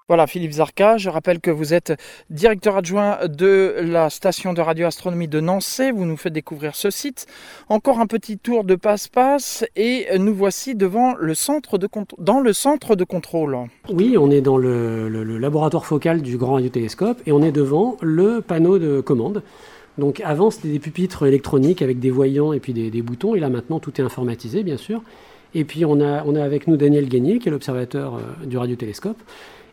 Voilà, 0.09 0.27
Philippe 0.27 0.53
Zarka, 0.53 0.97
je 0.97 1.11
rappelle 1.11 1.39
que 1.39 1.51
vous 1.51 1.75
êtes 1.75 1.93
directeur 2.31 2.79
adjoint 2.79 3.19
de 3.29 3.75
la 3.83 4.09
station 4.09 4.55
de 4.55 4.63
radioastronomie 4.63 5.29
de 5.29 5.39
Nancy. 5.39 5.91
Vous 5.91 6.07
nous 6.07 6.17
faites 6.17 6.33
découvrir 6.33 6.75
ce 6.77 6.89
site. 6.89 7.27
Encore 7.69 8.01
un 8.01 8.07
petit 8.07 8.39
tour 8.39 8.65
de 8.65 8.75
passe-passe 8.75 9.67
et 9.77 10.07
nous 10.19 10.35
voici 10.35 10.75
devant 10.75 11.15
le 11.15 11.35
centre 11.35 11.77
de 11.77 11.87
dans 12.17 12.41
le 12.41 12.55
centre 12.55 12.97
de 12.97 13.05
contrôle. 13.05 13.55
Oui, 13.93 14.17
on 14.19 14.31
est 14.31 14.41
dans 14.41 14.57
le, 14.57 15.11
laboratoire 15.39 15.85
focal 15.85 16.23
du 16.23 16.39
Grand 16.39 16.55
Radiotélescope 16.55 17.19
et 17.27 17.33
on 17.33 17.43
est 17.43 17.53
devant 17.53 17.99
le 18.01 18.41
panneau 18.41 18.79
de 18.79 19.03
commande. 19.03 19.43
Donc 19.99 20.23
avant, 20.25 20.51
c'était 20.51 20.69
des 20.69 20.79
pupitres 20.79 21.27
électroniques 21.27 21.83
avec 21.83 22.01
des 22.01 22.11
voyants 22.11 22.55
et 22.55 22.61
puis 22.61 22.73
des, 22.73 23.03
boutons. 23.03 23.35
Et 23.35 23.41
là, 23.41 23.51
maintenant, 23.51 23.79
tout 23.79 24.01
est 24.01 24.05
informatisé, 24.05 24.63
bien 24.63 24.79
sûr. 24.79 25.03
Et 25.55 25.65
puis, 25.65 25.85
on 25.85 26.01
a, 26.01 26.25
on 26.25 26.35
a 26.35 26.43
avec 26.43 26.67
nous 26.67 26.79
Daniel 26.79 27.09
Gagné, 27.09 27.39
qui 27.39 27.49
est 27.49 27.51
l'observateur 27.51 28.17
euh, 28.17 28.47
du 28.47 28.59
radiotélescope. 28.59 29.17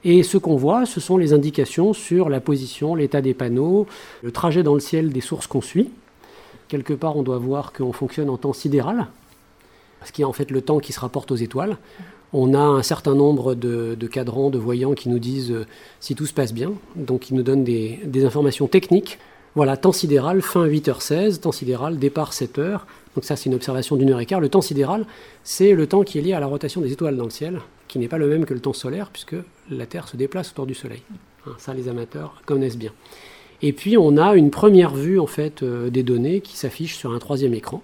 Et 0.07 0.21
ce 0.21 0.37
qu'on 0.37 0.55
voit, 0.55 0.85
ce 0.85 0.99
sont 0.99 1.17
les 1.17 1.33
indications 1.33 1.91
sur 1.91 2.29
la 2.29 2.39
position, 2.39 2.93
l'état 2.93 3.21
des 3.21 3.33
panneaux, 3.33 3.87
le 4.21 4.31
trajet 4.31 4.61
dans 4.61 4.75
le 4.75 4.79
ciel 4.79 5.09
des 5.09 5.19
sources 5.19 5.47
qu'on 5.47 5.61
suit. 5.61 5.89
Quelque 6.67 6.93
part, 6.93 7.17
on 7.17 7.23
doit 7.23 7.39
voir 7.39 7.73
qu'on 7.73 7.91
fonctionne 7.91 8.29
en 8.29 8.37
temps 8.37 8.53
sidéral, 8.53 9.07
ce 10.03 10.11
qui 10.11 10.21
est 10.21 10.25
en 10.25 10.31
fait 10.31 10.51
le 10.51 10.61
temps 10.61 10.77
qui 10.77 10.93
se 10.93 10.99
rapporte 10.99 11.31
aux 11.31 11.35
étoiles. 11.35 11.77
On 12.33 12.53
a 12.53 12.59
un 12.59 12.83
certain 12.83 13.15
nombre 13.15 13.55
de, 13.55 13.95
cadrans, 14.05 14.51
de 14.51 14.59
voyants 14.59 14.93
qui 14.93 15.09
nous 15.09 15.17
disent 15.17 15.51
euh, 15.51 15.65
si 15.99 16.13
tout 16.13 16.27
se 16.27 16.33
passe 16.33 16.53
bien, 16.53 16.73
donc 16.95 17.31
ils 17.31 17.35
nous 17.35 17.43
donnent 17.43 17.63
des, 17.63 17.99
des 18.03 18.25
informations 18.25 18.67
techniques. 18.67 19.17
Voilà, 19.55 19.75
temps 19.75 19.91
sidéral, 19.91 20.43
fin 20.43 20.67
8h16, 20.67 21.39
temps 21.39 21.51
sidéral, 21.51 21.97
départ 21.97 22.31
7h. 22.31 22.81
Donc 23.15 23.23
ça, 23.23 23.35
c'est 23.35 23.45
une 23.45 23.55
observation 23.55 23.95
d'une 23.95 24.11
heure 24.11 24.19
et 24.19 24.25
quart. 24.27 24.41
Le 24.41 24.49
temps 24.49 24.61
sidéral, 24.61 25.07
c'est 25.43 25.73
le 25.73 25.87
temps 25.87 26.03
qui 26.03 26.19
est 26.19 26.21
lié 26.21 26.33
à 26.33 26.39
la 26.39 26.47
rotation 26.47 26.81
des 26.81 26.91
étoiles 26.91 27.15
dans 27.15 27.23
le 27.23 27.29
ciel, 27.31 27.61
qui 27.87 27.97
n'est 27.97 28.09
pas 28.09 28.17
le 28.17 28.27
même 28.27 28.45
que 28.45 28.53
le 28.53 28.59
temps 28.59 28.73
solaire, 28.73 29.09
puisque 29.11 29.35
la 29.69 29.85
Terre 29.85 30.07
se 30.07 30.17
déplace 30.17 30.51
autour 30.51 30.65
du 30.65 30.73
Soleil. 30.73 31.01
Hein, 31.47 31.51
ça, 31.57 31.73
les 31.73 31.87
amateurs 31.87 32.41
connaissent 32.45 32.77
bien. 32.77 32.91
Et 33.61 33.73
puis, 33.73 33.97
on 33.97 34.17
a 34.17 34.35
une 34.35 34.51
première 34.51 34.93
vue 34.93 35.19
en 35.19 35.27
fait 35.27 35.63
euh, 35.63 35.89
des 35.89 36.03
données 36.03 36.41
qui 36.41 36.57
s'affichent 36.57 36.97
sur 36.97 37.11
un 37.11 37.19
troisième 37.19 37.53
écran. 37.53 37.81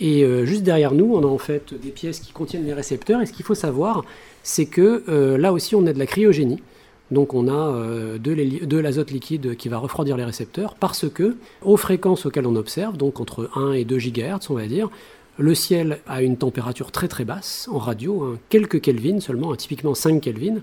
Et 0.00 0.24
euh, 0.24 0.44
juste 0.44 0.62
derrière 0.62 0.92
nous, 0.92 1.14
on 1.14 1.22
a 1.22 1.26
en 1.26 1.38
fait 1.38 1.74
des 1.74 1.90
pièces 1.90 2.20
qui 2.20 2.32
contiennent 2.32 2.64
les 2.64 2.72
récepteurs. 2.72 3.20
Et 3.20 3.26
ce 3.26 3.32
qu'il 3.32 3.44
faut 3.44 3.54
savoir, 3.54 4.04
c'est 4.42 4.66
que 4.66 5.04
euh, 5.08 5.38
là 5.38 5.52
aussi, 5.52 5.74
on 5.74 5.86
a 5.86 5.92
de 5.92 5.98
la 5.98 6.06
cryogénie. 6.06 6.62
Donc 7.10 7.34
on 7.34 7.48
a 7.48 7.76
de 8.18 8.78
l'azote 8.78 9.10
liquide 9.10 9.56
qui 9.56 9.68
va 9.68 9.78
refroidir 9.78 10.16
les 10.16 10.22
récepteurs 10.22 10.76
parce 10.76 11.08
que 11.08 11.38
aux 11.60 11.76
fréquences 11.76 12.24
auxquelles 12.24 12.46
on 12.46 12.54
observe, 12.54 12.96
donc 12.96 13.18
entre 13.18 13.50
1 13.56 13.72
et 13.72 13.84
2 13.84 13.98
GHz 13.98 14.48
on 14.48 14.54
va 14.54 14.68
dire, 14.68 14.90
le 15.38 15.54
ciel 15.54 16.00
a 16.06 16.22
une 16.22 16.36
température 16.36 16.92
très 16.92 17.08
très 17.08 17.24
basse 17.24 17.68
en 17.72 17.78
radio, 17.78 18.36
quelques 18.48 18.80
Kelvin 18.80 19.20
seulement, 19.20 19.54
typiquement 19.56 19.94
5 19.94 20.20
Kelvin. 20.20 20.60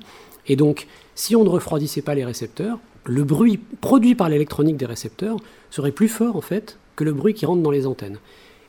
Et 0.48 0.56
donc, 0.56 0.88
si 1.16 1.36
on 1.36 1.44
ne 1.44 1.50
refroidissait 1.50 2.02
pas 2.02 2.16
les 2.16 2.26
récepteurs, 2.26 2.80
le 3.06 3.24
bruit 3.24 3.60
produit 3.82 4.16
par 4.16 4.30
l'électronique 4.30 4.78
des 4.78 4.86
récepteurs 4.86 5.38
serait 5.70 5.92
plus 5.92 6.10
fort 6.10 6.36
en 6.36 6.42
fait 6.42 6.78
que 6.96 7.04
le 7.04 7.14
bruit 7.14 7.34
qui 7.34 7.46
rentre 7.46 7.64
dans 7.64 7.72
les 7.72 7.88
antennes. 7.88 8.20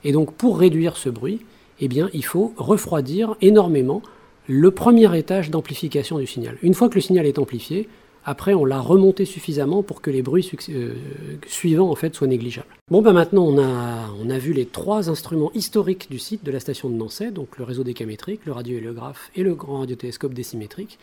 Et 0.05 0.12
donc, 0.12 0.32
pour 0.34 0.59
réduire 0.59 0.96
ce 0.96 1.09
bruit, 1.09 1.40
eh 1.80 1.88
bien, 1.88 2.09
il 2.12 2.24
faut 2.24 2.53
refroidir 2.57 3.36
énormément 3.40 4.03
le 4.46 4.70
premier 4.70 5.16
étage 5.16 5.51
d'amplification 5.51 6.18
du 6.18 6.26
signal. 6.26 6.57
Une 6.62 6.74
fois 6.74 6.88
que 6.88 6.94
le 6.94 7.01
signal 7.01 7.26
est 7.26 7.38
amplifié, 7.38 7.88
après, 8.25 8.55
on 8.55 8.64
l'a 8.64 8.81
remonté 8.81 9.25
suffisamment 9.25 9.83
pour 9.83 10.03
que 10.03 10.11
les 10.11 10.23
bruits 10.23 10.51
euh, 10.69 10.95
suivants 11.47 11.91
en 11.91 11.95
fait, 11.95 12.14
soient 12.14 12.27
négligeables. 12.27 12.69
Bon, 12.91 13.03
ben 13.03 13.12
maintenant, 13.12 13.45
on 13.47 14.31
a, 14.31 14.39
vu 14.39 14.53
les 14.53 14.66
trois 14.66 15.11
instruments 15.11 15.51
historiques 15.55 16.11
du 16.11 16.19
site 16.19 16.45
de 16.45 16.53
la 16.53 16.61
station 16.61 16.89
de 16.89 16.95
Nancy, 16.95 17.31
donc 17.33 17.59
le 17.59 17.64
réseau 17.64 17.85
décamétrique, 17.85 18.47
le 18.47 18.53
radiohéliographe 18.53 19.31
et 19.35 19.43
le 19.43 19.55
grand 19.55 19.81
radiotélescope 19.81 20.35
décimétrique. 20.35 20.99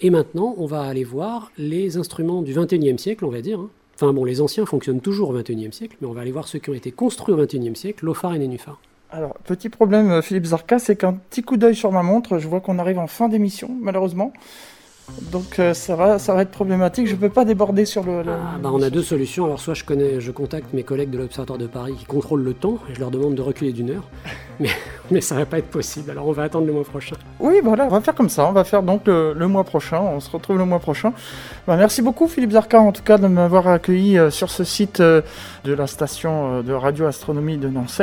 Et 0.00 0.10
maintenant, 0.10 0.54
on 0.58 0.66
va 0.66 0.82
aller 0.82 1.04
voir 1.04 1.50
les 1.58 1.96
instruments 1.96 2.42
du 2.42 2.54
21e 2.54 2.98
siècle, 2.98 3.24
on 3.24 3.30
va 3.30 3.40
dire. 3.40 3.58
Hein. 3.58 3.70
Enfin 3.96 4.12
bon, 4.12 4.24
les 4.24 4.40
anciens 4.40 4.64
fonctionnent 4.64 5.00
toujours 5.00 5.30
au 5.30 5.38
21e 5.38 5.72
siècle, 5.72 5.96
mais 6.00 6.06
on 6.06 6.12
va 6.12 6.20
aller 6.20 6.30
voir 6.30 6.46
ceux 6.46 6.60
qui 6.60 6.70
ont 6.70 6.74
été 6.74 6.92
construits 6.92 7.34
au 7.34 7.44
21e 7.44 7.74
siècle, 7.74 8.04
l'OFAR 8.04 8.34
et 8.34 8.38
Nénuphar. 8.38 8.80
Alors, 9.10 9.34
petit 9.44 9.70
problème, 9.70 10.10
euh, 10.10 10.22
Philippe 10.22 10.44
Zarka, 10.44 10.78
c'est 10.78 10.94
qu'un 10.96 11.14
petit 11.14 11.42
coup 11.42 11.56
d'œil 11.56 11.74
sur 11.74 11.90
ma 11.90 12.02
montre, 12.02 12.38
je 12.38 12.46
vois 12.46 12.60
qu'on 12.60 12.78
arrive 12.78 12.98
en 12.98 13.06
fin 13.06 13.28
d'émission, 13.28 13.70
malheureusement. 13.80 14.32
Donc 15.30 15.58
euh, 15.58 15.74
ça, 15.74 15.96
va, 15.96 16.18
ça 16.18 16.34
va 16.34 16.42
être 16.42 16.50
problématique. 16.50 17.06
Je 17.06 17.14
ne 17.14 17.18
peux 17.18 17.28
pas 17.28 17.44
déborder 17.44 17.84
sur 17.84 18.04
le. 18.04 18.22
Ah, 18.26 18.58
bah, 18.62 18.70
on 18.72 18.82
a 18.82 18.90
deux 18.90 19.02
solutions. 19.02 19.44
Alors 19.44 19.60
soit 19.60 19.74
je 19.74 19.84
connais, 19.84 20.20
je 20.20 20.30
contacte 20.30 20.72
mes 20.72 20.82
collègues 20.82 21.10
de 21.10 21.18
l'Observatoire 21.18 21.58
de 21.58 21.66
Paris 21.66 21.94
qui 21.98 22.04
contrôlent 22.04 22.42
le 22.42 22.54
temps 22.54 22.78
et 22.90 22.94
je 22.94 23.00
leur 23.00 23.10
demande 23.10 23.34
de 23.34 23.42
reculer 23.42 23.72
d'une 23.72 23.90
heure. 23.90 24.08
Mais, 24.60 24.70
mais 25.12 25.20
ça 25.20 25.36
va 25.36 25.46
pas 25.46 25.58
être 25.58 25.70
possible. 25.70 26.10
Alors 26.10 26.26
on 26.26 26.32
va 26.32 26.42
attendre 26.42 26.66
le 26.66 26.72
mois 26.72 26.82
prochain. 26.82 27.14
Oui, 27.38 27.60
voilà, 27.62 27.84
on 27.84 27.90
va 27.90 28.00
faire 28.00 28.16
comme 28.16 28.28
ça. 28.28 28.44
On 28.44 28.50
va 28.50 28.64
faire 28.64 28.82
donc 28.82 29.06
le, 29.06 29.46
mois 29.46 29.62
prochain. 29.62 30.00
On 30.00 30.18
se 30.18 30.28
retrouve 30.28 30.58
le 30.58 30.64
mois 30.64 30.80
prochain. 30.80 31.12
Bah, 31.68 31.76
merci 31.76 32.02
beaucoup 32.02 32.26
Philippe 32.26 32.50
Zarka 32.50 32.80
en 32.80 32.90
tout 32.90 33.04
cas 33.04 33.18
de 33.18 33.28
m'avoir 33.28 33.68
accueilli 33.68 34.18
euh, 34.18 34.30
sur 34.30 34.50
ce 34.50 34.64
site 34.64 34.98
euh, 34.98 35.22
de 35.62 35.74
la 35.74 35.86
station 35.86 36.62
de 36.62 36.72
radioastronomie 36.72 37.56
de 37.56 37.68
Nancy. 37.68 38.02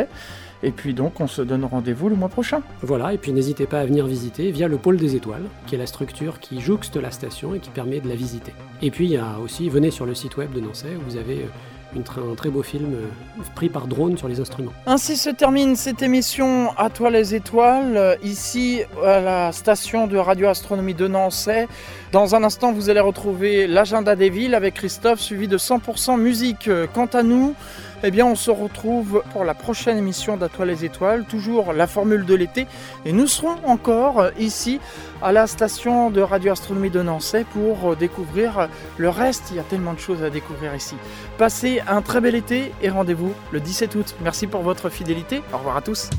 Et 0.66 0.72
puis 0.72 0.96
donc, 0.96 1.22
on 1.22 1.28
se 1.28 1.44
donne 1.44 1.64
rendez-vous 1.64 2.10
le 2.10 2.16
mois 2.16 2.28
prochain. 2.28 2.64
Voilà, 2.82 3.14
et 3.14 3.20
puis 3.20 3.32
n'hésitez 3.32 3.68
pas 3.68 3.82
à 3.82 3.86
venir 3.86 4.08
visiter 4.08 4.50
via 4.50 4.68
le 4.68 4.78
pôle 4.78 4.98
des 4.98 5.16
étoiles, 5.16 5.44
qui 5.68 5.76
est 5.76 5.78
la 5.78 5.86
structure 5.86 6.40
qui 6.40 6.60
jouxte 6.60 6.98
la 6.98 7.12
station 7.12 7.54
et 7.54 7.60
qui 7.60 7.70
permet 7.70 8.00
de 8.00 8.10
la 8.10 8.16
visiter. 8.16 8.52
Et 8.82 8.90
puis, 8.90 9.06
il 9.06 9.12
y 9.12 9.18
a 9.18 9.38
aussi, 9.44 9.70
venez 9.70 9.92
sur 9.92 10.08
le 10.08 10.16
site 10.16 10.38
web 10.38 10.52
de 10.54 10.62
Nancy, 10.62 10.88
où 10.98 11.08
vous 11.08 11.18
avez 11.18 11.44
euh, 11.44 12.32
un 12.32 12.36
très 12.36 12.50
beau 12.50 12.64
film 12.64 12.94
euh, 12.96 13.44
pris 13.54 13.70
par 13.70 13.88
drone 13.88 14.18
sur 14.18 14.28
les 14.28 14.40
instruments. 14.40 14.74
Ainsi 14.86 15.18
se 15.18 15.30
termine 15.30 15.76
cette 15.76 16.02
émission 16.02 16.72
À 16.78 16.90
toi 16.90 17.10
les 17.10 17.36
étoiles, 17.36 17.96
euh, 17.96 18.16
ici 18.24 18.82
à 19.04 19.20
la 19.20 19.52
station 19.52 20.08
de 20.08 20.18
radioastronomie 20.18 20.96
de 20.96 21.08
Nancy. 21.08 21.68
Dans 22.16 22.34
un 22.34 22.46
instant, 22.46 22.72
vous 22.72 22.90
allez 22.90 23.02
retrouver 23.02 23.68
l'agenda 23.68 24.16
des 24.16 24.30
villes 24.30 24.56
avec 24.56 24.76
Christophe, 24.76 25.20
suivi 25.20 25.50
de 25.50 25.58
100% 25.58 26.18
musique. 26.18 26.70
Quant 26.94 27.08
à 27.08 27.24
nous, 27.24 27.56
eh 28.04 28.10
bien, 28.10 28.26
on 28.26 28.36
se 28.36 28.52
retrouve 28.52 29.22
pour 29.34 29.44
la 29.44 29.54
prochaine 29.54 29.98
émission 29.98 30.38
d'Atoile 30.38 30.70
les 30.70 30.86
étoiles, 30.86 31.26
toujours 31.26 31.74
la 31.74 31.88
formule 31.88 32.24
de 32.24 32.34
l'été. 32.34 32.68
Et 33.04 33.12
nous 33.12 33.28
serons 33.28 33.58
encore 33.66 34.30
ici 34.40 34.80
à 35.22 35.34
la 35.34 35.46
station 35.46 36.10
de 36.10 36.22
radioastronomie 36.22 36.90
de 36.90 37.02
Nancy 37.02 37.44
pour 37.52 37.98
découvrir 37.98 38.70
le 38.96 39.10
reste. 39.10 39.48
Il 39.52 39.58
y 39.58 39.60
a 39.60 39.64
tellement 39.64 39.94
de 39.94 40.00
choses 40.00 40.24
à 40.24 40.30
découvrir 40.30 40.74
ici. 40.74 40.96
Passez 41.38 41.82
un 41.86 42.02
très 42.02 42.22
bel 42.22 42.36
été 42.36 42.72
et 42.82 42.88
rendez-vous 42.88 43.34
le 43.52 43.60
17 43.60 43.94
août. 43.96 44.16
Merci 44.24 44.48
pour 44.48 44.62
votre 44.62 44.88
fidélité. 44.88 45.42
Au 45.52 45.58
revoir 45.58 45.76
à 45.76 45.82
tous. 45.82 46.10